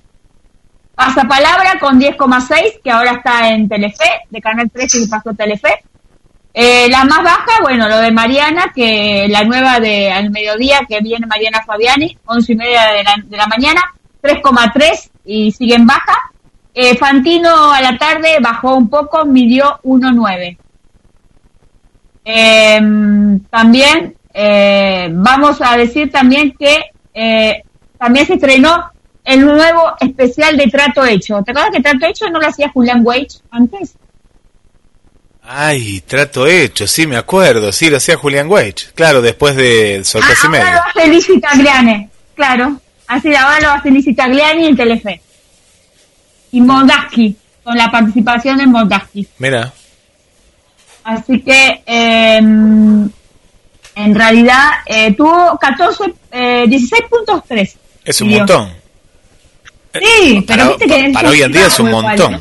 Pasapalabra 0.95 1.79
con 1.81 2.01
10,6 2.01 2.81
que 2.83 2.91
ahora 2.91 3.13
está 3.13 3.51
en 3.51 3.69
Telefe 3.69 4.05
de 4.31 4.41
Canal 4.41 4.71
13 4.71 5.01
y 5.01 5.07
pasó 5.09 5.35
Telefe 5.35 5.83
eh, 6.55 6.89
la 6.89 7.05
más 7.05 7.23
baja, 7.23 7.61
bueno, 7.63 7.89
lo 7.89 7.99
de 7.99 8.13
Mariana, 8.13 8.73
que 8.75 9.27
la 9.29 9.45
nueva 9.45 9.81
de 9.81 10.11
al 10.11 10.31
mediodía, 10.31 10.81
que 10.89 11.01
viene 11.01 11.27
Mariana 11.27 11.63
Fabiani, 11.67 12.17
once 12.25 12.53
y 12.53 12.57
media 12.57 12.93
de 12.93 13.03
la, 13.03 13.15
de 13.25 13.37
la 13.37 13.47
mañana, 13.47 13.83
3,3 14.23 15.11
y 15.25 15.53
sigue 15.53 15.75
en 15.75 15.87
baja. 15.87 16.17
Eh, 16.73 16.97
Fantino 16.97 17.73
a 17.73 17.81
la 17.81 17.99
tarde 17.99 18.39
bajó 18.41 18.77
un 18.77 18.89
poco, 18.89 19.25
midió 19.25 19.79
1,9. 19.83 20.57
Eh, 22.25 22.81
también 23.51 24.17
vamos 25.23 25.61
a 25.61 25.77
decir 25.77 26.11
también 26.11 26.55
que 26.59 26.91
eh, 27.15 27.63
también 27.99 28.27
se 28.27 28.35
estrenó 28.35 28.91
el 29.25 29.41
nuevo 29.45 29.95
especial 30.01 30.57
de 30.57 30.67
Trato 30.67 31.05
Hecho. 31.05 31.43
¿Te 31.43 31.53
acuerdas 31.53 31.73
que 31.73 31.83
Trato 31.83 32.07
Hecho 32.07 32.29
no 32.29 32.41
lo 32.41 32.49
hacía 32.49 32.71
Julián 32.71 33.03
Wage 33.05 33.41
antes? 33.51 33.97
Ay, 35.47 36.01
trato 36.01 36.47
hecho, 36.47 36.87
sí, 36.87 37.07
me 37.07 37.19
acuerdo, 37.19 37.71
sí, 37.71 37.91
lo 37.91 37.99
hacía 37.99 38.17
Julián 38.17 38.49
Weich, 38.49 38.93
claro, 38.95 39.21
después 39.21 39.55
de 39.55 40.03
Sol 40.03 40.23
ah, 40.25 40.29
Casi 40.29 40.47
Ahora 40.47 40.73
lo 40.73 40.81
hace 40.81 41.09
Lizzie 41.09 41.39
Tagliani, 41.39 42.09
claro, 42.35 42.81
así 43.07 43.35
ahora 43.35 43.61
lo 43.61 43.71
hace 43.73 43.91
Lizzie 43.91 44.15
Tagliani 44.15 44.69
en 44.69 44.77
Telefe. 44.77 45.21
y 46.51 46.61
Moldaski, 46.63 47.37
con 47.63 47.77
la 47.77 47.91
participación 47.91 48.57
de 48.57 48.67
Moldaski. 48.67 49.27
Mira. 49.39 49.71
Así 51.05 51.41
que 51.43 51.83
em, 51.85 53.11
en 53.97 54.15
realidad 54.15 54.71
eh, 54.87 55.13
tuvo 55.13 55.59
14, 55.59 56.05
eh, 56.33 56.65
16.3. 56.67 57.77
Es 58.03 58.21
un 58.23 58.31
montón. 58.31 58.73
Sí, 59.93 60.45
pero 60.47 60.65
para, 60.65 60.69
viste 60.69 60.87
que 60.87 61.11
para 61.13 61.29
hoy 61.29 61.43
en 61.43 61.53
día 61.53 61.67
es 61.67 61.79
un 61.79 61.91
montón. 61.91 62.41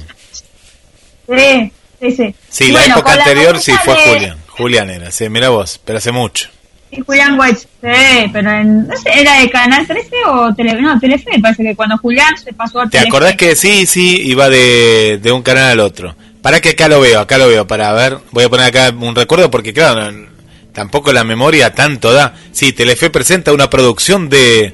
Sí, 1.28 1.72
sí, 2.04 2.12
sí. 2.12 2.36
Sí, 2.50 2.72
la 2.72 2.86
época 2.86 3.14
anterior 3.14 3.60
sí 3.60 3.72
fue 3.84 3.96
Julián. 3.96 4.38
Julián 4.50 4.90
era, 4.90 5.12
sí, 5.12 5.30
mira 5.30 5.50
vos, 5.50 5.80
pero 5.84 5.98
hace 5.98 6.12
mucho. 6.12 6.50
Sí, 6.92 7.02
Julián 7.06 7.40
Wedge, 7.40 7.60
sí, 7.60 8.30
pero 8.32 8.52
en, 8.52 8.88
no 8.88 8.96
sé, 8.96 9.10
¿era 9.20 9.40
de 9.40 9.50
Canal 9.50 9.88
13 9.88 10.10
o 10.28 10.54
Tele, 10.54 10.80
no, 10.80 11.00
Telefe? 11.00 11.32
Parece 11.42 11.64
que 11.64 11.76
cuando 11.76 11.98
Julián 11.98 12.38
se 12.38 12.54
pasó 12.54 12.82
a 12.82 12.90
¿Te 12.90 13.00
acordás 13.00 13.36
que 13.36 13.56
sí, 13.56 13.88
sí, 13.88 14.22
iba 14.26 14.50
de, 14.50 15.20
de 15.22 15.32
un 15.32 15.42
canal 15.42 15.72
al 15.72 15.80
otro? 15.80 16.16
Para 16.42 16.60
que 16.62 16.70
acá 16.70 16.88
lo 16.88 17.00
veo, 17.00 17.20
acá 17.20 17.38
lo 17.38 17.48
veo, 17.48 17.66
para 17.66 17.94
ver, 17.94 18.20
voy 18.32 18.44
a 18.44 18.50
poner 18.50 18.68
acá 18.68 18.94
un 18.96 19.16
recuerdo 19.16 19.50
porque 19.50 19.74
claro, 19.74 20.12
no, 20.12 20.28
tampoco 20.74 21.14
la 21.14 21.24
memoria 21.24 21.74
tanto 21.74 22.14
da. 22.14 22.36
Sí, 22.52 22.74
Telefe 22.74 23.10
presenta 23.10 23.54
una 23.54 23.70
producción 23.70 24.30
de 24.30 24.74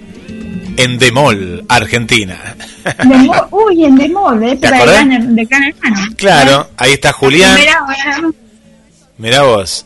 Endemol, 0.78 1.64
Argentina. 1.70 2.56
Endemol, 3.00 3.48
uy, 3.52 3.86
Endemol, 3.86 4.40
de, 4.40 4.56
¿Te 4.56 4.68
acordás? 4.68 5.10
de, 5.10 5.18
de 5.20 5.46
Gran 5.46 5.64
Hermano. 5.64 6.02
Claro, 6.16 6.70
ahí 6.78 6.94
está 6.94 7.12
Julián. 7.14 7.56
Mirá, 7.56 7.86
Mirá 9.18 9.44
vos. 9.44 9.86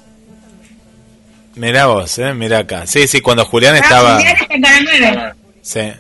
Mirá 1.56 1.86
vos, 1.86 2.18
eh, 2.20 2.34
mirá 2.34 2.60
acá. 2.60 2.88
Sí, 2.88 3.08
sí, 3.08 3.22
cuando 3.22 3.46
Julián 3.46 3.76
ah, 3.76 3.80
estaba... 3.80 4.16
Julián 4.16 4.36
está 4.40 4.54
en 4.56 4.62
Canal 4.62 4.86
9. 4.86 5.34
Sí. 5.62 5.94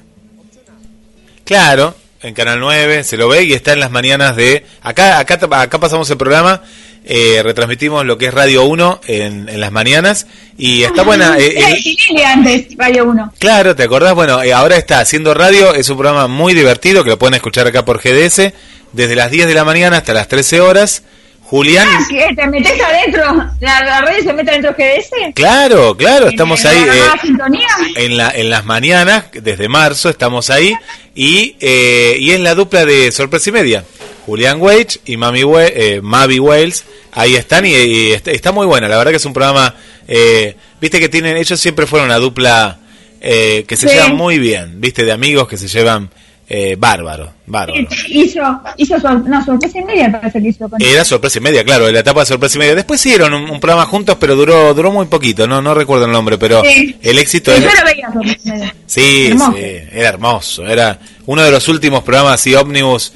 Claro, 1.43 1.95
en 2.23 2.33
Canal 2.33 2.59
9 2.59 3.03
se 3.03 3.17
lo 3.17 3.27
ve 3.27 3.43
y 3.43 3.53
está 3.53 3.73
en 3.73 3.79
las 3.79 3.91
mañanas 3.91 4.35
de... 4.35 4.65
Acá 4.81 5.19
acá, 5.19 5.39
acá 5.51 5.79
pasamos 5.79 6.09
el 6.09 6.17
programa, 6.17 6.61
eh, 7.05 7.41
retransmitimos 7.43 8.05
lo 8.05 8.17
que 8.17 8.27
es 8.27 8.33
Radio 8.33 8.63
1 8.63 9.01
en, 9.07 9.49
en 9.49 9.59
las 9.59 9.71
mañanas 9.71 10.25
y 10.57 10.83
está 10.83 11.03
buena... 11.03 11.37
eh, 11.37 11.53
eh, 11.57 12.25
antes, 12.25 12.67
Radio 12.77 13.05
1. 13.05 13.33
Claro, 13.39 13.75
¿te 13.75 13.83
acordás? 13.83 14.13
Bueno, 14.15 14.41
eh, 14.41 14.53
ahora 14.53 14.77
está 14.77 14.99
haciendo 14.99 15.33
radio, 15.33 15.73
es 15.73 15.89
un 15.89 15.97
programa 15.97 16.27
muy 16.27 16.53
divertido 16.53 17.03
que 17.03 17.09
lo 17.11 17.19
pueden 17.19 17.35
escuchar 17.35 17.67
acá 17.67 17.83
por 17.85 17.99
GDS, 18.01 18.53
desde 18.93 19.15
las 19.15 19.29
10 19.29 19.47
de 19.47 19.53
la 19.53 19.65
mañana 19.65 19.97
hasta 19.97 20.13
las 20.13 20.27
13 20.27 20.61
horas. 20.61 21.03
Julián... 21.43 21.87
Ah, 21.89 22.05
¿qué? 22.09 22.27
¿Te 22.35 22.47
metes 22.47 22.81
adentro? 22.81 23.49
¿La, 23.59 23.83
la 23.83 24.01
red 24.01 24.23
se 24.23 24.33
mete 24.33 24.51
adentro 24.51 24.73
de 24.77 24.95
GDS? 24.97 25.33
Claro, 25.35 25.95
claro, 25.95 26.27
estamos 26.27 26.63
¿En 26.65 26.71
ahí 26.71 26.85
la 26.85 26.95
eh, 26.95 28.05
en, 28.05 28.17
la, 28.17 28.29
en 28.31 28.49
las 28.49 28.65
mañanas, 28.65 29.25
desde 29.33 29.67
marzo 29.67 30.09
estamos 30.09 30.49
ahí, 30.49 30.73
y, 31.13 31.55
eh, 31.59 32.15
y 32.19 32.31
es 32.31 32.39
la 32.39 32.55
dupla 32.55 32.85
de 32.85 33.11
Sorpresa 33.11 33.49
y 33.49 33.53
Media. 33.53 33.83
Julián 34.25 34.61
Wage 34.61 35.01
y 35.05 35.17
Mami 35.17 35.43
We- 35.43 35.73
eh, 35.75 36.01
Mavi 36.01 36.39
Wales, 36.39 36.85
ahí 37.11 37.35
están 37.35 37.65
y, 37.65 37.73
y 37.75 38.11
está, 38.13 38.31
está 38.31 38.51
muy 38.53 38.65
buena, 38.65 38.87
la 38.87 38.97
verdad 38.97 39.11
que 39.11 39.17
es 39.17 39.25
un 39.25 39.33
programa, 39.33 39.75
eh, 40.07 40.55
viste 40.79 40.99
que 41.01 41.09
tienen, 41.09 41.35
ellos 41.35 41.59
siempre 41.59 41.85
fueron 41.85 42.07
una 42.07 42.19
dupla 42.19 42.79
eh, 43.19 43.65
que 43.67 43.75
se 43.75 43.89
Sí. 43.89 43.93
llevan 43.95 44.15
muy 44.15 44.39
bien, 44.39 44.79
viste, 44.79 45.03
de 45.03 45.11
amigos 45.11 45.47
que 45.49 45.57
se 45.57 45.67
llevan 45.67 46.09
eh, 46.49 46.75
bárbaro, 46.77 47.31
bárbaro. 47.45 47.87
Hizo, 48.09 48.41
hizo 48.77 48.97
no, 48.99 49.43
sorpresa 49.45 49.79
y 49.79 49.83
media 49.85 50.11
parece 50.11 50.41
que 50.41 50.49
hizo 50.49 50.69
con 50.69 50.81
Era 50.81 51.03
sorpresa 51.05 51.39
y 51.39 51.41
media, 51.41 51.63
claro, 51.63 51.89
la 51.91 51.99
etapa 51.99 52.19
de 52.19 52.25
sorpresa 52.25 52.57
y 52.57 52.59
media. 52.59 52.75
Después 52.75 53.03
hicieron 53.05 53.33
un, 53.33 53.49
un 53.49 53.59
programa 53.59 53.85
juntos, 53.85 54.17
pero 54.19 54.35
duró 54.35 54.73
duró 54.73 54.91
muy 54.91 55.05
poquito, 55.05 55.47
no 55.47 55.61
no 55.61 55.73
recuerdo 55.73 56.05
el 56.05 56.11
nombre, 56.11 56.37
pero 56.37 56.61
Sí. 56.63 56.97
el 57.01 57.17
éxito 57.19 57.51
Sí, 57.55 57.63
era- 57.63 57.71
yo 57.73 57.79
lo 57.79 57.85
veía 57.85 58.11
sorpresa 58.13 58.39
y 58.43 58.51
media. 58.51 58.75
Sí, 58.85 59.27
Hermoso. 59.27 59.53
sí, 59.53 59.59
era 59.91 60.09
hermoso. 60.09 60.67
Era 60.67 60.99
uno 61.25 61.41
de 61.43 61.51
los 61.51 61.67
últimos 61.69 62.03
programas 62.03 62.33
así 62.35 62.53
ómnibus 62.55 63.13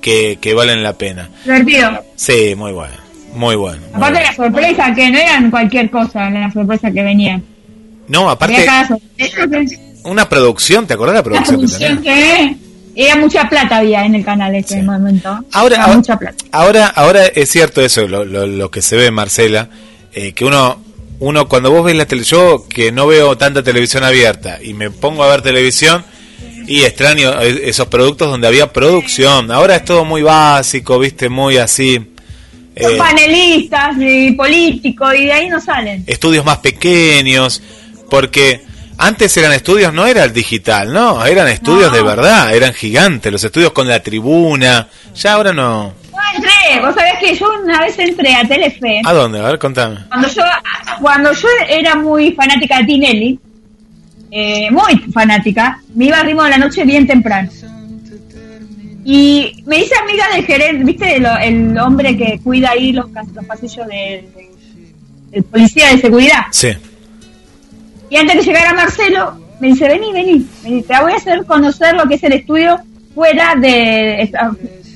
que, 0.00 0.38
que 0.40 0.54
valen 0.54 0.82
la 0.82 0.92
pena. 0.94 1.30
Divertido. 1.44 2.04
Sí, 2.16 2.54
muy 2.56 2.72
bueno, 2.72 2.94
muy 3.34 3.56
bueno. 3.56 3.80
muy 3.88 3.96
Aparte 3.96 4.18
bueno. 4.20 4.26
la 4.30 4.34
sorpresa, 4.36 4.94
que 4.94 5.10
no 5.10 5.18
eran 5.18 5.50
cualquier 5.50 5.90
cosa, 5.90 6.30
la 6.30 6.50
sorpresa 6.52 6.90
que 6.90 7.02
venían. 7.02 7.42
No, 8.08 8.28
aparte, 8.30 8.54
Había 8.56 8.66
cada 8.66 8.88
sorpresa 8.88 9.48
que- 9.48 9.91
una 10.04 10.28
producción, 10.28 10.86
¿te 10.86 10.94
acordás 10.94 11.14
de 11.14 11.30
la 11.30 11.38
La 11.38 11.44
producción 11.44 11.60
que 11.60 11.66
producción 11.66 12.02
tenía? 12.02 12.54
que 12.94 13.04
era 13.04 13.16
mucha 13.16 13.48
plata 13.48 13.78
había 13.78 14.04
en 14.04 14.14
el 14.16 14.24
canal 14.24 14.54
ese 14.54 14.76
Sí. 14.76 14.82
momento. 14.82 15.28
Ahora, 15.52 15.76
Era 15.76 15.84
ahora, 15.84 15.96
mucha 15.96 16.18
plata. 16.18 16.44
ahora, 16.52 16.86
ahora 16.88 17.26
es 17.26 17.48
cierto 17.50 17.80
eso, 17.80 18.06
lo, 18.06 18.24
lo, 18.24 18.46
lo 18.46 18.70
que 18.70 18.82
se 18.82 18.96
ve, 18.96 19.10
Marcela, 19.10 19.68
eh, 20.12 20.32
que 20.32 20.44
uno, 20.44 20.82
uno 21.20 21.48
cuando 21.48 21.70
vos 21.70 21.84
ves 21.84 21.96
la 21.96 22.04
televisión, 22.06 22.40
yo 22.40 22.66
que 22.68 22.92
no 22.92 23.06
veo 23.06 23.36
tanta 23.38 23.62
televisión 23.62 24.04
abierta 24.04 24.58
y 24.62 24.74
me 24.74 24.90
pongo 24.90 25.22
a 25.24 25.28
ver 25.28 25.40
televisión 25.42 26.04
y 26.66 26.82
extraño 26.82 27.40
eh, 27.40 27.62
esos 27.64 27.86
productos 27.88 28.30
donde 28.30 28.46
había 28.46 28.72
producción. 28.72 29.50
Ahora 29.50 29.76
es 29.76 29.84
todo 29.84 30.04
muy 30.04 30.22
básico, 30.22 30.98
viste, 30.98 31.28
muy 31.28 31.56
así. 31.56 31.94
Son 32.80 32.92
eh, 32.94 32.96
panelistas 32.96 33.96
y 34.00 34.32
políticos 34.32 35.14
y 35.18 35.24
de 35.24 35.32
ahí 35.32 35.48
no 35.48 35.60
salen. 35.60 36.04
estudios 36.06 36.44
más 36.44 36.58
pequeños, 36.58 37.62
porque 38.10 38.62
antes 39.06 39.36
eran 39.36 39.52
estudios, 39.52 39.92
no 39.92 40.06
era 40.06 40.24
el 40.24 40.32
digital, 40.32 40.92
no, 40.92 41.24
eran 41.24 41.48
estudios 41.48 41.90
No. 41.90 41.96
de 41.96 42.02
verdad, 42.02 42.54
eran 42.54 42.72
gigantes, 42.72 43.30
los 43.32 43.42
estudios 43.44 43.72
con 43.72 43.86
la 43.88 44.00
tribuna, 44.02 44.88
ya 45.14 45.34
ahora 45.34 45.52
no. 45.52 45.94
No 46.12 46.18
entré, 46.36 46.80
vos 46.80 46.94
sabés 46.94 47.14
que 47.20 47.34
yo 47.34 47.46
una 47.64 47.80
vez 47.80 47.98
entré 47.98 48.34
a 48.34 48.46
Telefe. 48.46 49.00
¿A 49.04 49.12
dónde? 49.12 49.40
A 49.40 49.42
ver, 49.42 49.58
contame. 49.58 49.98
Cuando 50.08 50.28
yo, 50.28 50.42
cuando 51.00 51.32
yo 51.32 51.48
era 51.68 51.94
muy 51.96 52.32
fanática 52.32 52.78
de 52.78 52.84
Tinelli, 52.84 53.38
eh, 54.30 54.70
muy 54.70 54.98
fanática, 55.12 55.80
me 55.94 56.06
iba 56.06 56.18
a 56.18 56.22
ritmo 56.22 56.42
de 56.44 56.50
la 56.50 56.58
noche 56.58 56.84
bien 56.84 57.06
temprano. 57.06 57.50
Y 59.04 59.62
me 59.66 59.78
hice 59.78 59.94
amiga 59.96 60.28
del 60.34 60.44
gerente, 60.46 60.84
¿viste? 60.84 61.16
El, 61.16 61.26
el 61.26 61.78
hombre 61.78 62.16
que 62.16 62.38
cuida 62.42 62.70
ahí 62.70 62.92
los, 62.92 63.06
los 63.34 63.44
pasillos 63.46 63.86
de- 63.88 64.24
de- 64.34 64.50
del 65.30 65.42
policía 65.44 65.88
de 65.88 65.98
seguridad. 66.00 66.42
Sí, 66.52 66.68
Y 68.12 68.16
antes 68.18 68.36
de 68.36 68.42
llegar 68.42 68.66
a 68.66 68.74
Marcelo, 68.74 69.38
me 69.58 69.68
dice, 69.68 69.88
vení, 69.88 70.12
vení, 70.12 70.46
vení, 70.62 70.82
te 70.82 71.00
voy 71.00 71.12
a 71.12 71.16
hacer 71.16 71.46
conocer 71.46 71.94
lo 71.94 72.06
que 72.06 72.16
es 72.16 72.22
el 72.24 72.34
estudio 72.34 72.78
fuera 73.14 73.54
de... 73.58 74.30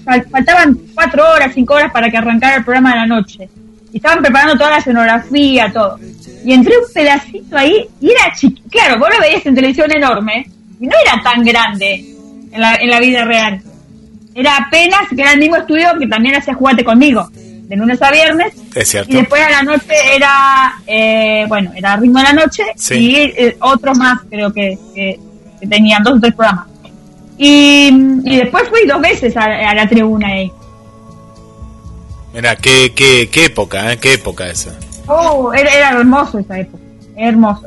fal- 0.04 0.28
Faltaban 0.30 0.78
cuatro 0.94 1.24
horas, 1.32 1.52
cinco 1.54 1.72
horas 1.74 1.90
para 1.92 2.10
que 2.10 2.16
arrancara 2.18 2.56
el 2.56 2.64
programa 2.64 2.90
de 2.90 2.96
la 2.96 3.06
noche. 3.06 3.48
Y 3.90 3.96
estaban 3.96 4.20
preparando 4.22 4.58
toda 4.58 4.70
la 4.72 4.76
escenografía, 4.76 5.72
todo. 5.72 5.98
Y 6.44 6.52
entré 6.52 6.74
un 6.76 6.84
pedacito 6.92 7.56
ahí 7.56 7.86
y 8.02 8.10
era 8.10 8.34
chiquito. 8.38 8.68
Claro, 8.70 8.98
vos 8.98 9.08
lo 9.14 9.18
veías 9.22 9.46
en 9.46 9.54
televisión 9.54 9.90
enorme 9.90 10.46
y 10.78 10.86
no 10.86 10.92
era 11.06 11.22
tan 11.22 11.42
grande 11.42 12.04
en 12.52 12.60
la, 12.60 12.74
en 12.74 12.90
la 12.90 13.00
vida 13.00 13.24
real. 13.24 13.62
Era 14.34 14.58
apenas 14.58 15.08
que 15.08 15.22
era 15.22 15.32
el 15.32 15.38
mismo 15.40 15.56
estudio 15.56 15.88
que 15.98 16.06
también 16.06 16.34
hacía 16.36 16.52
Jugate 16.52 16.84
conmigo, 16.84 17.30
de 17.68 17.76
lunes 17.76 18.00
a 18.00 18.10
viernes, 18.10 18.54
es 18.74 18.88
cierto. 18.88 19.10
y 19.12 19.16
después 19.16 19.42
a 19.42 19.50
la 19.50 19.62
noche 19.62 19.92
era, 20.14 20.74
eh, 20.86 21.44
bueno, 21.48 21.72
era 21.74 21.96
Ritmo 21.96 22.18
de 22.18 22.24
la 22.24 22.32
Noche 22.32 22.62
Sí. 22.76 22.94
y 22.94 23.16
eh, 23.16 23.56
otros 23.60 23.98
más, 23.98 24.20
creo 24.30 24.52
que, 24.52 24.78
que, 24.94 25.18
que 25.60 25.66
tenían 25.66 26.02
dos 26.02 26.18
o 26.18 26.20
tres 26.20 26.34
programas. 26.34 26.66
Y, 27.38 27.88
y 28.24 28.36
después 28.36 28.68
fui 28.70 28.86
dos 28.86 29.00
veces 29.00 29.36
a, 29.36 29.44
a 29.44 29.74
la 29.74 29.88
tribuna 29.88 30.28
ahí. 30.28 30.50
Mira, 32.32 32.54
qué, 32.56 32.92
qué, 32.94 33.28
qué 33.30 33.46
época, 33.46 33.92
¿eh? 33.92 33.98
Qué 33.98 34.14
época 34.14 34.46
esa. 34.48 34.70
Oh, 35.06 35.52
era, 35.52 35.70
era 35.72 35.90
hermoso 35.90 36.38
esa 36.38 36.58
época, 36.58 36.82
hermoso. 37.16 37.66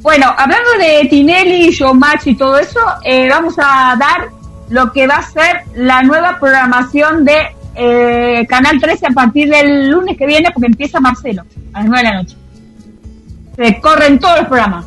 Bueno, 0.00 0.26
hablando 0.36 0.68
de 0.78 1.06
Tinelli, 1.08 1.70
Showmatch 1.70 2.26
y 2.26 2.34
todo 2.36 2.58
eso, 2.58 2.80
eh, 3.04 3.28
vamos 3.30 3.54
a 3.58 3.96
dar 3.98 4.28
lo 4.68 4.92
que 4.92 5.06
va 5.06 5.16
a 5.16 5.22
ser 5.22 5.62
la 5.76 6.02
nueva 6.02 6.38
programación 6.38 7.24
de 7.24 7.48
eh, 7.74 8.46
Canal 8.48 8.80
13 8.80 9.06
a 9.06 9.10
partir 9.10 9.48
del 9.48 9.90
lunes 9.90 10.16
que 10.16 10.26
viene, 10.26 10.50
porque 10.52 10.66
empieza 10.66 11.00
Marcelo, 11.00 11.42
a 11.72 11.80
las 11.80 11.88
9 11.88 11.98
de 11.98 12.14
la 12.14 12.22
noche. 12.22 12.36
Se 13.56 13.80
corren 13.80 14.18
todos 14.18 14.38
los 14.40 14.48
programas. 14.48 14.86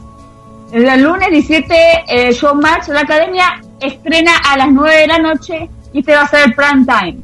El 0.71 1.01
lunes 1.01 1.29
17, 1.31 1.75
eh, 2.09 2.31
Showmatch, 2.33 2.89
la 2.89 3.01
academia, 3.01 3.61
estrena 3.79 4.31
a 4.49 4.57
las 4.57 4.71
9 4.71 4.95
de 4.95 5.07
la 5.07 5.19
noche 5.19 5.69
y 5.93 5.99
este 5.99 6.13
va 6.13 6.23
a 6.23 6.27
ser 6.27 6.47
el 6.47 6.53
prime 6.53 6.85
time. 6.85 7.17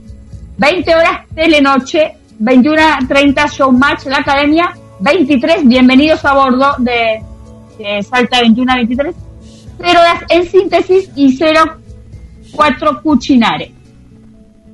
20 0.58 0.96
horas 0.96 1.28
telenoche, 1.36 2.16
21.30 2.40 3.52
Showmatch, 3.52 4.06
la 4.06 4.18
academia, 4.18 4.74
23, 5.00 5.68
bienvenidos 5.68 6.24
a 6.24 6.34
bordo 6.34 6.76
de, 6.80 7.22
Salta 8.04 8.40
21 8.40 8.72
a 8.72 8.76
23, 8.76 9.16
0 9.78 10.00
horas 10.00 10.24
en 10.30 10.46
síntesis 10.46 11.10
y 11.16 11.36
0 11.36 11.78
4 12.54 13.02
Cuchinare. 13.02 13.72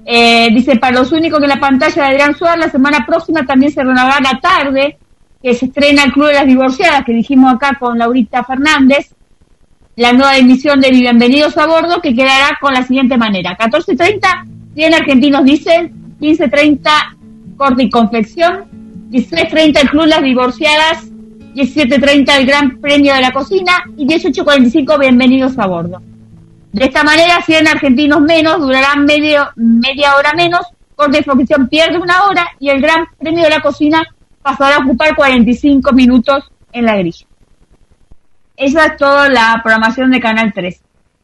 Eh, 0.05 0.49
dice, 0.53 0.77
para 0.77 0.99
los 0.99 1.11
únicos 1.11 1.39
que 1.39 1.47
la 1.47 1.59
pantalla 1.59 2.03
de 2.03 2.09
Adrián 2.09 2.35
Suárez, 2.35 2.65
la 2.65 2.71
semana 2.71 3.05
próxima 3.05 3.45
también 3.45 3.71
se 3.71 3.83
renovará 3.83 4.19
la 4.21 4.39
tarde, 4.39 4.97
que 5.41 5.53
se 5.53 5.67
estrena 5.67 6.03
el 6.03 6.11
Club 6.11 6.27
de 6.27 6.33
las 6.33 6.45
Divorciadas, 6.45 7.03
que 7.05 7.13
dijimos 7.13 7.53
acá 7.53 7.77
con 7.79 7.97
Laurita 7.97 8.43
Fernández, 8.43 9.13
la 9.95 10.13
nueva 10.13 10.37
emisión 10.37 10.79
de 10.79 10.91
Bienvenidos 10.91 11.57
a 11.57 11.67
Bordo, 11.67 12.01
que 12.01 12.15
quedará 12.15 12.57
con 12.59 12.73
la 12.73 12.83
siguiente 12.83 13.17
manera. 13.17 13.57
14.30, 13.57 14.73
100 14.73 14.93
argentinos 14.93 15.43
dicen, 15.43 16.15
15.30, 16.19 17.57
corte 17.57 17.83
y 17.83 17.89
confección, 17.89 18.65
16.30 19.11 19.81
el 19.81 19.89
Club 19.89 20.05
Las 20.05 20.21
Divorciadas, 20.21 21.09
17.30 21.53 22.37
el 22.37 22.45
Gran 22.45 22.79
Premio 22.79 23.13
de 23.13 23.21
la 23.21 23.31
Cocina 23.31 23.83
y 23.97 24.05
18.45 24.05 24.99
Bienvenidos 24.99 25.57
a 25.57 25.67
Bordo. 25.67 26.01
De 26.71 26.85
esta 26.85 27.03
manera, 27.03 27.41
100 27.43 27.67
argentinos 27.67 28.21
menos 28.21 28.59
durarán 28.59 29.05
medio, 29.05 29.49
media 29.55 30.15
hora 30.15 30.33
menos, 30.33 30.61
corte 30.95 31.17
de 31.17 31.23
función 31.23 31.67
pierde 31.67 31.97
una 31.97 32.25
hora 32.25 32.47
y 32.59 32.69
el 32.69 32.81
Gran 32.81 33.07
Premio 33.17 33.43
de 33.43 33.49
la 33.49 33.61
Cocina 33.61 34.03
pasará 34.41 34.75
a 34.75 34.79
ocupar 34.79 35.15
45 35.15 35.91
minutos 35.93 36.51
en 36.71 36.85
la 36.85 36.97
grilla. 36.97 37.25
Esa 38.55 38.85
es 38.85 38.97
toda 38.97 39.29
la 39.29 39.59
programación 39.63 40.11
de 40.11 40.19
Canal 40.19 40.51
3. 40.53 40.81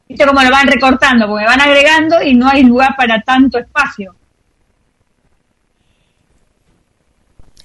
Viste 0.07 0.25
cómo 0.25 0.41
lo 0.41 0.49
van 0.49 0.67
recortando, 0.67 1.27
porque 1.27 1.45
van 1.45 1.61
agregando 1.61 2.21
y 2.23 2.33
no 2.33 2.47
hay 2.47 2.63
lugar 2.63 2.95
para 2.95 3.21
tanto 3.21 3.59
espacio. 3.59 4.15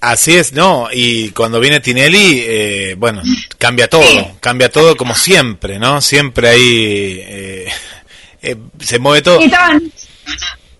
Así 0.01 0.35
es, 0.35 0.53
no, 0.53 0.87
y 0.91 1.29
cuando 1.29 1.59
viene 1.59 1.79
Tinelli, 1.79 2.43
eh, 2.43 2.95
bueno, 2.97 3.21
cambia 3.59 3.87
todo, 3.87 4.35
cambia 4.39 4.71
todo 4.71 4.97
como 4.97 5.13
siempre, 5.13 5.77
¿no? 5.77 6.01
Siempre 6.01 6.49
ahí 6.49 7.21
eh, 7.23 7.67
eh, 8.41 8.55
se 8.79 8.97
mueve 8.97 9.21
todo. 9.21 9.39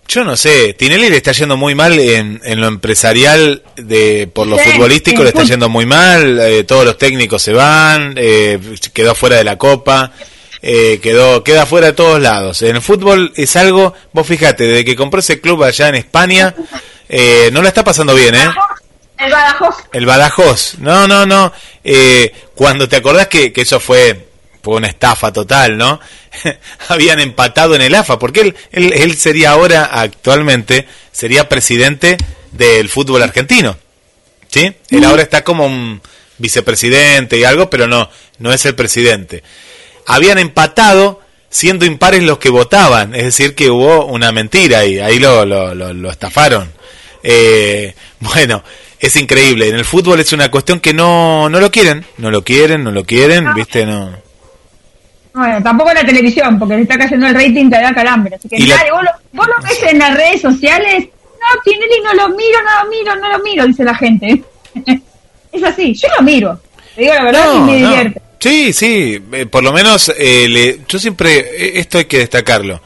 Yo 0.08 0.24
no 0.24 0.36
sé, 0.36 0.74
Tinelli 0.74 1.08
le 1.08 1.18
está 1.18 1.30
yendo 1.30 1.56
muy 1.56 1.76
mal 1.76 2.00
en, 2.00 2.40
en 2.42 2.60
lo 2.60 2.66
empresarial, 2.66 3.62
de 3.76 4.26
por 4.26 4.48
lo 4.48 4.58
futbolístico 4.58 5.22
le 5.22 5.28
está 5.28 5.44
yendo 5.44 5.68
muy 5.68 5.86
mal, 5.86 6.64
todos 6.66 6.84
los 6.84 6.98
técnicos 6.98 7.42
se 7.42 7.52
van, 7.52 8.16
quedó 8.92 9.14
fuera 9.14 9.36
de 9.36 9.44
la 9.44 9.56
Copa, 9.56 10.12
quedó 10.60 11.44
queda 11.44 11.64
fuera 11.64 11.86
de 11.86 11.92
todos 11.92 12.20
lados. 12.20 12.60
En 12.62 12.74
el 12.74 12.82
fútbol 12.82 13.32
es 13.36 13.54
algo, 13.54 13.94
vos 14.12 14.26
fíjate, 14.26 14.64
desde 14.64 14.84
que 14.84 14.96
compró 14.96 15.20
ese 15.20 15.40
club 15.40 15.62
allá 15.62 15.88
en 15.90 15.94
España, 15.94 16.56
no 17.52 17.62
lo 17.62 17.68
está 17.68 17.84
pasando 17.84 18.16
bien, 18.16 18.34
¿eh? 18.34 18.50
El 19.22 19.30
Badajoz. 19.30 19.76
El 19.92 20.06
Badajoz. 20.06 20.74
No, 20.78 21.06
no, 21.06 21.24
no. 21.26 21.52
Eh, 21.84 22.32
cuando 22.54 22.88
te 22.88 22.96
acordás 22.96 23.28
que, 23.28 23.52
que 23.52 23.62
eso 23.62 23.78
fue, 23.78 24.28
fue 24.62 24.76
una 24.76 24.88
estafa 24.88 25.32
total, 25.32 25.76
¿no? 25.76 26.00
Habían 26.88 27.20
empatado 27.20 27.74
en 27.74 27.82
el 27.82 27.94
AFA, 27.94 28.18
porque 28.18 28.40
él, 28.40 28.56
él, 28.72 28.92
él 28.92 29.16
sería 29.16 29.52
ahora, 29.52 29.84
actualmente, 29.84 30.88
sería 31.12 31.48
presidente 31.48 32.16
del 32.50 32.88
fútbol 32.88 33.22
argentino. 33.22 33.76
¿Sí? 34.48 34.74
Él 34.90 35.04
ahora 35.04 35.22
está 35.22 35.44
como 35.44 35.64
un 35.66 36.02
vicepresidente 36.38 37.38
y 37.38 37.44
algo, 37.44 37.70
pero 37.70 37.86
no, 37.86 38.10
no 38.38 38.52
es 38.52 38.66
el 38.66 38.74
presidente. 38.74 39.42
Habían 40.06 40.38
empatado 40.38 41.20
siendo 41.48 41.84
impares 41.84 42.22
los 42.22 42.38
que 42.38 42.50
votaban, 42.50 43.14
es 43.14 43.24
decir, 43.24 43.54
que 43.54 43.70
hubo 43.70 44.06
una 44.06 44.32
mentira 44.32 44.84
y 44.84 44.98
ahí 44.98 45.18
lo, 45.18 45.46
lo, 45.46 45.74
lo, 45.74 45.92
lo 45.94 46.10
estafaron. 46.10 46.72
Eh, 47.22 47.94
bueno, 48.20 48.62
es 49.02 49.16
increíble. 49.16 49.68
En 49.68 49.74
el 49.74 49.84
fútbol 49.84 50.20
es 50.20 50.32
una 50.32 50.48
cuestión 50.48 50.78
que 50.78 50.94
no, 50.94 51.48
no 51.48 51.58
lo 51.58 51.72
quieren, 51.72 52.06
no 52.18 52.30
lo 52.30 52.44
quieren, 52.44 52.84
no 52.84 52.92
lo 52.92 53.04
quieren, 53.04 53.52
¿viste? 53.52 53.84
No. 53.84 54.10
Bueno, 55.34 55.60
tampoco 55.60 55.90
en 55.90 55.96
la 55.96 56.04
televisión, 56.04 56.56
porque 56.56 56.76
le 56.76 56.82
está 56.82 56.96
cayendo 56.96 57.26
el 57.26 57.34
rating, 57.34 57.68
te 57.68 57.80
da 57.80 57.92
calambre. 57.92 58.36
Así 58.36 58.48
que 58.48 58.58
nadie, 58.60 58.92
vos, 58.92 59.02
lo, 59.02 59.10
vos 59.32 59.48
lo 59.48 59.60
ves 59.64 59.82
en 59.90 59.98
las 59.98 60.16
redes 60.16 60.40
sociales, 60.40 61.08
no, 61.08 61.60
Tinelli 61.64 62.00
no 62.04 62.14
lo 62.14 62.28
miro, 62.36 62.58
no 62.62 62.84
lo 62.84 62.90
miro, 62.90 63.16
no 63.16 63.28
lo 63.28 63.42
miro, 63.42 63.66
dice 63.66 63.82
la 63.82 63.94
gente. 63.96 64.44
es 65.52 65.64
así, 65.64 65.94
yo 65.94 66.08
lo 66.16 66.22
miro. 66.22 66.60
Te 66.94 67.00
digo 67.00 67.14
la 67.14 67.24
verdad 67.24 67.54
y 67.56 67.60
me 67.60 67.76
divierte. 67.78 68.22
Sí, 68.38 68.72
sí, 68.72 69.20
eh, 69.32 69.46
por 69.46 69.64
lo 69.64 69.72
menos 69.72 70.12
eh, 70.16 70.48
le, 70.48 70.80
yo 70.86 70.98
siempre, 71.00 71.38
eh, 71.38 71.72
esto 71.80 71.98
hay 71.98 72.04
que 72.04 72.18
destacarlo. 72.18 72.80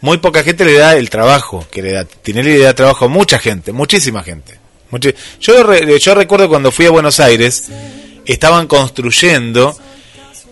Muy 0.00 0.18
poca 0.18 0.42
gente 0.42 0.64
le 0.64 0.72
da 0.72 0.96
el 0.96 1.08
trabajo 1.08 1.64
que 1.70 1.82
le 1.82 1.92
da. 1.92 2.04
Tinelli 2.04 2.54
le 2.54 2.64
da 2.64 2.74
trabajo 2.74 3.04
a 3.04 3.08
mucha 3.08 3.38
gente, 3.38 3.70
muchísima 3.70 4.24
gente. 4.24 4.61
Yo, 4.98 5.10
yo 5.96 6.14
recuerdo 6.14 6.48
cuando 6.48 6.70
fui 6.70 6.86
a 6.86 6.90
Buenos 6.90 7.20
Aires, 7.20 7.68
estaban 8.26 8.66
construyendo 8.66 9.76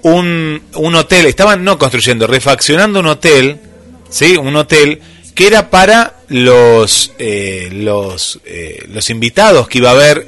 un, 0.03 0.63
un 0.75 0.95
hotel, 0.95 1.27
estaban 1.27 1.65
no 1.65 1.79
construyendo, 1.79 2.27
refaccionando 2.27 3.01
un 3.01 3.07
hotel, 3.07 3.61
¿sí? 4.09 4.37
Un 4.37 4.57
hotel 4.57 5.01
que 5.35 5.47
era 5.47 5.71
para 5.71 6.15
los, 6.29 7.13
eh, 7.19 7.69
los, 7.73 8.41
eh, 8.45 8.87
los 8.89 9.11
invitados 9.11 9.69
que 9.69 9.79
iba 9.79 9.91
a 9.91 9.95
haber. 9.95 10.27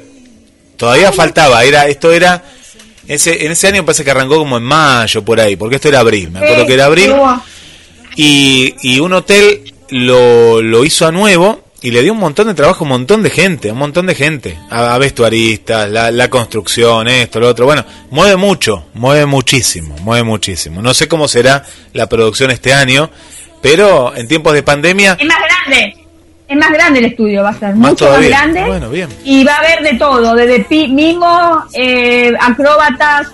Todavía 0.77 1.11
faltaba, 1.11 1.63
era 1.63 1.87
esto 1.87 2.11
era 2.11 2.43
ese, 3.07 3.45
en 3.45 3.51
ese 3.51 3.67
año 3.67 3.85
parece 3.85 4.03
que 4.03 4.11
arrancó 4.11 4.37
como 4.37 4.57
en 4.57 4.63
mayo 4.63 5.23
por 5.23 5.39
ahí, 5.39 5.55
porque 5.55 5.75
esto 5.75 5.89
era 5.89 5.99
abril, 5.99 6.31
me 6.31 6.39
acuerdo 6.39 6.65
que 6.65 6.73
era 6.73 6.85
abril. 6.85 7.13
Y, 8.15 8.75
y 8.81 8.99
un 8.99 9.13
hotel 9.13 9.73
lo, 9.89 10.61
lo 10.61 10.85
hizo 10.85 11.07
a 11.07 11.11
nuevo 11.11 11.62
y 11.83 11.91
le 11.91 12.01
dio 12.01 12.13
un 12.13 12.19
montón 12.19 12.47
de 12.47 12.53
trabajo 12.53 12.79
a 12.79 12.83
un 12.83 12.89
montón 12.89 13.21
de 13.23 13.29
gente, 13.29 13.69
un 13.69 13.77
montón 13.77 14.07
de 14.07 14.15
gente, 14.15 14.57
a, 14.69 14.97
vestuaristas, 14.97 15.89
la, 15.89 16.11
la, 16.11 16.29
construcción, 16.29 17.09
esto, 17.09 17.41
lo 17.41 17.49
otro. 17.49 17.65
Bueno, 17.65 17.83
mueve 18.09 18.37
mucho, 18.37 18.85
mueve 18.93 19.25
muchísimo, 19.25 19.93
mueve 20.01 20.23
muchísimo. 20.23 20.81
No 20.81 20.93
sé 20.93 21.09
cómo 21.09 21.27
será 21.27 21.65
la 21.91 22.07
producción 22.07 22.51
este 22.51 22.73
año, 22.73 23.09
pero 23.61 24.15
en 24.15 24.29
tiempos 24.29 24.53
de 24.53 24.63
pandemia... 24.63 25.17
Es 25.19 25.27
más 25.27 25.37
grande, 25.39 25.93
es 26.47 26.57
más 26.57 26.71
grande 26.71 26.99
el 26.99 27.05
estudio, 27.05 27.43
va 27.43 27.49
a 27.49 27.59
ser 27.59 27.75
mucho 27.75 28.09
más 28.09 28.25
grande. 28.25 28.63
Bueno, 28.63 28.89
bien. 28.89 29.09
Y 29.25 29.43
va 29.43 29.55
a 29.55 29.57
haber 29.57 29.83
de 29.83 29.99
todo, 29.99 30.35
desde 30.35 30.87
mimo, 30.87 31.65
eh, 31.73 32.31
acróbatas, 32.39 33.27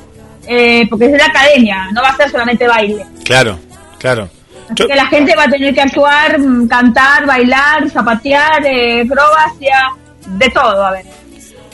eh, 0.48 0.88
porque 0.90 1.06
es 1.06 1.12
de 1.12 1.18
la 1.20 1.26
academia, 1.28 1.88
no 1.94 2.02
va 2.02 2.10
a 2.10 2.18
ser 2.18 2.32
solamente 2.32 2.68
baile. 2.68 3.06
Claro, 3.24 3.60
claro. 4.00 4.28
Así 4.70 4.88
que 4.88 4.96
la 4.96 5.08
gente 5.08 5.36
va 5.36 5.44
a 5.44 5.50
tener 5.50 5.74
que 5.74 5.82
actuar, 5.82 6.40
mm, 6.40 6.68
cantar, 6.68 7.26
bailar, 7.26 7.90
zapatear, 7.90 8.66
eh, 8.66 9.02
acrobacia, 9.02 9.92
de 10.28 10.50
todo, 10.50 10.86
a 10.86 10.92
ver. 10.92 11.06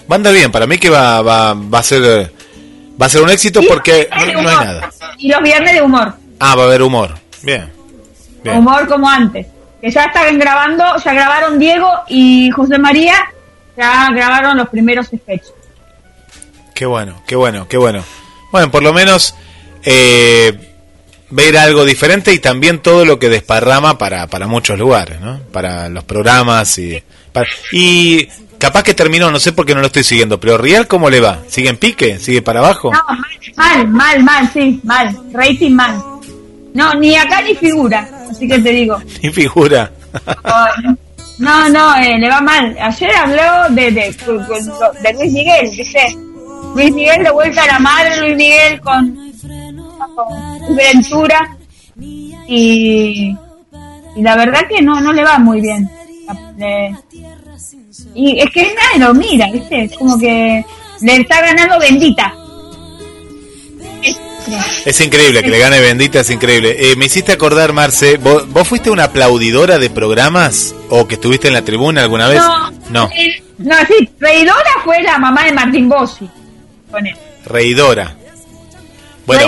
Va 0.10 0.16
a 0.16 0.16
andar 0.16 0.34
bien, 0.34 0.52
para 0.52 0.68
mí 0.68 0.78
que 0.78 0.90
va, 0.90 1.22
va, 1.22 1.54
va 1.54 1.80
a 1.80 1.84
ser 1.84 2.32
va 3.02 3.06
a 3.06 3.10
ser 3.10 3.22
un 3.22 3.30
éxito 3.30 3.62
porque 3.68 4.08
no, 4.12 4.40
hay 4.40 4.46
nada. 4.46 4.90
Y 5.18 5.30
los 5.30 5.42
viernes 5.42 5.74
de 5.74 5.82
humor. 5.82 6.14
Ah, 6.40 6.56
va 6.56 6.64
a 6.64 6.66
haber 6.66 6.82
humor. 6.82 7.16
Bien. 7.44 7.72
Humor 8.46 8.88
como 8.88 9.10
antes. 9.10 9.48
Que 9.82 9.92
ya 9.92 10.06
están 10.06 10.40
grabando, 10.40 10.84
ya 11.04 11.14
grabaron 11.14 11.60
Diego 11.60 11.90
y 12.08 12.50
José 12.52 12.78
María, 12.78 13.16
ya 13.78 14.10
grabaron 14.12 14.58
los 14.58 14.70
primeros 14.70 15.08
sketches. 15.08 15.54
Qué 16.74 16.86
bueno, 16.86 17.22
qué 17.28 17.36
bueno, 17.36 17.68
qué 17.68 17.78
bueno. 17.78 18.04
Bueno, 18.52 18.72
por 18.72 18.84
lo 18.84 18.94
menos 18.94 19.36
eh, 19.84 20.75
ver 21.30 21.58
algo 21.58 21.86
diferente 21.86 22.34
y 22.34 22.40
también 22.40 22.80
todo 22.80 23.06
lo 23.06 23.20
que 23.20 23.30
desparrama 23.30 23.98
para, 23.98 24.28
para 24.28 24.48
muchos 24.48 24.78
lugares, 24.78 25.20
¿no? 25.22 25.40
Para 25.52 25.90
los 25.90 26.04
programas 26.04 26.78
y... 26.78 27.02
y 27.72 28.28
capaz 28.58 28.84
que 28.84 28.94
terminó, 28.94 29.32
no 29.32 29.40
sé 29.40 29.52
por 29.52 29.66
qué 29.66 29.74
no 29.74 29.82
lo 29.82 29.88
estoy 29.88 30.04
siguiendo, 30.04 30.40
pero 30.40 30.58
Real, 30.58 30.88
¿cómo 30.88 31.10
le 31.10 31.20
va? 31.20 31.40
¿Sigue 31.48 31.70
en 31.70 31.78
pique? 31.78 32.20
¿Sigue 32.20 32.42
para 32.42 32.60
abajo? 32.60 32.92
No, 32.92 33.04
mal, 33.56 33.88
mal, 33.88 34.24
mal, 34.24 34.50
sí, 34.54 34.80
mal. 34.84 35.16
Rating 35.34 35.72
mal. 35.72 36.02
No, 36.74 36.94
ni 36.96 37.16
acá 37.16 37.42
ni 37.42 37.56
figura, 37.56 38.08
así 38.30 38.48
que 38.48 38.60
te 38.60 38.70
digo. 38.70 39.02
Ni 39.24 39.30
figura. 39.30 39.92
no, 41.40 41.70
no, 41.70 41.96
eh, 41.96 42.18
le 42.18 42.30
va 42.30 42.42
mal. 42.42 42.76
Ayer 42.80 43.16
habló 43.16 43.74
de, 43.74 43.92
de, 43.92 44.16
de, 45.02 45.14
Luis 45.14 45.32
Miguel, 45.32 45.72
dice. 45.72 46.18
Luis 46.76 46.92
Miguel 46.92 47.24
de 47.24 47.32
vuelta 47.32 47.64
a 47.64 47.68
la 47.68 47.80
madre, 47.80 48.20
Luis 48.20 48.36
Miguel 48.36 48.82
con 48.82 49.25
Ventura 50.70 51.58
y, 51.98 53.36
y 54.16 54.22
la 54.22 54.36
verdad 54.36 54.62
que 54.68 54.82
no 54.82 55.00
no 55.02 55.14
le 55.14 55.24
va 55.24 55.38
muy 55.38 55.62
bien. 55.62 55.90
Y 58.14 58.40
es 58.40 58.50
que 58.52 58.62
nadie 58.62 59.06
lo 59.06 59.14
mira 59.14 59.52
¿viste? 59.52 59.84
es 59.84 59.98
como 59.98 60.18
que 60.18 60.66
le 61.02 61.16
está 61.16 61.42
ganando 61.42 61.80
bendita. 61.80 62.34
Es, 64.86 65.02
increíble 65.02 65.42
que 65.42 65.50
le 65.50 65.58
gane 65.58 65.80
bendita 65.80 66.20
es 66.20 66.30
increíble. 66.30 66.76
Eh, 66.78 66.96
me 66.96 67.06
hiciste 67.06 67.32
acordar 67.32 67.74
Marce 67.74 68.18
¿vos, 68.18 68.68
fuiste 68.68 68.92
una 68.92 69.06
aplaudidora 69.06 69.80
de 69.80 69.90
programas 69.90 70.76
o 70.90 71.08
que 71.08 71.16
estuviste 71.16 71.48
en 71.48 71.56
la 71.56 71.64
tribuna 71.64 72.04
alguna 72.04 72.28
vez 72.28 72.40
no 72.40 72.72
no, 72.92 73.10
eh, 73.16 73.44
no 73.58 73.76
sí 73.88 74.08
reidora 74.20 74.70
fue 74.84 75.02
la 75.02 75.18
mamá 75.18 75.46
de 75.46 75.52
Martín 75.52 75.90
Bossi 75.90 76.30
reidora 77.46 78.16
bueno, 79.26 79.46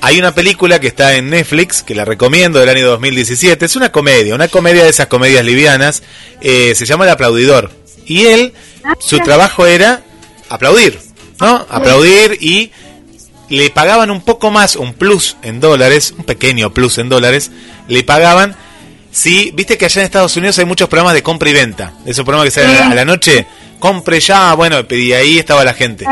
hay 0.00 0.18
una 0.18 0.34
película 0.34 0.78
que 0.78 0.86
está 0.86 1.14
en 1.14 1.30
Netflix, 1.30 1.82
que 1.82 1.94
la 1.94 2.04
recomiendo, 2.04 2.60
del 2.60 2.68
año 2.68 2.86
2017. 2.86 3.64
Es 3.64 3.76
una 3.76 3.90
comedia, 3.90 4.34
una 4.34 4.48
comedia 4.48 4.84
de 4.84 4.90
esas 4.90 5.06
comedias 5.06 5.44
livianas. 5.44 6.02
Eh, 6.40 6.74
se 6.74 6.86
llama 6.86 7.04
El 7.04 7.10
Aplaudidor. 7.10 7.70
Y 8.04 8.26
él, 8.26 8.52
su 9.00 9.18
trabajo 9.18 9.66
era 9.66 10.02
aplaudir, 10.48 11.00
¿no? 11.40 11.66
Aplaudir 11.68 12.38
y 12.40 12.70
le 13.48 13.70
pagaban 13.70 14.10
un 14.10 14.20
poco 14.20 14.50
más, 14.50 14.76
un 14.76 14.94
plus 14.94 15.36
en 15.42 15.60
dólares, 15.60 16.14
un 16.16 16.24
pequeño 16.24 16.72
plus 16.72 16.98
en 16.98 17.08
dólares, 17.08 17.50
le 17.88 18.04
pagaban 18.04 18.56
si, 19.10 19.50
viste 19.52 19.78
que 19.78 19.86
allá 19.86 20.02
en 20.02 20.04
Estados 20.04 20.36
Unidos 20.36 20.58
hay 20.58 20.66
muchos 20.66 20.88
programas 20.88 21.14
de 21.14 21.22
compra 21.22 21.48
y 21.48 21.52
venta, 21.52 21.94
esos 22.04 22.24
programas 22.24 22.52
que 22.52 22.60
salen 22.60 22.92
a 22.92 22.94
la 22.94 23.04
noche, 23.04 23.46
compre 23.78 24.20
ya, 24.20 24.52
bueno, 24.54 24.84
y 24.90 25.12
ahí 25.12 25.38
estaba 25.38 25.64
la 25.64 25.74
gente. 25.74 26.06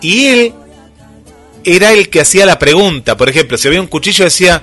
Y 0.00 0.26
él 0.26 0.54
era 1.66 1.92
el 1.92 2.08
que 2.08 2.20
hacía 2.20 2.46
la 2.46 2.58
pregunta. 2.58 3.16
Por 3.16 3.28
ejemplo, 3.28 3.58
si 3.58 3.68
había 3.68 3.80
un 3.80 3.88
cuchillo 3.88 4.24
decía, 4.24 4.62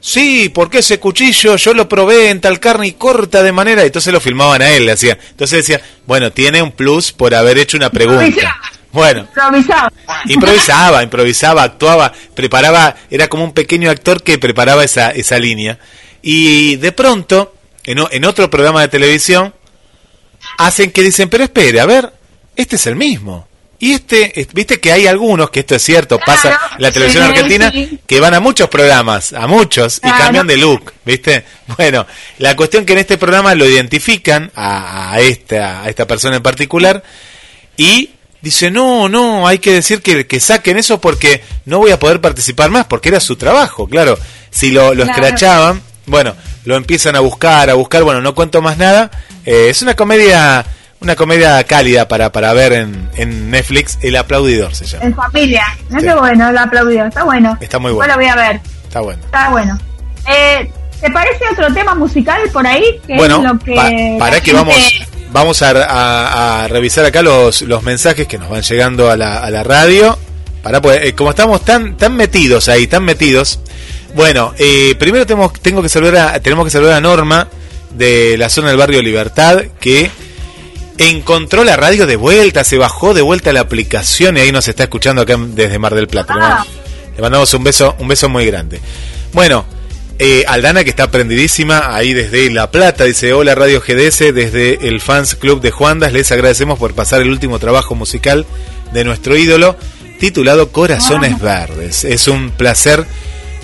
sí, 0.00 0.48
¿por 0.48 0.68
qué 0.68 0.78
ese 0.78 0.98
cuchillo 0.98 1.56
yo 1.56 1.72
lo 1.72 1.88
probé 1.88 2.30
en 2.30 2.40
tal 2.40 2.58
carne 2.58 2.88
y 2.88 2.92
corta 2.92 3.42
de 3.42 3.52
manera? 3.52 3.82
Y 3.82 3.86
entonces 3.86 4.12
lo 4.12 4.20
filmaban 4.20 4.60
a 4.60 4.70
él, 4.70 4.86
le 4.86 4.92
hacía. 4.92 5.16
Entonces 5.30 5.58
decía, 5.58 5.80
bueno, 6.06 6.32
tiene 6.32 6.60
un 6.60 6.72
plus 6.72 7.12
por 7.12 7.34
haber 7.34 7.58
hecho 7.58 7.76
una 7.76 7.90
pregunta. 7.90 8.60
Bueno. 8.92 9.20
Improvisaba. 9.20 9.92
Improvisaba, 10.26 11.02
improvisaba, 11.04 11.62
actuaba, 11.62 12.12
preparaba, 12.34 12.96
era 13.08 13.28
como 13.28 13.44
un 13.44 13.52
pequeño 13.52 13.88
actor 13.88 14.22
que 14.22 14.38
preparaba 14.38 14.82
esa, 14.82 15.10
esa 15.12 15.38
línea. 15.38 15.78
Y 16.22 16.76
de 16.76 16.90
pronto, 16.90 17.54
en, 17.84 17.98
en 18.10 18.24
otro 18.24 18.50
programa 18.50 18.80
de 18.80 18.88
televisión, 18.88 19.54
hacen 20.58 20.90
que 20.90 21.02
dicen, 21.02 21.28
pero 21.28 21.44
espere, 21.44 21.80
a 21.80 21.86
ver, 21.86 22.12
este 22.56 22.76
es 22.76 22.86
el 22.86 22.96
mismo. 22.96 23.46
Y 23.82 23.94
este, 23.94 24.46
viste 24.52 24.78
que 24.78 24.92
hay 24.92 25.06
algunos, 25.06 25.48
que 25.48 25.60
esto 25.60 25.74
es 25.74 25.82
cierto, 25.82 26.18
pasa 26.18 26.60
en 26.76 26.82
la 26.82 26.92
televisión 26.92 27.24
argentina, 27.24 27.72
que 28.06 28.20
van 28.20 28.34
a 28.34 28.40
muchos 28.40 28.68
programas, 28.68 29.32
a 29.32 29.46
muchos, 29.46 30.02
y 30.04 30.10
cambian 30.10 30.46
de 30.46 30.58
look, 30.58 30.92
viste. 31.04 31.44
Bueno, 31.78 32.06
la 32.38 32.54
cuestión 32.56 32.84
que 32.84 32.92
en 32.92 32.98
este 32.98 33.16
programa 33.16 33.54
lo 33.54 33.66
identifican 33.66 34.50
a, 34.54 35.12
a, 35.12 35.20
esta, 35.20 35.82
a 35.82 35.88
esta 35.88 36.06
persona 36.06 36.36
en 36.36 36.42
particular, 36.42 37.02
y 37.76 38.10
dice, 38.42 38.70
no, 38.70 39.08
no, 39.08 39.48
hay 39.48 39.58
que 39.60 39.72
decir 39.72 40.02
que, 40.02 40.26
que 40.26 40.40
saquen 40.40 40.76
eso 40.76 41.00
porque 41.00 41.42
no 41.64 41.78
voy 41.78 41.90
a 41.90 41.98
poder 41.98 42.20
participar 42.20 42.68
más, 42.68 42.84
porque 42.84 43.08
era 43.08 43.20
su 43.20 43.36
trabajo, 43.36 43.88
claro. 43.88 44.18
Si 44.50 44.72
lo, 44.72 44.94
lo 44.94 45.04
escrachaban, 45.04 45.80
bueno, 46.04 46.34
lo 46.64 46.76
empiezan 46.76 47.16
a 47.16 47.20
buscar, 47.20 47.70
a 47.70 47.74
buscar, 47.74 48.02
bueno, 48.02 48.20
no 48.20 48.34
cuento 48.34 48.60
más 48.60 48.76
nada. 48.76 49.10
Eh, 49.46 49.68
es 49.70 49.80
una 49.80 49.94
comedia 49.94 50.66
una 51.00 51.16
comedia 51.16 51.62
cálida 51.64 52.06
para, 52.08 52.30
para 52.30 52.52
ver 52.52 52.72
en, 52.74 53.08
en 53.16 53.50
Netflix, 53.50 53.98
El 54.02 54.16
Aplaudidor 54.16 54.74
se 54.74 54.86
llama. 54.86 55.04
En 55.04 55.14
familia, 55.14 55.64
no 55.88 55.98
es 55.98 56.16
bueno, 56.16 56.50
El 56.50 56.58
Aplaudidor, 56.58 57.08
está 57.08 57.24
bueno. 57.24 57.56
Está 57.60 57.78
muy 57.78 57.92
bueno. 57.92 58.12
lo 58.12 58.18
voy 58.18 58.28
a 58.28 58.36
ver. 58.36 58.60
Está 58.84 59.00
bueno. 59.00 59.22
Está 59.24 59.50
bueno. 59.50 59.78
Eh, 60.28 60.70
¿Te 61.00 61.10
parece 61.10 61.44
otro 61.50 61.72
tema 61.72 61.94
musical 61.94 62.42
por 62.52 62.66
ahí? 62.66 63.00
Que 63.06 63.16
bueno, 63.16 63.42
lo 63.42 63.58
que 63.58 64.16
para 64.18 64.40
que 64.42 64.52
vamos, 64.52 64.76
vamos 65.32 65.62
a, 65.62 66.64
a, 66.64 66.68
revisar 66.68 67.06
acá 67.06 67.22
los, 67.22 67.62
los 67.62 67.82
mensajes 67.82 68.26
que 68.26 68.36
nos 68.36 68.50
van 68.50 68.60
llegando 68.60 69.10
a 69.10 69.16
la, 69.16 69.38
a 69.38 69.50
la 69.50 69.62
radio. 69.62 70.18
Para 70.62 70.82
pues, 70.82 71.02
eh, 71.02 71.14
como 71.14 71.30
estamos 71.30 71.64
tan, 71.64 71.96
tan 71.96 72.14
metidos 72.14 72.68
ahí, 72.68 72.86
tan 72.86 73.04
metidos. 73.04 73.60
Bueno, 74.14 74.52
eh, 74.58 74.94
primero 74.98 75.24
tenemos, 75.24 75.54
tengo 75.54 75.80
que 75.80 75.88
saludar 75.88 76.34
a, 76.34 76.40
tenemos 76.40 76.66
que 76.66 76.70
saludar 76.70 76.94
a 76.94 77.00
Norma 77.00 77.48
de 77.94 78.36
la 78.36 78.50
zona 78.50 78.68
del 78.68 78.76
barrio 78.76 79.00
Libertad, 79.00 79.62
que 79.80 80.10
encontró 81.08 81.64
la 81.64 81.76
radio 81.76 82.06
de 82.06 82.16
vuelta, 82.16 82.62
se 82.62 82.76
bajó 82.76 83.14
de 83.14 83.22
vuelta 83.22 83.52
la 83.52 83.60
aplicación 83.60 84.36
y 84.36 84.40
ahí 84.40 84.52
nos 84.52 84.68
está 84.68 84.82
escuchando 84.84 85.22
acá 85.22 85.36
desde 85.38 85.78
Mar 85.78 85.94
del 85.94 86.08
Plata. 86.08 86.34
Ah. 86.38 86.66
Le 87.16 87.22
mandamos 87.22 87.52
un 87.54 87.64
beso, 87.64 87.96
un 87.98 88.08
beso 88.08 88.28
muy 88.28 88.44
grande. 88.46 88.80
Bueno, 89.32 89.64
eh, 90.18 90.44
Aldana 90.46 90.84
que 90.84 90.90
está 90.90 91.10
prendidísima 91.10 91.94
ahí 91.94 92.12
desde 92.12 92.50
La 92.50 92.70
Plata, 92.70 93.04
dice 93.04 93.32
hola 93.32 93.54
Radio 93.54 93.80
GDS, 93.80 94.34
desde 94.34 94.86
el 94.86 95.00
Fans 95.00 95.34
Club 95.34 95.62
de 95.62 95.70
Juandas, 95.70 96.12
les 96.12 96.30
agradecemos 96.32 96.78
por 96.78 96.94
pasar 96.94 97.22
el 97.22 97.30
último 97.30 97.58
trabajo 97.58 97.94
musical 97.94 98.44
de 98.92 99.04
nuestro 99.04 99.36
ídolo, 99.36 99.76
titulado 100.18 100.70
Corazones. 100.70 101.40
Verdes. 101.40 102.04
Es 102.04 102.28
un 102.28 102.50
placer 102.50 103.06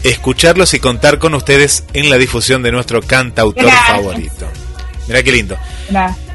escucharlos 0.03 0.72
y 0.72 0.80
contar 0.80 1.18
con 1.18 1.34
ustedes 1.34 1.84
en 1.93 2.09
la 2.09 2.16
difusión 2.16 2.62
de 2.62 2.72
nuestro 2.72 3.03
cantautor 3.03 3.70
favorito. 3.70 4.49
Mirá 5.09 5.22
qué 5.22 5.32
lindo. 5.32 5.59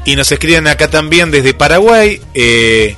Y 0.04 0.16
nos 0.16 0.32
escriben 0.32 0.66
acá 0.66 0.88
también 0.88 1.30
desde 1.30 1.54
Paraguay. 1.54 2.20
Eh, 2.34 2.96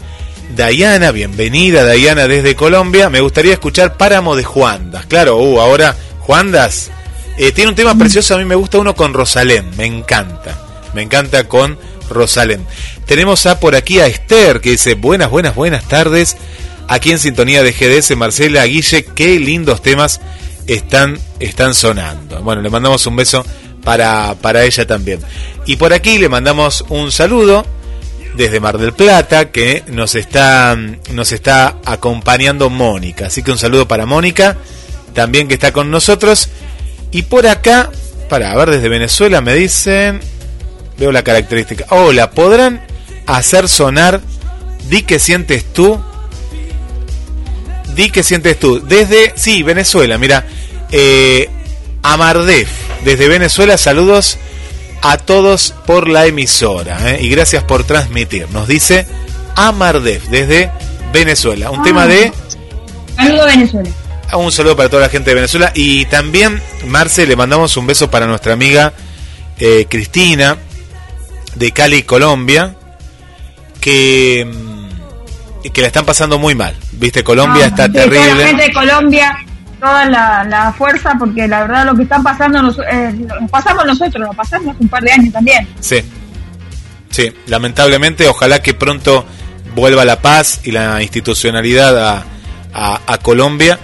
Dayana, 0.56 1.10
bienvenida 1.10 1.84
Dayana 1.84 2.28
desde 2.28 2.54
Colombia. 2.54 3.10
Me 3.10 3.20
gustaría 3.20 3.52
escuchar 3.52 3.96
Páramo 3.96 4.36
de 4.36 4.44
Juandas. 4.44 5.06
Claro, 5.06 5.36
uh, 5.36 5.60
ahora 5.60 5.96
Juandas 6.20 6.90
eh, 7.36 7.52
tiene 7.52 7.70
un 7.70 7.76
tema 7.76 7.96
precioso. 7.96 8.34
A 8.34 8.38
mí 8.38 8.44
me 8.44 8.54
gusta 8.54 8.78
uno 8.78 8.94
con 8.94 9.12
Rosalén. 9.12 9.70
Me 9.76 9.84
encanta. 9.84 10.58
Me 10.94 11.02
encanta 11.02 11.48
con 11.48 11.78
Rosalén. 12.08 12.66
Tenemos 13.06 13.44
a 13.46 13.60
por 13.60 13.74
aquí 13.74 14.00
a 14.00 14.06
Esther 14.06 14.60
que 14.60 14.70
dice 14.70 14.94
buenas, 14.94 15.30
buenas, 15.30 15.54
buenas 15.54 15.86
tardes. 15.88 16.36
Aquí 16.88 17.10
en 17.10 17.18
sintonía 17.18 17.62
de 17.62 17.72
GDS, 17.72 18.16
Marcela 18.16 18.64
Guille, 18.64 19.04
qué 19.14 19.38
lindos 19.40 19.82
temas 19.82 20.20
están, 20.66 21.18
están 21.40 21.74
sonando. 21.74 22.42
Bueno, 22.42 22.62
le 22.62 22.70
mandamos 22.70 23.06
un 23.06 23.16
beso 23.16 23.44
para, 23.84 24.34
para 24.40 24.64
ella 24.64 24.86
también. 24.86 25.20
Y 25.66 25.76
por 25.76 25.92
aquí 25.92 26.18
le 26.18 26.28
mandamos 26.28 26.84
un 26.88 27.12
saludo 27.12 27.64
desde 28.36 28.60
Mar 28.60 28.78
del 28.78 28.92
Plata 28.92 29.50
que 29.50 29.84
nos 29.86 30.14
está, 30.14 30.76
nos 31.12 31.32
está 31.32 31.76
acompañando 31.84 32.70
Mónica. 32.70 33.26
Así 33.26 33.42
que 33.42 33.52
un 33.52 33.58
saludo 33.58 33.86
para 33.86 34.06
Mónica, 34.06 34.56
también 35.12 35.46
que 35.46 35.54
está 35.54 35.72
con 35.72 35.90
nosotros. 35.90 36.48
Y 37.10 37.22
por 37.22 37.46
acá, 37.46 37.90
para 38.28 38.54
ver 38.56 38.70
desde 38.70 38.88
Venezuela, 38.88 39.40
me 39.40 39.54
dicen, 39.54 40.20
veo 40.98 41.12
la 41.12 41.22
característica. 41.22 41.86
Hola, 41.90 42.30
¿podrán 42.30 42.84
hacer 43.26 43.68
sonar 43.68 44.20
Di 44.88 45.02
que 45.02 45.18
sientes 45.18 45.64
tú? 45.72 45.98
Di 47.94 48.10
que 48.10 48.22
sientes 48.22 48.58
tú. 48.58 48.80
Desde, 48.86 49.32
sí, 49.36 49.62
Venezuela, 49.62 50.18
mira. 50.18 50.46
Eh, 50.90 51.48
Amardef, 52.04 52.68
desde 53.02 53.28
Venezuela, 53.28 53.78
saludos 53.78 54.38
a 55.00 55.16
todos 55.16 55.74
por 55.86 56.06
la 56.06 56.26
emisora 56.26 57.14
¿eh? 57.14 57.18
y 57.22 57.30
gracias 57.30 57.64
por 57.64 57.84
transmitir. 57.84 58.46
Nos 58.50 58.68
dice 58.68 59.06
Amardef 59.56 60.28
desde 60.28 60.70
Venezuela. 61.14 61.70
Un 61.70 61.82
tema 61.82 62.06
de... 62.06 62.30
Saludo 63.16 63.46
Venezuela. 63.46 63.90
Un 64.34 64.52
saludo 64.52 64.76
para 64.76 64.90
toda 64.90 65.02
la 65.02 65.08
gente 65.08 65.30
de 65.30 65.34
Venezuela 65.34 65.72
y 65.74 66.04
también, 66.04 66.60
Marce, 66.86 67.26
le 67.26 67.36
mandamos 67.36 67.74
un 67.78 67.86
beso 67.86 68.10
para 68.10 68.26
nuestra 68.26 68.52
amiga 68.52 68.92
eh, 69.58 69.86
Cristina 69.88 70.58
de 71.54 71.72
Cali, 71.72 72.02
Colombia, 72.02 72.76
que, 73.80 74.46
mm, 74.46 75.68
que 75.70 75.80
la 75.80 75.86
están 75.86 76.04
pasando 76.04 76.38
muy 76.38 76.54
mal. 76.54 76.76
Viste, 76.92 77.24
Colombia 77.24 77.64
está 77.66 77.90
terrible. 77.90 78.34
La 78.34 78.46
gente 78.48 78.64
de 78.64 78.72
Colombia 78.72 79.34
toda 79.84 80.06
la, 80.06 80.74
fuerza 80.76 81.14
porque 81.18 81.46
la 81.46 81.60
verdad 81.60 81.84
lo 81.84 81.94
que 81.94 82.04
están 82.04 82.22
pasando 82.22 82.62
nos, 82.62 82.78
eh, 82.90 83.14
pasamos 83.50 83.84
nosotros, 83.84 84.26
lo 84.26 84.32
pasamos 84.32 84.74
un 84.80 84.88
par 84.88 85.02
de 85.02 85.12
años 85.12 85.32
también. 85.32 85.68
Sí, 85.78 85.96
sí, 87.10 87.32
lamentablemente 87.46 88.26
ojalá 88.26 88.62
que 88.62 88.72
pronto 88.72 89.26
vuelva 89.74 90.04
la 90.06 90.20
paz 90.22 90.60
y 90.64 90.70
la 90.70 91.02
institucionalidad 91.02 92.24
a, 92.72 93.00
a, 93.06 93.18
Colombia 93.18 93.78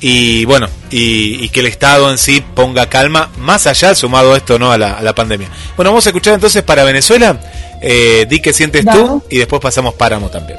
y 0.00 0.44
bueno, 0.44 0.68
y, 0.90 1.48
que 1.48 1.60
el 1.60 1.66
Estado 1.66 2.10
en 2.10 2.18
sí 2.18 2.44
ponga 2.54 2.86
calma, 2.90 3.30
más 3.38 3.66
allá 3.66 3.94
sumado 3.94 4.36
esto 4.36 4.58
no 4.58 4.72
a 4.72 4.78
la, 4.78 4.92
a 4.92 5.02
la 5.02 5.14
pandemia. 5.14 5.48
Bueno, 5.76 5.90
vamos 5.90 6.06
a 6.06 6.10
escuchar 6.10 6.34
entonces 6.34 6.62
para 6.62 6.84
Venezuela, 6.84 7.40
eh, 7.80 8.26
di 8.28 8.40
que 8.40 8.52
sientes 8.52 8.84
tú 8.84 9.22
y 9.30 9.38
después 9.38 9.60
pasamos 9.60 9.94
Páramo 9.94 10.28
también. 10.28 10.58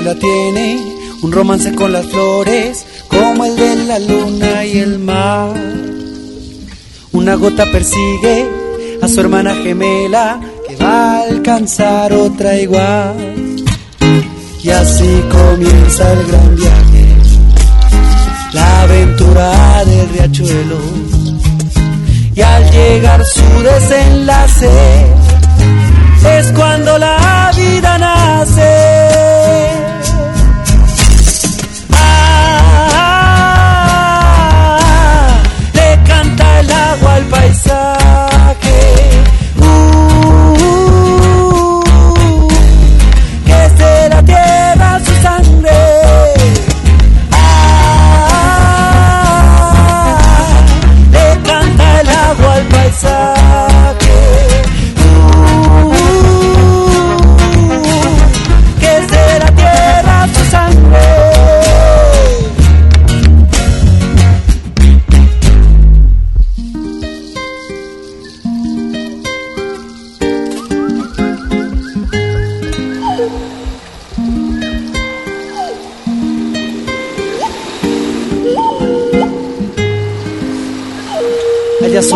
niebla 0.00 0.18
tiene 0.18 0.78
un 1.22 1.30
romance 1.30 1.74
con 1.74 1.92
las 1.92 2.06
flores, 2.06 2.86
como 3.08 3.44
el 3.44 3.56
de 3.56 3.76
la 3.84 3.98
luna 3.98 4.64
y 4.64 4.78
el 4.78 4.98
mar. 4.98 5.52
Una 7.12 7.34
gota 7.34 7.66
persigue 7.66 8.48
a 9.02 9.08
su 9.08 9.20
hermana 9.20 9.54
gemela 9.54 10.40
que 10.66 10.76
va 10.76 11.18
a 11.18 11.22
alcanzar 11.24 12.12
otra 12.14 12.56
igual. 12.56 13.56
Y 14.62 14.70
así 14.70 15.22
comienza 15.30 16.12
el 16.12 16.26
gran 16.28 16.56
viaje, 16.56 17.06
la 18.52 18.82
aventura 18.82 19.84
del 19.84 20.08
riachuelo. 20.08 20.78
Y 22.34 22.40
al 22.40 22.70
llegar 22.70 23.22
su 23.24 23.62
desenlace, 23.62 24.70
es 26.38 26.52
cuando 26.52 26.96
la 26.96 27.52
vida 27.54 27.98
nace. 27.98 29.29
Al 37.20 37.26
paisaje. 37.28 38.09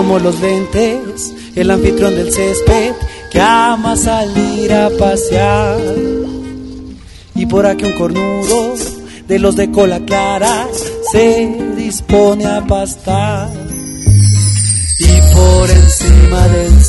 Somos 0.05 0.21
los 0.21 0.39
lentes, 0.39 1.33
el 1.55 1.71
anfitrión 1.71 2.15
del 2.15 2.31
césped 2.31 2.93
que 3.31 3.41
ama 3.41 3.97
salir 3.97 4.71
a 4.71 4.91
pasear. 4.91 5.79
Y 7.35 7.47
por 7.47 7.65
aquí 7.65 7.87
un 7.87 7.93
cornudo 7.95 8.75
de 9.27 9.39
los 9.39 9.57
de 9.57 9.71
cola 9.71 10.01
clara 10.01 10.69
se 11.11 11.57
dispone 11.75 12.45
a 12.45 12.61
pastar. 12.67 13.51
Y 14.99 15.35
por 15.35 15.71
encima 15.71 16.49
del 16.49 16.84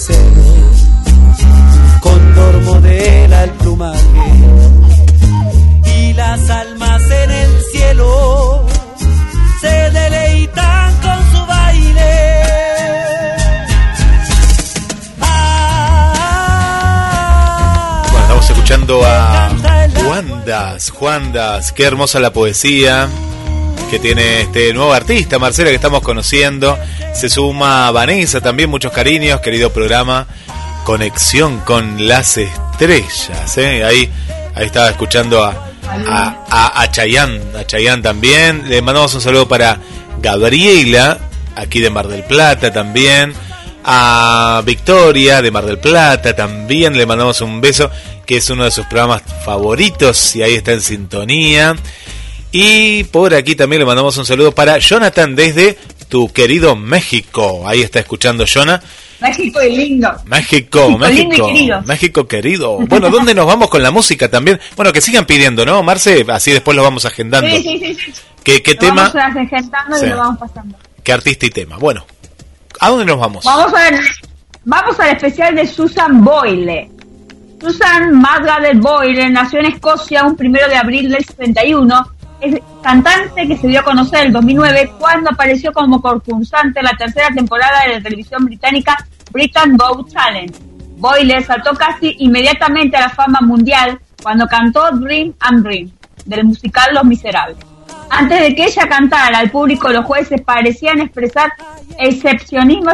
a 18.93 19.49
Juandas, 19.95 20.91
Juandas, 20.91 21.71
qué 21.71 21.85
hermosa 21.85 22.19
la 22.19 22.31
poesía 22.31 23.07
que 23.89 23.97
tiene 23.97 24.41
este 24.41 24.73
nuevo 24.73 24.93
artista, 24.93 25.39
Marcela, 25.39 25.69
que 25.69 25.75
estamos 25.75 26.03
conociendo. 26.03 26.77
Se 27.15 27.27
suma 27.27 27.89
Vanessa 27.89 28.41
también, 28.41 28.69
muchos 28.69 28.91
cariños, 28.91 29.41
querido 29.41 29.71
programa 29.73 30.27
Conexión 30.83 31.59
con 31.61 32.07
las 32.07 32.37
Estrellas. 32.37 33.57
¿eh? 33.57 33.83
Ahí, 33.83 34.11
ahí 34.53 34.65
estaba 34.67 34.89
escuchando 34.89 35.43
a, 35.43 35.71
a, 36.07 36.45
a, 36.47 36.81
a 36.81 36.91
Chayanne 36.91 38.03
también. 38.03 38.69
Le 38.69 38.83
mandamos 38.83 39.15
un 39.15 39.21
saludo 39.21 39.47
para 39.47 39.79
Gabriela, 40.21 41.17
aquí 41.55 41.79
de 41.79 41.89
Mar 41.89 42.07
del 42.07 42.23
Plata 42.23 42.71
también. 42.71 43.33
A 43.87 44.63
Victoria 44.65 45.41
de 45.43 45.51
Mar 45.51 45.63
del 45.65 45.77
Plata 45.77 46.35
también 46.35 46.97
le 46.97 47.05
mandamos 47.05 47.39
un 47.41 47.61
beso, 47.61 47.91
que 48.25 48.37
es 48.37 48.49
uno 48.49 48.63
de 48.63 48.71
sus 48.71 48.85
programas 48.87 49.21
favoritos 49.43 50.35
y 50.35 50.41
ahí 50.41 50.55
está 50.55 50.71
en 50.71 50.81
sintonía. 50.81 51.75
Y 52.51 53.03
por 53.05 53.33
aquí 53.35 53.55
también 53.55 53.81
le 53.81 53.85
mandamos 53.85 54.17
un 54.17 54.25
saludo 54.25 54.53
para 54.53 54.79
Jonathan 54.79 55.35
desde 55.35 55.77
tu 56.09 56.31
querido 56.33 56.75
México. 56.75 57.63
Ahí 57.67 57.81
está 57.81 57.99
escuchando 57.99 58.45
Jonah. 58.51 58.81
México 59.21 59.61
y 59.61 59.75
lindo. 59.75 60.11
México, 60.25 60.97
México 60.97 61.07
lindo 61.07 61.21
y 61.21 61.27
México, 61.27 61.47
querido. 61.47 61.81
México 61.83 62.27
querido. 62.27 62.77
Bueno, 62.87 63.09
¿dónde 63.11 63.35
nos 63.35 63.45
vamos 63.45 63.69
con 63.69 63.83
la 63.83 63.91
música 63.91 64.29
también? 64.31 64.59
Bueno, 64.75 64.91
que 64.93 65.01
sigan 65.01 65.25
pidiendo, 65.25 65.63
¿no, 65.65 65.83
Marce? 65.83 66.25
Así 66.29 66.51
después 66.51 66.75
lo 66.75 66.81
vamos 66.83 67.05
agendando. 67.05 67.47
Sí, 67.49 67.61
sí, 67.61 67.79
sí. 67.79 67.93
sí. 67.93 68.13
¿Qué, 68.43 68.63
qué 68.63 68.73
Lo 68.73 68.79
tema? 68.79 69.11
Vamos 69.13 69.37
agendando 69.37 69.97
Sí. 69.97 70.05
y 70.05 70.09
lo 70.09 70.17
vamos 70.17 70.39
pasando. 70.39 70.77
¿Qué 71.03 71.13
artista 71.13 71.45
y 71.45 71.49
tema? 71.51 71.77
Bueno, 71.77 72.05
¿a 72.79 72.89
dónde 72.89 73.05
nos 73.05 73.19
vamos? 73.19 73.43
Vamos, 73.43 73.73
a 73.73 73.91
ver, 73.91 73.99
vamos 74.63 74.99
al 74.99 75.09
especial 75.09 75.55
de 75.55 75.65
Susan 75.65 76.23
Boyle. 76.23 76.89
Susan 77.59 78.13
Margaret 78.19 78.79
Boyle 78.79 79.31
nació 79.31 79.59
en 79.59 79.67
Escocia 79.67 80.23
un 80.23 80.35
primero 80.35 80.67
de 80.67 80.75
abril 80.75 81.09
del 81.09 81.23
71. 81.23 82.11
Es 82.41 82.59
cantante 82.83 83.47
que 83.47 83.57
se 83.57 83.67
dio 83.67 83.79
a 83.79 83.83
conocer 83.83 84.21
en 84.21 84.27
el 84.27 84.33
2009 84.33 84.93
cuando 84.99 85.31
apareció 85.31 85.71
como 85.71 86.01
concursante 86.01 86.79
en 86.79 86.85
la 86.85 86.97
tercera 86.97 87.29
temporada 87.29 87.83
de 87.87 87.93
la 87.95 88.01
televisión 88.01 88.45
británica 88.45 88.97
Britain 89.31 89.77
Go 89.77 90.05
Talent. 90.05 90.55
Boyle 90.97 91.43
saltó 91.43 91.73
casi 91.73 92.15
inmediatamente 92.19 92.97
a 92.97 93.01
la 93.01 93.09
fama 93.09 93.39
mundial 93.41 93.99
cuando 94.21 94.47
cantó 94.47 94.91
Dream 94.91 95.33
and 95.39 95.63
Dream 95.65 95.91
del 96.25 96.45
musical 96.45 96.93
Los 96.93 97.05
Miserables. 97.05 97.57
Antes 98.09 98.39
de 98.41 98.55
que 98.55 98.65
ella 98.65 98.87
cantara, 98.87 99.39
al 99.39 99.49
público 99.51 99.89
los 99.89 100.05
jueces 100.05 100.41
parecían 100.41 101.01
expresar 101.01 101.51
excepcionismo 101.97 102.91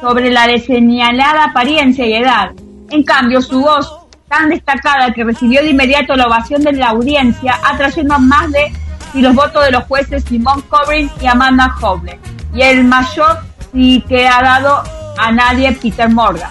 sobre 0.00 0.30
la 0.30 0.46
señalada 0.58 1.44
apariencia 1.44 2.06
y 2.06 2.14
edad. 2.14 2.50
En 2.90 3.02
cambio, 3.04 3.40
su 3.40 3.60
voz, 3.60 3.90
tan 4.28 4.48
destacada 4.50 5.12
que 5.12 5.24
recibió 5.24 5.62
de 5.62 5.70
inmediato 5.70 6.14
la 6.16 6.26
ovación 6.26 6.62
de 6.62 6.72
la 6.72 6.88
audiencia, 6.88 7.58
atrayendo 7.64 8.18
más 8.18 8.50
de 8.50 8.72
y 9.14 9.20
los 9.20 9.34
votos 9.34 9.64
de 9.64 9.70
los 9.72 9.84
jueces 9.84 10.24
Simon 10.28 10.62
Cobrin 10.62 11.10
y 11.20 11.26
Amanda 11.26 11.74
Howlett, 11.80 12.18
y 12.54 12.62
el 12.62 12.84
mayor 12.84 13.38
que 14.08 14.26
ha 14.28 14.42
dado 14.42 14.82
a 15.18 15.32
nadie 15.32 15.72
Peter 15.72 16.08
Morgan. 16.08 16.50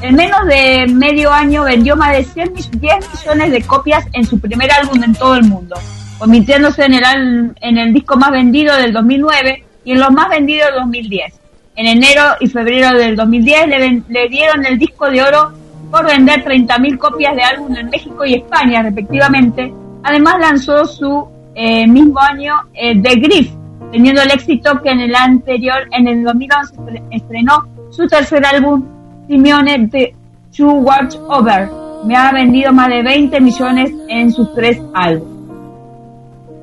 En 0.00 0.14
menos 0.14 0.46
de 0.46 0.86
medio 0.88 1.32
año 1.32 1.64
vendió 1.64 1.96
más 1.96 2.12
de 2.12 2.24
100 2.24 2.52
mi- 2.52 2.62
10 2.78 2.96
millones 3.14 3.50
de 3.52 3.62
copias 3.62 4.06
en 4.12 4.24
su 4.26 4.38
primer 4.38 4.70
álbum 4.72 5.02
en 5.02 5.14
todo 5.14 5.34
el 5.36 5.44
mundo, 5.44 5.76
convirtiéndose 6.18 6.84
en 6.84 6.94
el, 6.94 7.52
en 7.60 7.78
el 7.78 7.92
disco 7.94 8.16
más 8.16 8.30
vendido 8.30 8.74
del 8.76 8.92
2009 8.92 9.64
y 9.84 9.92
en 9.92 10.00
los 10.00 10.10
más 10.10 10.28
vendidos 10.28 10.66
del 10.70 10.80
2010. 10.82 11.40
En 11.76 11.86
enero 11.86 12.22
y 12.40 12.48
febrero 12.48 12.96
del 12.98 13.14
2010 13.16 13.68
le, 13.68 13.78
ven- 13.78 14.04
le 14.08 14.28
dieron 14.28 14.66
el 14.66 14.78
disco 14.78 15.08
de 15.10 15.22
oro 15.22 15.52
por 15.90 16.06
vender 16.06 16.44
30.000 16.44 16.98
copias 16.98 17.34
de 17.36 17.42
álbum 17.42 17.74
en 17.76 17.88
México 17.88 18.24
y 18.26 18.34
España, 18.34 18.82
respectivamente. 18.82 19.72
Además 20.02 20.34
lanzó 20.40 20.84
su 20.86 21.26
eh, 21.54 21.86
mismo 21.86 22.18
año 22.20 22.54
eh, 22.74 23.00
The 23.00 23.14
Griff, 23.16 23.50
teniendo 23.92 24.20
el 24.22 24.30
éxito 24.32 24.80
que 24.82 24.90
en 24.90 25.00
el 25.00 25.14
anterior, 25.14 25.88
en 25.92 26.08
el 26.08 26.24
2011, 26.24 26.74
estre- 26.74 27.02
estrenó 27.10 27.64
su 27.90 28.06
tercer 28.06 28.44
álbum, 28.44 28.84
Simeone 29.28 29.88
The 29.88 30.14
To 30.56 30.66
Watch 30.66 31.14
Over. 31.28 31.68
Me 32.04 32.16
ha 32.16 32.32
vendido 32.32 32.72
más 32.72 32.88
de 32.88 33.02
20 33.02 33.40
millones 33.40 33.90
en 34.08 34.30
sus 34.32 34.52
tres 34.54 34.78
álbumes. 34.94 35.37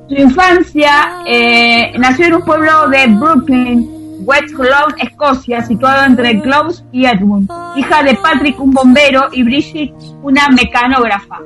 Su 0.08 0.14
infancia 0.14 1.22
eh, 1.26 1.92
nació 1.98 2.26
en 2.26 2.34
un 2.34 2.42
pueblo 2.42 2.88
de 2.88 3.08
Brooklyn, 3.08 3.88
West 4.20 4.54
Cologne, 4.54 4.94
Escocia, 5.02 5.62
situado 5.62 6.04
entre 6.04 6.40
Close 6.42 6.84
y 6.92 7.06
Edmund. 7.06 7.50
Hija 7.74 8.04
de 8.04 8.14
Patrick, 8.14 8.60
un 8.60 8.70
bombero, 8.70 9.24
y 9.32 9.42
Bridget, 9.42 9.92
una 10.22 10.48
mecanógrafa. 10.48 11.40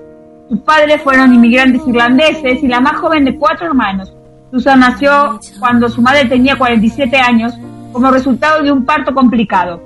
Sus 0.51 0.61
padres 0.61 1.01
fueron 1.01 1.33
inmigrantes 1.33 1.81
irlandeses 1.87 2.63
y 2.63 2.69
la 2.69 2.81
más 2.81 2.97
joven 2.97 3.25
de 3.25 3.37
cuatro 3.37 3.67
hermanos. 3.67 4.13
Susan 4.51 4.81
nació 4.81 5.41
cuando 5.59 5.89
su 5.89 6.03
madre 6.03 6.27
tenía 6.27 6.59
47 6.59 7.17
años 7.17 7.55
como 7.93 8.11
resultado 8.11 8.63
de 8.63 8.73
un 8.73 8.85
parto 8.85 9.15
complicado. 9.15 9.81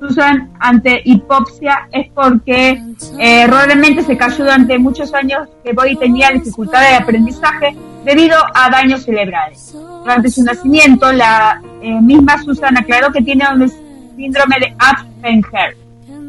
Susan 0.00 0.50
ante 0.60 1.02
hipopsia 1.04 1.88
es 1.92 2.10
porque 2.14 2.80
eh, 3.18 3.44
probablemente 3.46 4.02
se 4.02 4.16
cayó 4.16 4.44
durante 4.44 4.78
muchos 4.78 5.12
años 5.12 5.48
que 5.62 5.72
Boy 5.72 5.96
tenía 5.96 6.30
dificultades 6.30 6.90
de 6.90 6.96
aprendizaje 6.96 7.76
debido 8.04 8.36
a 8.54 8.70
daños 8.70 9.02
cerebrales. 9.02 9.72
Durante 9.72 10.30
su 10.30 10.44
nacimiento, 10.44 11.12
la 11.12 11.60
eh, 11.82 12.00
misma 12.00 12.42
Susan 12.42 12.76
aclaró 12.76 13.12
que 13.12 13.22
tiene 13.22 13.44
un 13.52 13.70
síndrome 14.16 14.56
de 14.60 14.74
Asperger. 14.78 15.76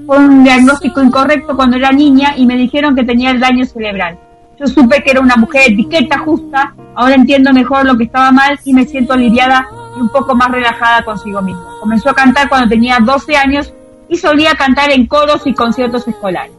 Fue 0.05 0.17
un 0.17 0.43
diagnóstico 0.43 1.01
incorrecto 1.01 1.55
cuando 1.55 1.77
era 1.77 1.91
niña 1.91 2.35
y 2.37 2.45
me 2.45 2.55
dijeron 2.55 2.95
que 2.95 3.03
tenía 3.03 3.31
el 3.31 3.39
daño 3.39 3.65
cerebral. 3.65 4.17
Yo 4.59 4.67
supe 4.67 5.03
que 5.03 5.11
era 5.11 5.19
una 5.19 5.35
mujer 5.35 5.63
etiqueta 5.73 6.19
justa, 6.19 6.73
ahora 6.95 7.15
entiendo 7.15 7.51
mejor 7.51 7.85
lo 7.85 7.97
que 7.97 8.05
estaba 8.05 8.31
mal 8.31 8.57
y 8.63 8.73
me 8.73 8.85
siento 8.85 9.13
aliviada 9.13 9.67
y 9.97 10.01
un 10.01 10.09
poco 10.09 10.33
más 10.35 10.49
relajada 10.49 11.03
consigo 11.03 11.41
misma. 11.41 11.65
Comenzó 11.81 12.09
a 12.09 12.13
cantar 12.13 12.47
cuando 12.47 12.69
tenía 12.69 12.99
12 12.99 13.35
años 13.35 13.73
y 14.07 14.15
solía 14.15 14.53
cantar 14.53 14.91
en 14.91 15.07
coros 15.07 15.41
y 15.45 15.53
conciertos 15.53 16.07
escolares. 16.07 16.53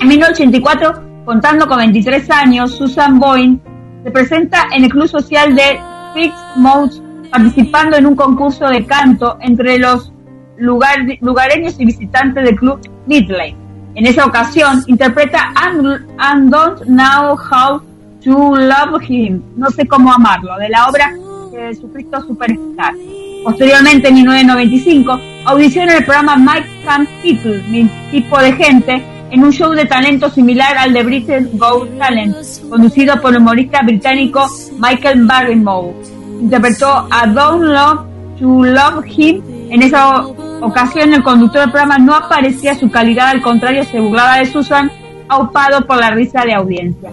En 0.00 0.08
1984, 0.08 1.24
contando 1.24 1.68
con 1.68 1.78
23 1.78 2.30
años, 2.30 2.72
Susan 2.72 3.20
Boyne 3.20 3.60
se 4.04 4.10
presenta 4.10 4.66
en 4.72 4.84
el 4.84 4.90
Club 4.90 5.08
Social 5.08 5.56
de 5.56 5.80
Six 6.14 6.34
Modes 6.56 7.02
participando 7.30 7.96
en 7.96 8.06
un 8.06 8.14
concurso 8.14 8.68
de 8.68 8.84
canto 8.86 9.38
entre 9.40 9.78
los 9.78 10.12
lugareños 10.56 11.74
y 11.80 11.86
visitantes 11.86 12.44
del 12.44 12.54
club 12.54 12.78
Midlake. 13.06 13.56
En 13.96 14.06
esa 14.06 14.24
ocasión 14.24 14.84
interpreta 14.86 15.52
And, 15.56 16.50
Don't 16.50 16.82
Know 16.82 17.32
How 17.32 17.82
to 18.22 18.56
Love 18.56 19.02
Him, 19.08 19.42
no 19.56 19.70
sé 19.70 19.86
cómo 19.86 20.12
amarlo, 20.12 20.56
de 20.58 20.68
la 20.68 20.86
obra 20.86 21.12
Jesucristo 21.50 22.20
Superstar. 22.22 22.94
Posteriormente, 23.42 24.08
en 24.08 24.14
1995, 24.14 25.20
audiciona 25.46 25.96
el 25.96 26.04
programa 26.04 26.36
Mike 26.36 26.68
Camp 26.84 27.08
People, 27.22 27.62
mi 27.68 27.90
tipo 28.10 28.38
de 28.38 28.52
gente, 28.52 29.04
en 29.34 29.42
un 29.42 29.52
show 29.52 29.72
de 29.72 29.84
talento 29.84 30.30
similar 30.30 30.78
al 30.78 30.92
de 30.92 31.02
Britain 31.02 31.50
Go 31.54 31.88
Talent, 31.98 32.36
conducido 32.70 33.20
por 33.20 33.32
el 33.32 33.40
humorista 33.40 33.82
británico 33.82 34.46
Michael 34.78 35.26
Barrymore. 35.26 35.92
Interpretó 36.40 37.08
a 37.10 37.26
Don't 37.26 37.64
Love 37.64 38.00
to 38.38 38.64
Love 38.64 39.04
Him. 39.04 39.42
En 39.70 39.82
esa 39.82 40.20
ocasión, 40.60 41.12
el 41.12 41.24
conductor 41.24 41.62
del 41.62 41.72
programa 41.72 41.98
no 41.98 42.14
aparecía 42.14 42.76
su 42.76 42.88
calidad, 42.88 43.30
al 43.30 43.42
contrario, 43.42 43.82
se 43.82 43.98
burlaba 43.98 44.38
de 44.38 44.46
Susan, 44.46 44.88
aupado 45.28 45.84
por 45.84 45.98
la 45.98 46.10
risa 46.10 46.42
de 46.44 46.54
audiencia. 46.54 47.10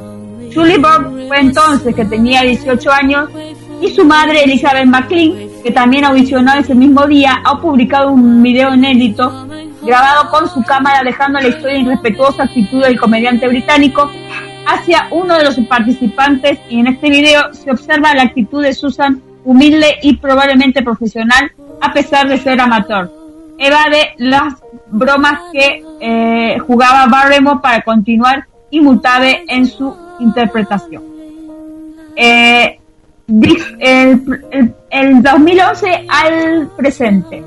Julie 0.54 0.78
Bob 0.78 1.28
fue 1.28 1.40
entonces 1.40 1.96
que 1.96 2.06
tenía 2.06 2.44
18 2.44 2.92
años 2.92 3.30
y 3.82 3.90
su 3.90 4.06
madre, 4.06 4.44
Elizabeth 4.44 4.86
McLean, 4.86 5.34
que 5.64 5.72
también 5.72 6.06
audicionó 6.06 6.54
ese 6.54 6.76
mismo 6.76 7.08
día, 7.08 7.42
ha 7.44 7.60
publicado 7.60 8.12
un 8.12 8.44
video 8.44 8.76
inédito 8.76 9.48
grabado 9.84 10.30
con 10.30 10.50
su 10.50 10.64
cámara 10.64 11.04
dejando 11.04 11.40
la 11.40 11.48
historia 11.48 11.78
irrespetuosa 11.78 12.44
actitud 12.44 12.84
del 12.84 13.00
comediante 13.00 13.48
británico 13.48 14.10
hacia 14.68 15.08
uno 15.12 15.38
de 15.38 15.44
los 15.44 15.58
participantes 15.68 16.60
y 16.70 16.80
en 16.80 16.88
este 16.88 17.10
video 17.10 17.54
se 17.54 17.72
observa 17.72 18.14
la 18.14 18.24
actitud 18.24 18.64
de 18.64 18.74
Susan 18.74 19.22
humilde 19.44 19.98
y 20.04 20.18
probablemente 20.18 20.84
profesional 20.84 21.52
a 21.82 21.94
pesar 21.94 22.28
de 22.28 22.38
ser 22.38 22.62
amateur. 22.62 23.10
Evade 23.58 24.14
las 24.18 24.56
bromas 24.88 25.40
que 25.52 25.84
eh, 26.00 26.58
jugaba 26.60 27.08
Barrymore 27.08 27.60
para 27.62 27.82
continuar 27.82 28.46
inmutable 28.70 29.44
en 29.48 29.66
su 29.66 29.96
interpretación. 30.20 31.04
Eh, 32.16 32.80
el, 33.80 34.74
el, 34.90 35.24
2011 35.24 36.06
al 36.10 36.70
presente. 36.76 37.44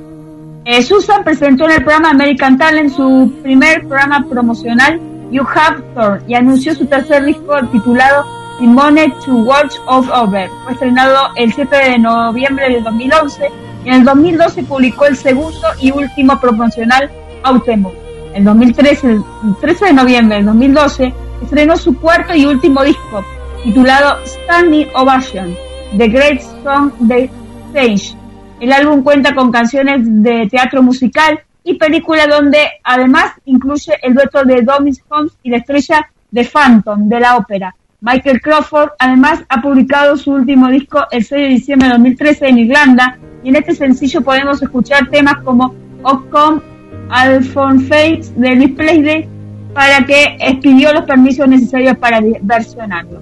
Eh, 0.66 0.82
Susan 0.82 1.22
presentó 1.24 1.66
en 1.66 1.72
el 1.72 1.84
programa 1.84 2.10
American 2.10 2.56
Talent 2.56 2.90
su 2.90 3.30
primer 3.42 3.86
programa 3.86 4.24
promocional 4.26 4.98
You 5.30 5.44
Have 5.46 5.82
Thorn 5.94 6.22
y 6.26 6.34
anunció 6.34 6.74
su 6.74 6.86
tercer 6.86 7.22
disco 7.26 7.54
titulado 7.70 8.24
Money 8.60 9.12
to 9.26 9.34
Watch 9.34 9.74
of 9.86 10.08
Over. 10.08 10.48
Fue 10.64 10.72
estrenado 10.72 11.28
el 11.36 11.52
7 11.52 11.76
de 11.76 11.98
noviembre 11.98 12.70
del 12.70 12.82
2011 12.82 13.50
y 13.84 13.88
en 13.88 13.94
el 13.94 14.04
2012 14.04 14.62
publicó 14.62 15.04
el 15.04 15.16
segundo 15.16 15.68
y 15.80 15.90
último 15.90 16.40
promocional 16.40 17.10
Autemo. 17.42 17.92
En 18.32 18.44
2013, 18.44 19.10
el 19.10 19.22
13 19.60 19.84
de 19.86 19.92
noviembre 19.92 20.36
del 20.36 20.46
2012, 20.46 21.12
estrenó 21.42 21.76
su 21.76 21.98
cuarto 22.00 22.34
y 22.34 22.46
último 22.46 22.82
disco 22.82 23.22
titulado 23.62 24.16
Standing 24.24 24.88
Ovation 24.94 25.54
The 25.98 26.08
Great 26.08 26.40
Song 26.62 26.90
de 27.00 27.28
Stage. 27.68 28.23
El 28.60 28.72
álbum 28.72 29.02
cuenta 29.02 29.34
con 29.34 29.50
canciones 29.50 30.00
de 30.04 30.48
teatro 30.50 30.82
musical 30.82 31.40
y 31.64 31.74
película 31.74 32.26
donde 32.26 32.58
además 32.84 33.32
incluye 33.46 33.94
el 34.02 34.14
dueto 34.14 34.44
de 34.44 34.62
Domis 34.62 35.02
Holmes 35.08 35.32
y 35.42 35.50
la 35.50 35.58
estrella 35.58 36.10
de 36.30 36.44
Phantom 36.44 37.08
de 37.08 37.20
la 37.20 37.36
ópera. 37.36 37.74
Michael 38.00 38.40
Crawford 38.42 38.90
además 38.98 39.40
ha 39.48 39.62
publicado 39.62 40.16
su 40.16 40.32
último 40.32 40.68
disco 40.68 41.06
el 41.10 41.24
6 41.24 41.30
de 41.40 41.48
diciembre 41.48 41.88
de 41.88 41.94
2013 41.94 42.48
en 42.48 42.58
Irlanda 42.58 43.18
y 43.42 43.48
en 43.48 43.56
este 43.56 43.74
sencillo 43.74 44.20
podemos 44.20 44.62
escuchar 44.62 45.08
temas 45.08 45.36
como 45.42 45.74
Ocom 46.02 46.60
Alphon 47.08 47.80
Fates 47.80 48.38
de 48.38 48.52
Elvis 48.52 48.76
Presley 48.76 49.28
para 49.72 50.04
que 50.04 50.36
expidió 50.38 50.92
los 50.92 51.04
permisos 51.04 51.48
necesarios 51.48 51.96
para 51.96 52.20
versionarlo. 52.42 53.20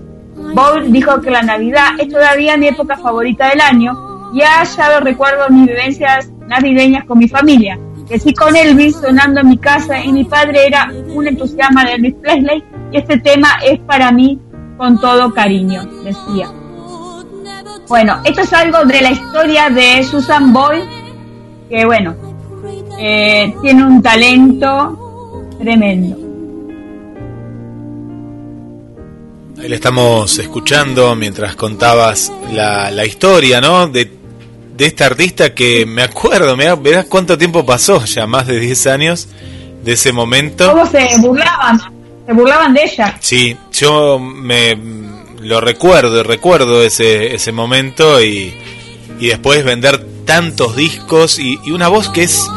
Bowl 0.55 0.93
dijo 0.93 1.20
que 1.20 1.30
la 1.30 1.43
Navidad 1.43 1.91
es 1.99 2.09
todavía 2.09 2.57
mi 2.57 2.66
época 2.66 2.97
favorita 2.97 3.49
del 3.49 3.61
año 3.61 4.12
y 4.33 4.43
ha 4.43 4.61
hallado 4.61 5.01
recuerdos 5.01 5.49
de 5.49 5.55
mis 5.55 5.66
vivencias 5.66 6.30
navideñas 6.47 7.05
con 7.05 7.18
mi 7.18 7.28
familia. 7.28 7.78
Crecí 8.09 8.35
con 8.35 8.57
Elvis 8.57 8.97
sonando 8.97 9.41
en 9.41 9.49
mi 9.49 9.59
casa 9.59 10.01
y 10.01 10.12
mi 10.12 10.24
padre 10.24 10.66
era 10.66 10.91
un 11.14 11.26
entusiasmo 11.26 11.80
de 11.83 11.95
Elvis 11.95 12.14
Presley 12.20 12.64
y 12.91 12.97
este 12.97 13.18
tema 13.18 13.59
es 13.64 13.78
para 13.80 14.11
mí 14.11 14.39
con 14.76 14.99
todo 15.01 15.33
cariño, 15.33 15.85
decía. 16.03 16.51
Bueno, 17.89 18.20
esto 18.24 18.41
es 18.41 18.53
algo 18.53 18.85
de 18.85 19.03
la 19.03 19.11
historia 19.11 19.68
de 19.68 20.03
Susan 20.03 20.53
Boyle, 20.53 20.85
que 21.68 21.85
bueno, 21.85 22.14
eh, 22.99 23.55
tiene 23.61 23.85
un 23.85 24.03
talento 24.03 25.49
tremendo. 25.59 26.16
Ahí 29.61 29.68
le 29.68 29.76
estamos 29.76 30.39
escuchando 30.39 31.14
mientras 31.14 31.55
contabas 31.55 32.33
la, 32.53 32.91
la 32.91 33.05
historia, 33.05 33.61
¿no? 33.61 33.87
De, 33.87 34.22
de, 34.83 34.87
esta 34.89 35.07
artista 35.07 35.55
que 35.55 35.87
me 35.87 36.03
acuerdo, 36.03 36.57
me 36.57 36.74
verás 36.74 37.07
cuánto 37.07 37.39
tiempo 37.39 37.64
pasó, 37.64 38.05
ya 38.05 38.26
más 38.26 38.47
de 38.47 38.59
10 38.59 38.87
años 38.89 39.28
de 39.85 39.93
ese 39.93 40.12
momento. 40.12 40.70
¿Cómo 40.70 40.87
se 40.87 41.09
burlaban? 41.18 41.80
Se 42.26 42.33
burlaban 42.33 42.74
de 42.74 42.85
ella. 42.85 43.16
Sí, 43.20 43.57
yo 43.72 44.18
me 44.18 44.76
lo 45.41 45.61
recuerdo, 45.61 46.22
recuerdo 46.22 46.83
ese, 46.83 47.35
ese 47.35 47.53
momento 47.53 48.22
y, 48.22 48.55
y 49.18 49.28
después 49.28 49.64
vender 49.64 50.05
tantos 50.24 50.76
discos 50.76 51.39
y, 51.39 51.59
y, 51.64 51.70
una 51.70 51.89
voz 51.89 52.09
que 52.09 52.24
es 52.24 52.49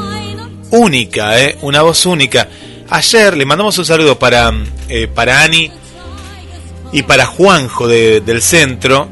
única, 0.71 1.39
¿eh? 1.39 1.57
Una 1.61 1.81
voz 1.81 2.05
única. 2.05 2.49
Ayer 2.89 3.35
le 3.37 3.45
mandamos 3.45 3.77
un 3.77 3.85
saludo 3.85 4.19
para, 4.19 4.51
eh, 4.89 5.07
para 5.07 5.43
Ani 5.43 5.71
y 6.91 7.03
para 7.03 7.25
Juanjo 7.25 7.87
de, 7.87 8.21
del 8.21 8.41
centro 8.41 9.09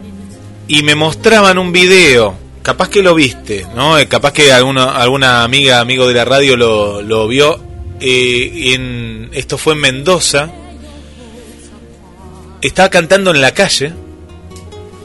y 0.67 0.83
me 0.83 0.95
mostraban 0.95 1.57
un 1.57 1.71
video, 1.71 2.42
capaz 2.63 2.89
que 2.89 3.03
lo 3.03 3.13
viste, 3.13 3.67
¿no? 3.75 3.99
Eh, 3.99 4.07
capaz 4.07 4.31
que 4.33 4.51
alguna, 4.51 4.95
alguna 4.95 5.43
amiga, 5.43 5.79
amigo 5.79 6.07
de 6.07 6.13
la 6.15 6.25
radio 6.25 6.57
lo, 6.57 7.01
lo 7.01 7.27
vio. 7.27 7.59
Eh, 7.99 8.73
en, 8.73 9.29
esto 9.33 9.57
fue 9.57 9.73
en 9.73 9.79
Mendoza. 9.79 10.49
Estaba 12.61 12.89
cantando 12.89 13.31
en 13.31 13.41
la 13.41 13.53
calle 13.53 13.93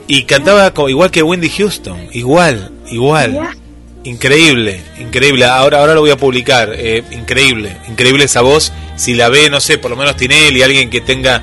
y 0.07 0.23
cantaba 0.25 0.73
igual 0.89 1.11
que 1.11 1.23
Wendy 1.23 1.51
Houston, 1.51 2.09
igual, 2.13 2.71
igual. 2.91 3.51
Increíble, 4.05 4.81
increíble. 5.01 5.45
Ahora, 5.45 5.81
ahora 5.81 5.95
lo 5.95 6.01
voy 6.01 6.11
a 6.11 6.17
publicar. 6.17 6.73
Eh, 6.75 7.03
increíble, 7.11 7.77
increíble 7.89 8.25
esa 8.25 8.41
voz. 8.41 8.73
Si 8.97 9.15
la 9.15 9.29
ve, 9.29 9.51
no 9.51 9.61
sé, 9.61 9.79
por 9.79 9.91
lo 9.91 9.97
menos 9.97 10.17
Tinelli, 10.17 10.63
alguien 10.63 10.89
que 10.89 11.01
tenga 11.01 11.43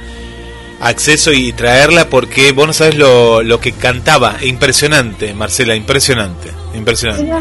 acceso 0.79 1.31
y 1.31 1.53
traerla 1.53 2.09
porque 2.09 2.51
vos 2.51 2.67
no 2.67 2.73
sabes 2.73 2.95
lo, 2.95 3.41
lo 3.43 3.59
que 3.59 3.71
cantaba. 3.71 4.37
Impresionante, 4.41 5.33
Marcela, 5.33 5.75
impresionante, 5.75 6.51
impresionante. 6.73 7.31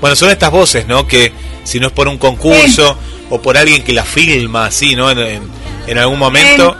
Bueno, 0.00 0.16
son 0.16 0.30
estas 0.30 0.50
voces, 0.50 0.86
¿no? 0.86 1.06
Que 1.06 1.32
si 1.64 1.78
no 1.78 1.88
es 1.88 1.92
por 1.92 2.08
un 2.08 2.18
concurso 2.18 2.96
o 3.28 3.40
por 3.40 3.56
alguien 3.56 3.84
que 3.84 3.92
la 3.92 4.04
filma 4.04 4.66
así, 4.66 4.96
¿no? 4.96 5.10
En, 5.10 5.42
en, 5.86 5.98
algún 5.98 6.18
momento 6.18 6.76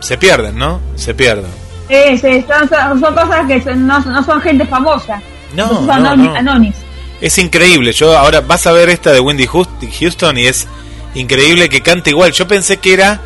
se 0.00 0.16
pierden, 0.16 0.56
¿no? 0.56 0.80
Se 0.96 1.14
pierden. 1.14 1.50
Sí, 1.88 2.18
sí, 2.18 2.44
son, 2.46 3.00
son, 3.00 3.14
cosas 3.14 3.46
que 3.46 3.74
no, 3.74 4.00
no, 4.00 4.24
son 4.24 4.40
gente 4.40 4.66
famosa. 4.66 5.20
No, 5.54 5.80
no, 5.82 6.16
no. 6.42 6.72
Es 7.20 7.38
increíble. 7.38 7.92
Yo 7.92 8.16
ahora 8.16 8.40
vas 8.40 8.66
a 8.66 8.72
ver 8.72 8.90
esta 8.90 9.12
de 9.12 9.20
Wendy 9.20 9.46
Houston 9.46 10.38
y 10.38 10.46
es 10.46 10.68
increíble 11.14 11.68
que 11.68 11.80
cante 11.80 12.10
igual. 12.10 12.32
Yo 12.32 12.46
pensé 12.46 12.76
que 12.76 12.92
era 12.92 13.20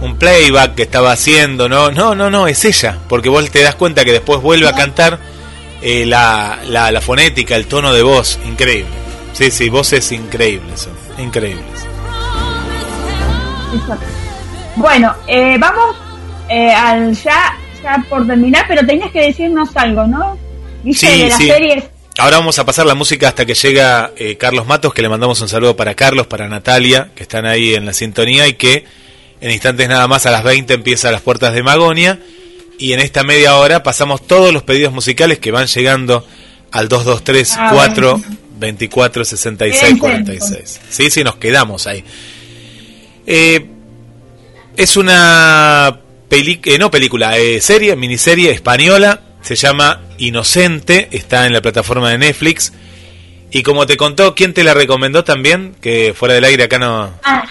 un 0.00 0.16
playback 0.16 0.74
que 0.74 0.82
estaba 0.82 1.12
haciendo, 1.12 1.68
no, 1.68 1.90
no, 1.90 2.14
no, 2.14 2.30
no, 2.30 2.46
es 2.46 2.64
ella, 2.64 2.98
porque 3.08 3.28
vos 3.28 3.48
te 3.50 3.62
das 3.62 3.74
cuenta 3.74 4.04
que 4.04 4.12
después 4.12 4.40
vuelve 4.40 4.68
a 4.68 4.72
cantar 4.72 5.18
eh, 5.82 6.06
la, 6.06 6.58
la, 6.66 7.00
fonética, 7.00 7.56
el 7.56 7.66
tono 7.66 7.92
de 7.92 8.02
voz, 8.02 8.38
increíble. 8.46 8.90
Sí, 9.32 9.50
sí, 9.50 9.68
voces 9.68 10.10
increíbles, 10.12 10.88
increíbles. 11.18 11.64
Bueno, 14.76 15.14
eh, 15.26 15.56
vamos 15.58 15.96
eh, 16.48 16.72
al 16.72 17.14
ya, 17.14 17.54
ya 17.82 18.04
por 18.08 18.26
terminar, 18.26 18.64
pero 18.66 18.84
tenías 18.86 19.10
que 19.10 19.20
decirnos 19.26 19.70
algo, 19.76 20.06
¿no? 20.06 20.38
sí, 20.92 21.06
de 21.06 21.28
las 21.28 21.38
series. 21.38 21.84
Ahora 22.18 22.38
vamos 22.38 22.58
a 22.58 22.66
pasar 22.66 22.86
la 22.86 22.94
música 22.94 23.28
hasta 23.28 23.46
que 23.46 23.54
llega 23.54 24.12
Carlos 24.38 24.66
Matos, 24.66 24.92
que 24.92 25.00
le 25.00 25.08
mandamos 25.08 25.40
un 25.40 25.48
saludo 25.48 25.76
para 25.76 25.94
Carlos, 25.94 26.26
para 26.26 26.48
Natalia, 26.48 27.10
que 27.14 27.22
están 27.22 27.46
ahí 27.46 27.74
en 27.74 27.86
la 27.86 27.94
sintonía 27.94 28.46
y 28.46 28.54
que 28.54 28.84
En 29.40 29.50
instantes 29.50 29.88
nada 29.88 30.06
más 30.06 30.26
a 30.26 30.30
las 30.30 30.44
20 30.44 30.74
empieza 30.74 31.10
Las 31.10 31.22
Puertas 31.22 31.54
de 31.54 31.62
Magonia. 31.62 32.18
Y 32.78 32.92
en 32.92 33.00
esta 33.00 33.24
media 33.24 33.56
hora 33.56 33.82
pasamos 33.82 34.26
todos 34.26 34.52
los 34.52 34.62
pedidos 34.62 34.92
musicales 34.92 35.38
que 35.38 35.50
van 35.50 35.66
llegando 35.66 36.26
al 36.72 36.88
223 36.88 37.58
4 37.72 38.20
24 38.58 39.24
66 39.24 39.98
46. 39.98 40.80
Sí, 40.88 41.10
sí, 41.10 41.24
nos 41.24 41.36
quedamos 41.36 41.86
ahí. 41.86 42.04
Eh, 43.26 43.66
es 44.76 44.96
una 44.96 46.00
eh, 46.30 46.78
no 46.78 46.90
película, 46.90 47.36
eh, 47.38 47.60
serie, 47.60 47.96
miniserie 47.96 48.50
española. 48.50 49.22
Se 49.42 49.56
llama 49.56 50.02
Inocente. 50.18 51.08
Está 51.12 51.46
en 51.46 51.52
la 51.52 51.62
plataforma 51.62 52.10
de 52.10 52.18
Netflix. 52.18 52.72
Y 53.50 53.62
como 53.62 53.86
te 53.86 53.96
contó, 53.96 54.34
¿quién 54.34 54.54
te 54.54 54.62
la 54.62 54.74
recomendó 54.74 55.24
también? 55.24 55.74
Que 55.80 56.14
fuera 56.16 56.34
del 56.34 56.44
aire 56.44 56.64
acá 56.64 56.78
no. 56.78 57.12
Ah, 57.24 57.44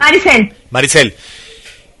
Maricel. 0.00 0.52
Maricel. 0.70 1.14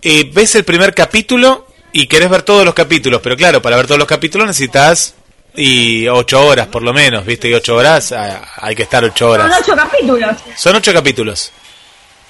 Eh, 0.02 0.30
ves 0.32 0.54
el 0.54 0.64
primer 0.64 0.94
capítulo 0.94 1.66
y 1.92 2.06
querés 2.06 2.30
ver 2.30 2.42
todos 2.42 2.64
los 2.64 2.74
capítulos, 2.74 3.20
pero 3.22 3.36
claro, 3.36 3.60
para 3.60 3.76
ver 3.76 3.86
todos 3.86 3.98
los 3.98 4.08
capítulos 4.08 4.46
necesitas 4.46 5.14
y 5.54 6.08
ocho 6.08 6.44
horas 6.46 6.68
por 6.68 6.82
lo 6.82 6.92
menos, 6.92 7.26
¿viste? 7.26 7.48
Y 7.50 7.54
ocho 7.54 7.76
horas, 7.76 8.12
ah, 8.12 8.42
hay 8.56 8.74
que 8.74 8.84
estar 8.84 9.04
ocho 9.04 9.30
horas. 9.30 9.50
Son 9.52 9.62
ocho 9.62 9.76
capítulos. 9.76 10.36
Son 10.56 10.76
ocho 10.76 10.92
capítulos. 10.92 11.52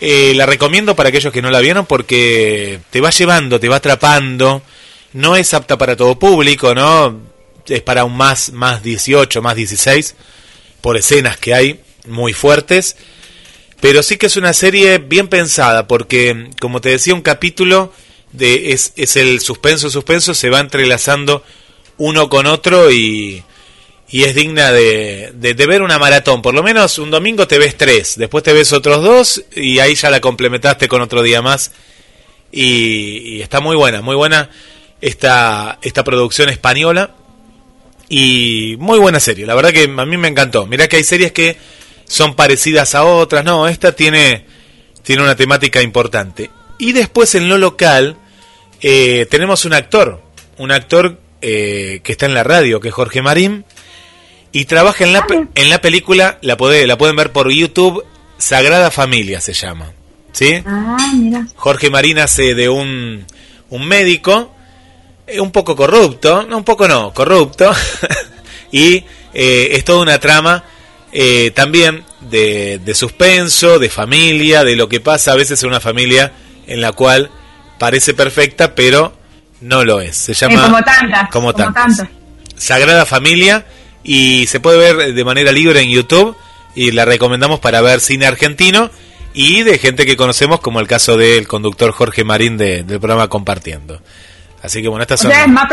Eh, 0.01 0.33
la 0.35 0.47
recomiendo 0.47 0.97
para 0.97 1.11
aquellos 1.11 1.33
que 1.33 1.43
no 1.43 1.51
la 1.51 1.61
vieron 1.61 1.87
porque 1.87 2.81
te 2.91 3.01
va 3.01 3.11
llevando, 3.11 3.61
te 3.61 3.69
va 3.69 3.77
atrapando. 3.77 4.63
No 5.13 5.37
es 5.37 5.55
apta 5.55 5.79
para 5.79 5.97
todo 5.97 6.19
público, 6.19 6.75
¿no? 6.75 7.21
Es 7.67 7.83
para 7.83 8.05
un 8.05 8.17
más, 8.17 8.53
más 8.53 8.83
18, 8.83 9.43
más 9.43 9.55
16, 9.55 10.17
por 10.81 10.97
escenas 10.97 11.37
que 11.37 11.55
hay 11.55 11.81
muy 12.07 12.33
fuertes. 12.33 12.97
Pero 13.81 14.03
sí 14.03 14.17
que 14.19 14.27
es 14.27 14.37
una 14.37 14.53
serie 14.53 14.99
bien 14.99 15.29
pensada 15.29 15.87
porque, 15.87 16.51
como 16.61 16.81
te 16.81 16.91
decía, 16.91 17.15
un 17.15 17.23
capítulo 17.23 17.93
de, 18.33 18.73
es, 18.73 18.93
es 18.97 19.17
el 19.17 19.41
suspenso, 19.41 19.91
suspenso, 19.91 20.35
se 20.35 20.51
va 20.51 20.61
entrelazando 20.61 21.43
uno 21.97 22.29
con 22.29 22.47
otro 22.47 22.91
y, 22.91 23.43
y 24.11 24.25
es 24.25 24.35
digna 24.35 24.73
de, 24.73 25.33
de, 25.35 25.67
ver 25.67 25.83
una 25.83 25.99
maratón. 25.99 26.43
Por 26.43 26.55
lo 26.55 26.63
menos 26.63 26.99
un 26.99 27.11
domingo 27.11 27.47
te 27.47 27.59
ves 27.59 27.77
tres, 27.77 28.17
después 28.17 28.43
te 28.45 28.53
ves 28.53 28.73
otros 28.73 29.03
dos 29.03 29.45
y 29.55 29.79
ahí 29.79 29.95
ya 29.95 30.11
la 30.11 30.21
complementaste 30.21 30.89
con 30.89 31.01
otro 31.01 31.23
día 31.23 31.41
más. 31.43 31.73
Y, 32.53 33.41
está 33.41 33.61
muy 33.61 33.77
buena, 33.77 34.03
muy 34.03 34.17
buena 34.17 34.51
esta, 35.01 35.79
esta 35.83 36.05
producción 36.05 36.49
española. 36.49 37.15
Y 38.13 38.75
muy 38.81 38.99
buena 38.99 39.21
serie, 39.21 39.47
la 39.47 39.55
verdad 39.55 39.71
que 39.71 39.85
a 39.85 40.05
mí 40.05 40.17
me 40.17 40.27
encantó. 40.27 40.67
Mirá 40.67 40.89
que 40.89 40.97
hay 40.97 41.05
series 41.05 41.31
que 41.31 41.57
son 42.11 42.35
parecidas 42.35 42.97
a 42.97 43.05
otras, 43.05 43.45
no, 43.45 43.69
esta 43.69 43.93
tiene, 43.93 44.45
tiene 45.05 45.23
una 45.23 45.37
temática 45.37 45.81
importante. 45.81 46.51
Y 46.77 46.91
después 46.91 47.37
en 47.37 47.49
lo 47.49 47.57
local 47.57 48.17
eh, 48.81 49.29
tenemos 49.31 49.65
un 49.65 49.75
actor, 49.75 50.21
un 50.59 50.73
actor 50.73 51.21
eh, 51.41 52.01
que 52.03 52.11
está 52.11 52.27
en 52.27 52.35
la 52.35 52.43
radio, 52.43 52.81
que 52.81 52.89
es 52.89 52.95
Jorge 52.95 53.23
Marín 53.23 53.65
y 54.51 54.65
trabaja 54.65 55.05
en 55.05 55.13
la, 55.13 55.25
en 55.55 55.71
la 55.71 55.81
película, 55.81 56.39
la, 56.43 56.57
puede, 56.57 56.89
la 56.89 56.99
pueden 56.99 57.15
ver 57.15 57.31
por 57.31 57.49
YouTube, 57.49 58.05
Sagrada 58.39 58.91
Familia 58.91 59.41
se 59.41 59.53
llama. 59.53 59.93
¿Sí? 60.33 60.65
Ah, 60.67 61.13
mira. 61.15 61.47
Jorge 61.55 61.91
Marín 61.91 62.19
hace 62.19 62.57
de 62.57 62.69
un, 62.69 63.25
un 63.69 63.87
médico, 63.87 64.53
eh, 65.29 65.41
un 65.41 65.53
poco 65.53 65.77
corrupto, 65.77 66.43
no, 66.43 66.57
un 66.57 66.65
poco 66.65 66.89
no, 66.89 67.15
corrupto, 67.15 67.73
y 68.73 69.05
eh, 69.33 69.69
es 69.71 69.85
toda 69.85 70.03
una 70.03 70.19
trama 70.19 70.65
eh, 71.13 71.51
también 71.53 72.05
de, 72.21 72.81
de 72.85 72.95
suspenso, 72.95 73.79
de 73.79 73.89
familia, 73.89 74.65
de 74.65 74.77
lo 74.77 74.89
que 74.89 75.01
pasa 75.01 75.33
a 75.33 75.37
veces 75.37 75.63
en 75.63 75.71
una 75.71 75.81
familia 75.81 76.33
en 76.67 76.81
la 76.81 76.93
cual 76.93 77.31
parece 77.79 78.15
perfecta, 78.15 78.75
pero 78.75 79.13
no 79.61 79.85
lo 79.85 80.01
es. 80.01 80.17
Se 80.17 80.35
llama... 80.35 80.63
como 80.63 80.83
tantas. 80.83 81.31
Como 81.31 81.55
tantas. 81.55 82.05
Sagrada 82.57 83.07
Familia 83.07 83.67
y 84.05 84.47
se 84.47 84.61
puede 84.61 84.79
ver 84.79 85.15
de 85.15 85.25
manera 85.25 85.53
libre 85.53 85.81
en 85.81 85.91
YouTube 85.91 86.37
y 86.75 86.93
la 86.93 87.05
recomendamos 87.05 87.59
para 87.61 87.81
ver 87.81 88.01
cine 88.01 88.27
argentino 88.27 88.91
y 89.33 89.63
de 89.63 89.79
gente 89.79 90.07
que 90.07 90.17
conocemos 90.17 90.61
como 90.61 90.81
el 90.81 90.87
caso 90.87 91.17
del 91.17 91.49
conductor 91.49 91.93
Jorge 91.93 92.25
Marín 92.25 92.57
del 92.57 92.85
programa 92.87 93.29
Compartiendo. 93.29 94.01
Así 94.63 94.83
que 94.83 94.89
bueno, 94.89 95.03
estas 95.03 95.21
son... 95.21 95.33
es 95.33 95.49
más 95.49 95.67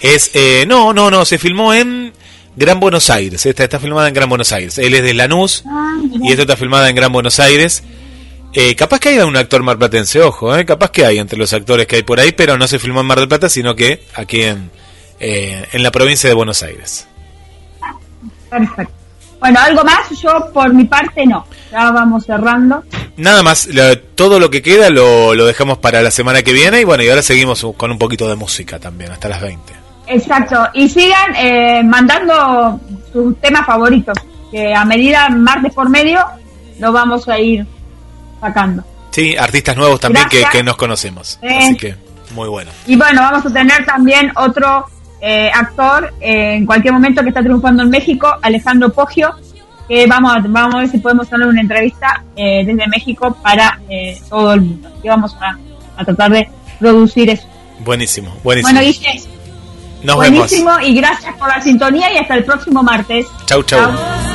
Es, 0.00 0.30
eh, 0.34 0.64
no, 0.66 0.92
no, 0.92 1.10
no, 1.10 1.24
se 1.24 1.38
filmó 1.38 1.74
en 1.74 2.12
Gran 2.56 2.80
Buenos 2.80 3.10
Aires. 3.10 3.44
Esta 3.46 3.64
está 3.64 3.78
filmada 3.78 4.08
en 4.08 4.14
Gran 4.14 4.28
Buenos 4.28 4.52
Aires. 4.52 4.78
Él 4.78 4.94
es 4.94 5.02
de 5.02 5.14
Lanús 5.14 5.64
ah, 5.66 5.96
y 6.22 6.30
esta 6.30 6.42
está 6.42 6.56
filmada 6.56 6.88
en 6.88 6.96
Gran 6.96 7.12
Buenos 7.12 7.40
Aires. 7.40 7.82
Eh, 8.54 8.76
capaz 8.76 9.00
que 9.00 9.08
haya 9.10 9.24
un 9.24 9.36
actor 9.36 9.62
marplatense, 9.62 10.20
ojo, 10.20 10.54
eh, 10.54 10.66
capaz 10.66 10.90
que 10.90 11.06
hay 11.06 11.18
entre 11.18 11.38
los 11.38 11.52
actores 11.54 11.86
que 11.86 11.96
hay 11.96 12.02
por 12.02 12.20
ahí, 12.20 12.32
pero 12.32 12.58
no 12.58 12.68
se 12.68 12.78
filmó 12.78 13.00
en 13.00 13.06
Mar 13.06 13.18
del 13.18 13.28
Plata, 13.28 13.48
sino 13.48 13.74
que 13.74 14.04
aquí 14.14 14.42
en, 14.42 14.70
eh, 15.20 15.66
en 15.72 15.82
la 15.82 15.90
provincia 15.90 16.28
de 16.28 16.34
Buenos 16.34 16.62
Aires. 16.62 17.06
Perfecto. 18.50 18.92
Bueno, 19.40 19.58
algo 19.58 19.82
más, 19.82 20.08
yo 20.22 20.52
por 20.52 20.72
mi 20.72 20.84
parte 20.84 21.26
no. 21.26 21.46
Ya 21.72 21.90
vamos 21.90 22.26
cerrando. 22.26 22.84
Nada 23.16 23.42
más, 23.42 23.68
todo 24.14 24.38
lo 24.38 24.50
que 24.50 24.62
queda 24.62 24.90
lo, 24.90 25.34
lo, 25.34 25.46
dejamos 25.46 25.78
para 25.78 26.02
la 26.02 26.10
semana 26.10 26.42
que 26.42 26.52
viene 26.52 26.80
y 26.80 26.84
bueno, 26.84 27.02
y 27.02 27.08
ahora 27.08 27.22
seguimos 27.22 27.66
con 27.76 27.90
un 27.90 27.98
poquito 27.98 28.28
de 28.28 28.36
música 28.36 28.78
también, 28.78 29.10
hasta 29.10 29.28
las 29.28 29.40
20. 29.40 29.81
Exacto, 30.06 30.68
y 30.74 30.88
sigan 30.88 31.34
eh, 31.36 31.82
mandando 31.84 32.80
sus 33.12 33.38
temas 33.40 33.64
favoritos, 33.66 34.18
que 34.50 34.74
a 34.74 34.84
medida 34.84 35.28
martes 35.30 35.72
por 35.72 35.88
medio 35.88 36.24
lo 36.78 36.92
vamos 36.92 37.28
a 37.28 37.38
ir 37.38 37.66
sacando. 38.40 38.84
Sí, 39.10 39.36
artistas 39.36 39.76
nuevos 39.76 40.00
también 40.00 40.26
que, 40.28 40.42
que, 40.50 40.62
nos 40.62 40.76
conocemos. 40.76 41.38
Así 41.42 41.76
que, 41.76 41.94
muy 42.34 42.48
bueno. 42.48 42.70
Y 42.86 42.96
bueno, 42.96 43.20
vamos 43.20 43.44
a 43.46 43.52
tener 43.52 43.84
también 43.84 44.32
otro 44.36 44.86
eh, 45.24 45.48
actor 45.54 46.12
eh, 46.20 46.56
en 46.56 46.66
cualquier 46.66 46.92
momento 46.92 47.22
que 47.22 47.28
está 47.28 47.42
triunfando 47.42 47.84
en 47.84 47.90
México, 47.90 48.26
Alejandro 48.42 48.92
Poggio, 48.92 49.32
que 49.86 50.04
vamos 50.08 50.34
a, 50.34 50.40
vamos 50.40 50.74
a 50.74 50.78
ver 50.78 50.88
si 50.88 50.98
podemos 50.98 51.28
hacer 51.28 51.46
una 51.46 51.60
entrevista 51.60 52.24
eh, 52.34 52.64
desde 52.66 52.88
México 52.88 53.36
para 53.40 53.78
todo 54.28 54.54
el 54.54 54.62
mundo. 54.62 54.90
Y 55.00 55.08
vamos 55.08 55.36
a, 55.40 55.56
tratar 56.04 56.32
de 56.32 56.48
producir 56.80 57.30
eso. 57.30 57.46
Buenísimo, 57.84 58.36
buenísimo. 58.42 58.72
Bueno, 58.72 58.84
Guille, 58.84 59.22
Nos 60.02 60.16
buenísimo 60.16 60.72
y 60.80 60.94
gracias 60.94 61.34
por 61.36 61.48
la 61.48 61.60
sintonía 61.60 62.12
y 62.12 62.18
hasta 62.18 62.34
el 62.34 62.44
próximo 62.44 62.82
martes. 62.82 63.26
chau. 63.46 63.62
chau. 63.62 64.31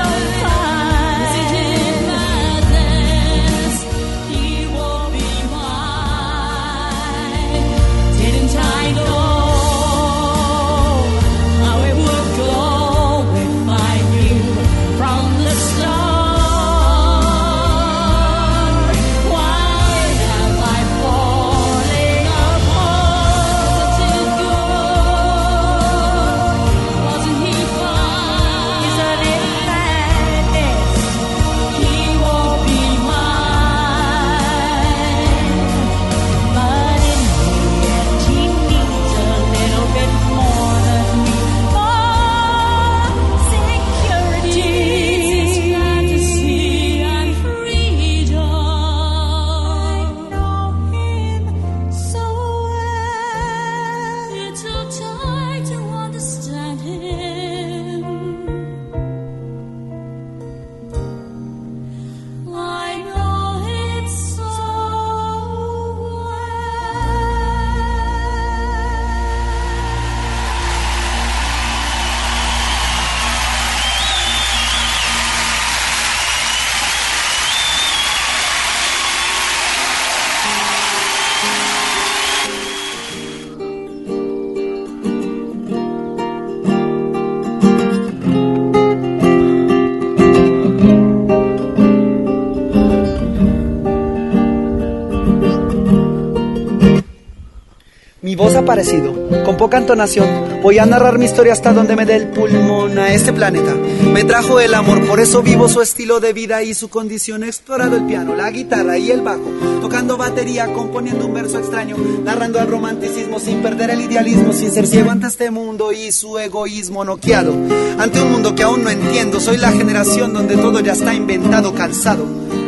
Parecido, 98.67 99.13
con 99.45 99.57
poca 99.57 99.77
entonación. 99.77 100.61
Voy 100.61 100.77
a 100.77 100.85
narrar 100.85 101.17
mi 101.17 101.25
historia 101.25 101.53
hasta 101.53 101.73
donde 101.73 101.95
me 101.95 102.05
dé 102.05 102.17
el 102.17 102.27
pulmón 102.27 102.99
a 102.99 103.13
este 103.13 103.31
planeta. 103.31 103.73
Me 104.13 104.25
trajo 104.25 104.59
el 104.59 104.73
amor, 104.73 105.07
por 105.07 105.19
eso 105.21 105.41
vivo 105.41 105.69
su 105.69 105.81
estilo 105.81 106.19
de 106.19 106.33
vida 106.33 106.61
y 106.61 106.73
su 106.73 106.89
condición. 106.89 107.43
He 107.43 107.47
explorado 107.47 107.95
el 107.95 108.05
piano, 108.05 108.35
la 108.35 108.51
guitarra 108.51 108.97
y 108.97 109.09
el 109.09 109.21
bajo, 109.21 109.49
tocando 109.81 110.17
batería, 110.17 110.71
componiendo 110.73 111.25
un 111.25 111.33
verso 111.33 111.57
extraño, 111.57 111.95
narrando 112.23 112.59
el 112.59 112.67
romanticismo 112.67 113.39
sin 113.39 113.61
perder 113.63 113.89
el 113.91 114.01
idealismo, 114.01 114.51
sin 114.51 114.69
ser 114.69 114.85
ciego 114.85 115.11
ante 115.11 115.27
este 115.27 115.49
mundo 115.49 115.93
y 115.93 116.11
su 116.11 116.37
egoísmo 116.37 117.05
noqueado. 117.05 117.53
Ante 117.97 118.21
un 118.21 118.33
mundo 118.33 118.53
que 118.53 118.63
aún 118.63 118.83
no 118.83 118.89
entiendo, 118.89 119.39
soy 119.39 119.57
la 119.57 119.71
generación 119.71 120.33
donde 120.33 120.57
todo 120.57 120.81
ya 120.81 120.91
está 120.91 121.13
inventado, 121.13 121.73
calzado 121.73 122.25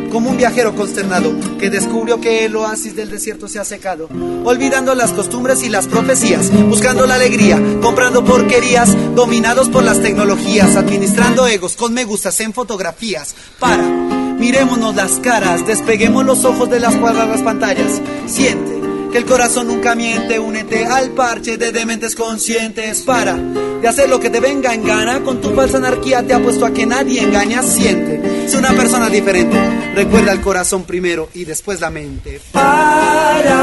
como 0.10 0.30
un 0.30 0.38
viajero 0.38 0.76
consternado 0.76 1.34
que 1.60 1.69
descubrió 1.69 2.19
que 2.19 2.45
el 2.45 2.56
oasis 2.56 2.95
del 2.95 3.10
desierto 3.10 3.48
se 3.48 3.60
ha 3.60 3.65
secado, 3.65 4.10
olvidando 4.44 4.95
las 4.95 5.11
costumbres 5.11 5.64
y 5.64 5.69
las 5.69 5.88
profecías, 5.88 6.52
buscando 6.68 7.06
la 7.06 7.15
alegría, 7.15 7.61
comprando 7.81 8.23
porquerías, 8.23 8.95
dominados 9.15 9.69
por 9.69 9.84
las 9.84 10.02
tecnologías, 10.02 10.76
administrando 10.76 11.48
egos 11.48 11.76
con 11.76 11.94
me 11.94 12.03
gustas 12.03 12.40
en 12.40 12.53
fotografías. 12.53 13.36
Para, 13.60 13.84
mirémonos 13.84 14.95
las 14.95 15.14
caras, 15.19 15.65
despeguemos 15.65 16.26
los 16.26 16.45
ojos 16.45 16.69
de 16.69 16.80
las 16.80 16.95
cuadradas 16.95 17.41
pantallas, 17.41 18.02
siente 18.27 18.68
que 19.11 19.18
el 19.18 19.26
corazón 19.26 19.68
nunca 19.68 19.95
miente, 19.95 20.40
únete 20.40 20.86
al 20.86 21.11
parche 21.11 21.57
de 21.57 21.72
dementes 21.72 22.15
conscientes 22.15 23.02
para 23.02 23.36
de 23.36 23.88
hacer 23.88 24.10
lo 24.10 24.19
que 24.19 24.30
te 24.30 24.40
venga 24.40 24.73
en 24.73 24.84
gana, 24.84 25.22
con 25.22 25.41
tu 25.41 25.52
falsa 25.52 25.77
anarquía 25.77 26.22
te 26.26 26.34
apuesto 26.34 26.65
a 26.65 26.73
que 26.73 26.86
nadie 26.86 27.22
engaña, 27.22 27.64
siente, 27.64 28.48
sé 28.48 28.57
una 28.57 28.72
persona 28.73 29.10
diferente, 29.10 29.57
recuerda 29.95 30.31
el 30.31 30.41
corazón 30.41 30.84
primero 30.84 31.30
y 31.34 31.45
después 31.45 31.80
la 31.80 31.90
mente. 31.90 32.41
Para, 32.52 33.56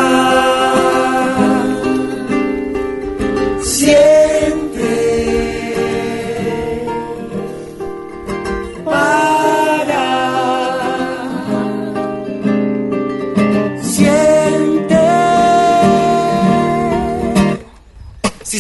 siente, 3.63 4.26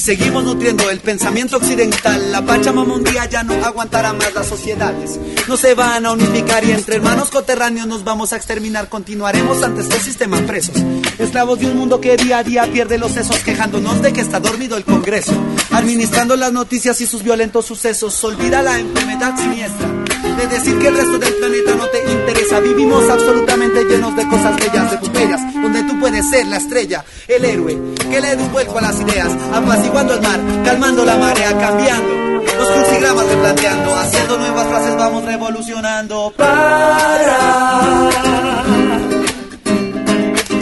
seguimos 0.07 0.45
nutriendo 0.45 0.89
el 0.89 1.01
pensamiento 1.01 1.57
occidental, 1.57 2.31
la 2.31 2.41
Pachamama 2.41 2.95
un 2.95 3.03
día 3.03 3.24
ya 3.24 3.43
no 3.43 3.55
aguantará 3.55 4.12
más 4.12 4.33
las 4.35 4.47
sociedades. 4.47 5.19
No 5.49 5.57
se 5.57 5.74
van 5.74 6.07
a 6.07 6.12
unificar 6.12 6.65
y 6.65 6.70
entre 6.70 6.95
hermanos 6.95 7.28
coterráneos 7.28 7.89
nos 7.89 8.05
vamos 8.05 8.33
a 8.33 8.37
exterminar. 8.37 8.89
Continuaremos 8.89 9.65
ante 9.65 9.81
este 9.81 9.99
sistema 9.99 10.39
presos. 10.43 10.77
Esclavos 11.19 11.59
de 11.59 11.66
un 11.66 11.77
mundo 11.77 12.01
que 12.01 12.16
día 12.16 12.39
a 12.39 12.45
día 12.45 12.70
pierde 12.73 12.99
los 12.99 13.11
sesos, 13.11 13.41
quejándonos 13.41 14.01
de 14.01 14.12
que 14.12 14.20
está 14.20 14.39
dormido 14.39 14.77
el 14.77 14.85
Congreso. 14.85 15.33
Administrando 15.73 16.37
las 16.37 16.53
noticias 16.53 17.01
y 17.01 17.07
sus 17.07 17.24
violentos 17.24 17.66
sucesos, 17.66 18.23
olvida 18.23 18.62
la 18.62 18.78
enfermedad 18.78 19.37
siniestra 19.37 20.06
de 20.37 20.47
decir 20.47 20.79
que 20.79 20.89
el 20.89 20.97
resto 20.97 21.19
del 21.19 21.35
planeta 21.35 21.75
no 21.75 21.87
te 21.89 22.03
interesa. 22.11 22.61
Vivimos 22.61 23.09
absolutamente 23.09 23.85
llenos 23.85 24.15
de 24.17 24.29
cosas 24.29 24.57
bellas, 24.57 24.91
de 24.91 24.97
epopeas, 24.97 25.55
donde 25.55 25.83
tú 25.85 25.99
puedes 25.99 26.29
ser 26.29 26.47
la 26.47 26.59
estrella, 26.59 27.05
el 27.29 27.45
héroe, 27.45 27.79
que 28.11 28.21
le 28.21 28.37
un 28.37 28.53
vuelco 28.53 28.79
a 28.79 28.83
las 28.83 29.01
ideas, 29.01 29.31
apaciguando 29.53 30.15
el 30.15 30.21
mar, 30.21 30.41
calmando 30.65 31.05
la 31.05 31.17
marea, 31.17 31.59
cambiando 31.59 32.27
los 32.59 32.69
crucigramas 32.69 33.27
replanteando, 33.27 33.95
haciendo 33.95 34.39
nuevas 34.39 34.67
frases, 34.69 34.97
vamos 34.97 35.25
revolucionando 35.25 36.33
para 36.37 38.11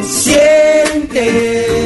siente 0.02 1.83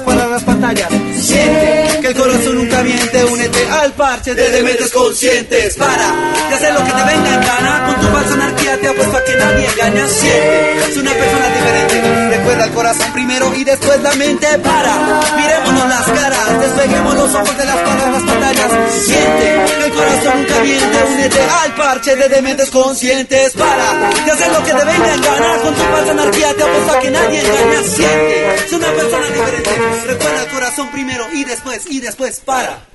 de 0.00 0.30
las 0.30 0.42
pantallas. 0.42 0.88
Siente 1.20 1.98
que 2.00 2.08
el 2.08 2.14
corazón 2.14 2.56
nunca 2.56 2.82
miente, 2.82 3.24
únete 3.24 3.68
al 3.68 3.92
parche 3.92 4.34
de 4.34 4.50
dementes 4.50 4.90
conscientes. 4.90 5.76
Para 5.76 6.12
de 6.48 6.54
hacer 6.54 6.72
lo 6.72 6.84
que 6.84 6.92
te 6.92 7.04
venga 7.04 7.34
en 7.34 7.40
gana, 7.40 7.86
con 7.86 8.00
tu 8.00 8.12
falsa 8.12 8.34
anarquía 8.34 8.80
te 8.80 8.88
apuesto 8.88 9.16
a 9.16 9.24
que 9.24 9.36
nadie 9.36 9.66
engaña. 9.66 10.08
Siente, 10.08 10.90
es 10.90 10.96
una 10.96 11.12
persona 11.12 11.48
diferente. 11.48 12.31
Recuerda 12.52 12.68
el 12.68 12.74
corazón 12.74 13.12
primero 13.14 13.54
y 13.54 13.64
después 13.64 14.02
la 14.02 14.12
mente. 14.12 14.46
Para, 14.58 15.20
mirémonos 15.38 15.88
las 15.88 16.04
caras, 16.04 16.60
despeguemos 16.60 17.14
los 17.14 17.34
ojos 17.34 17.56
de 17.56 17.64
las 17.64 17.76
palabras 17.76 18.22
pantallas. 18.24 18.70
Siente 19.06 19.64
que 19.64 19.84
el 19.86 19.92
corazón 19.94 20.42
nunca 20.42 20.60
miente, 20.60 20.98
únete 21.12 21.40
al 21.40 21.74
parche 21.74 22.14
de 22.14 22.28
dementes 22.28 22.68
conscientes. 22.68 23.54
Para 23.54 24.10
de 24.10 24.30
hacer 24.30 24.52
lo 24.52 24.62
que 24.64 24.74
te 24.74 24.84
venga 24.84 25.14
en 25.14 25.22
gana, 25.22 25.58
con 25.62 25.74
tu 25.74 25.82
falsa 25.82 26.10
anarquía 26.10 26.54
te 26.54 26.62
apuesto 26.62 26.92
a 26.92 26.98
que 27.00 27.10
nadie 27.10 27.40
engaña. 27.40 27.82
Siente, 27.84 28.54
es 28.54 28.72
una 28.74 28.88
persona 28.88 29.26
diferente. 29.28 29.70
Recuerda 30.06 30.42
el 30.42 30.50
corazón 30.50 30.90
primero 30.90 31.26
y 31.32 31.44
después, 31.44 31.86
y 31.88 32.00
después 32.00 32.40
para. 32.40 32.91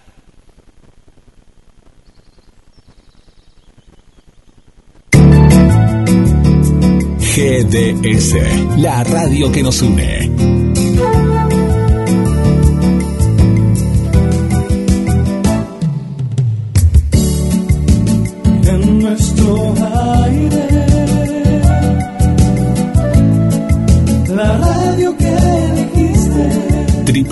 GDS, 7.69 8.33
la 8.77 9.03
radio 9.03 9.51
que 9.51 9.61
nos 9.61 9.81
une. 9.81 10.56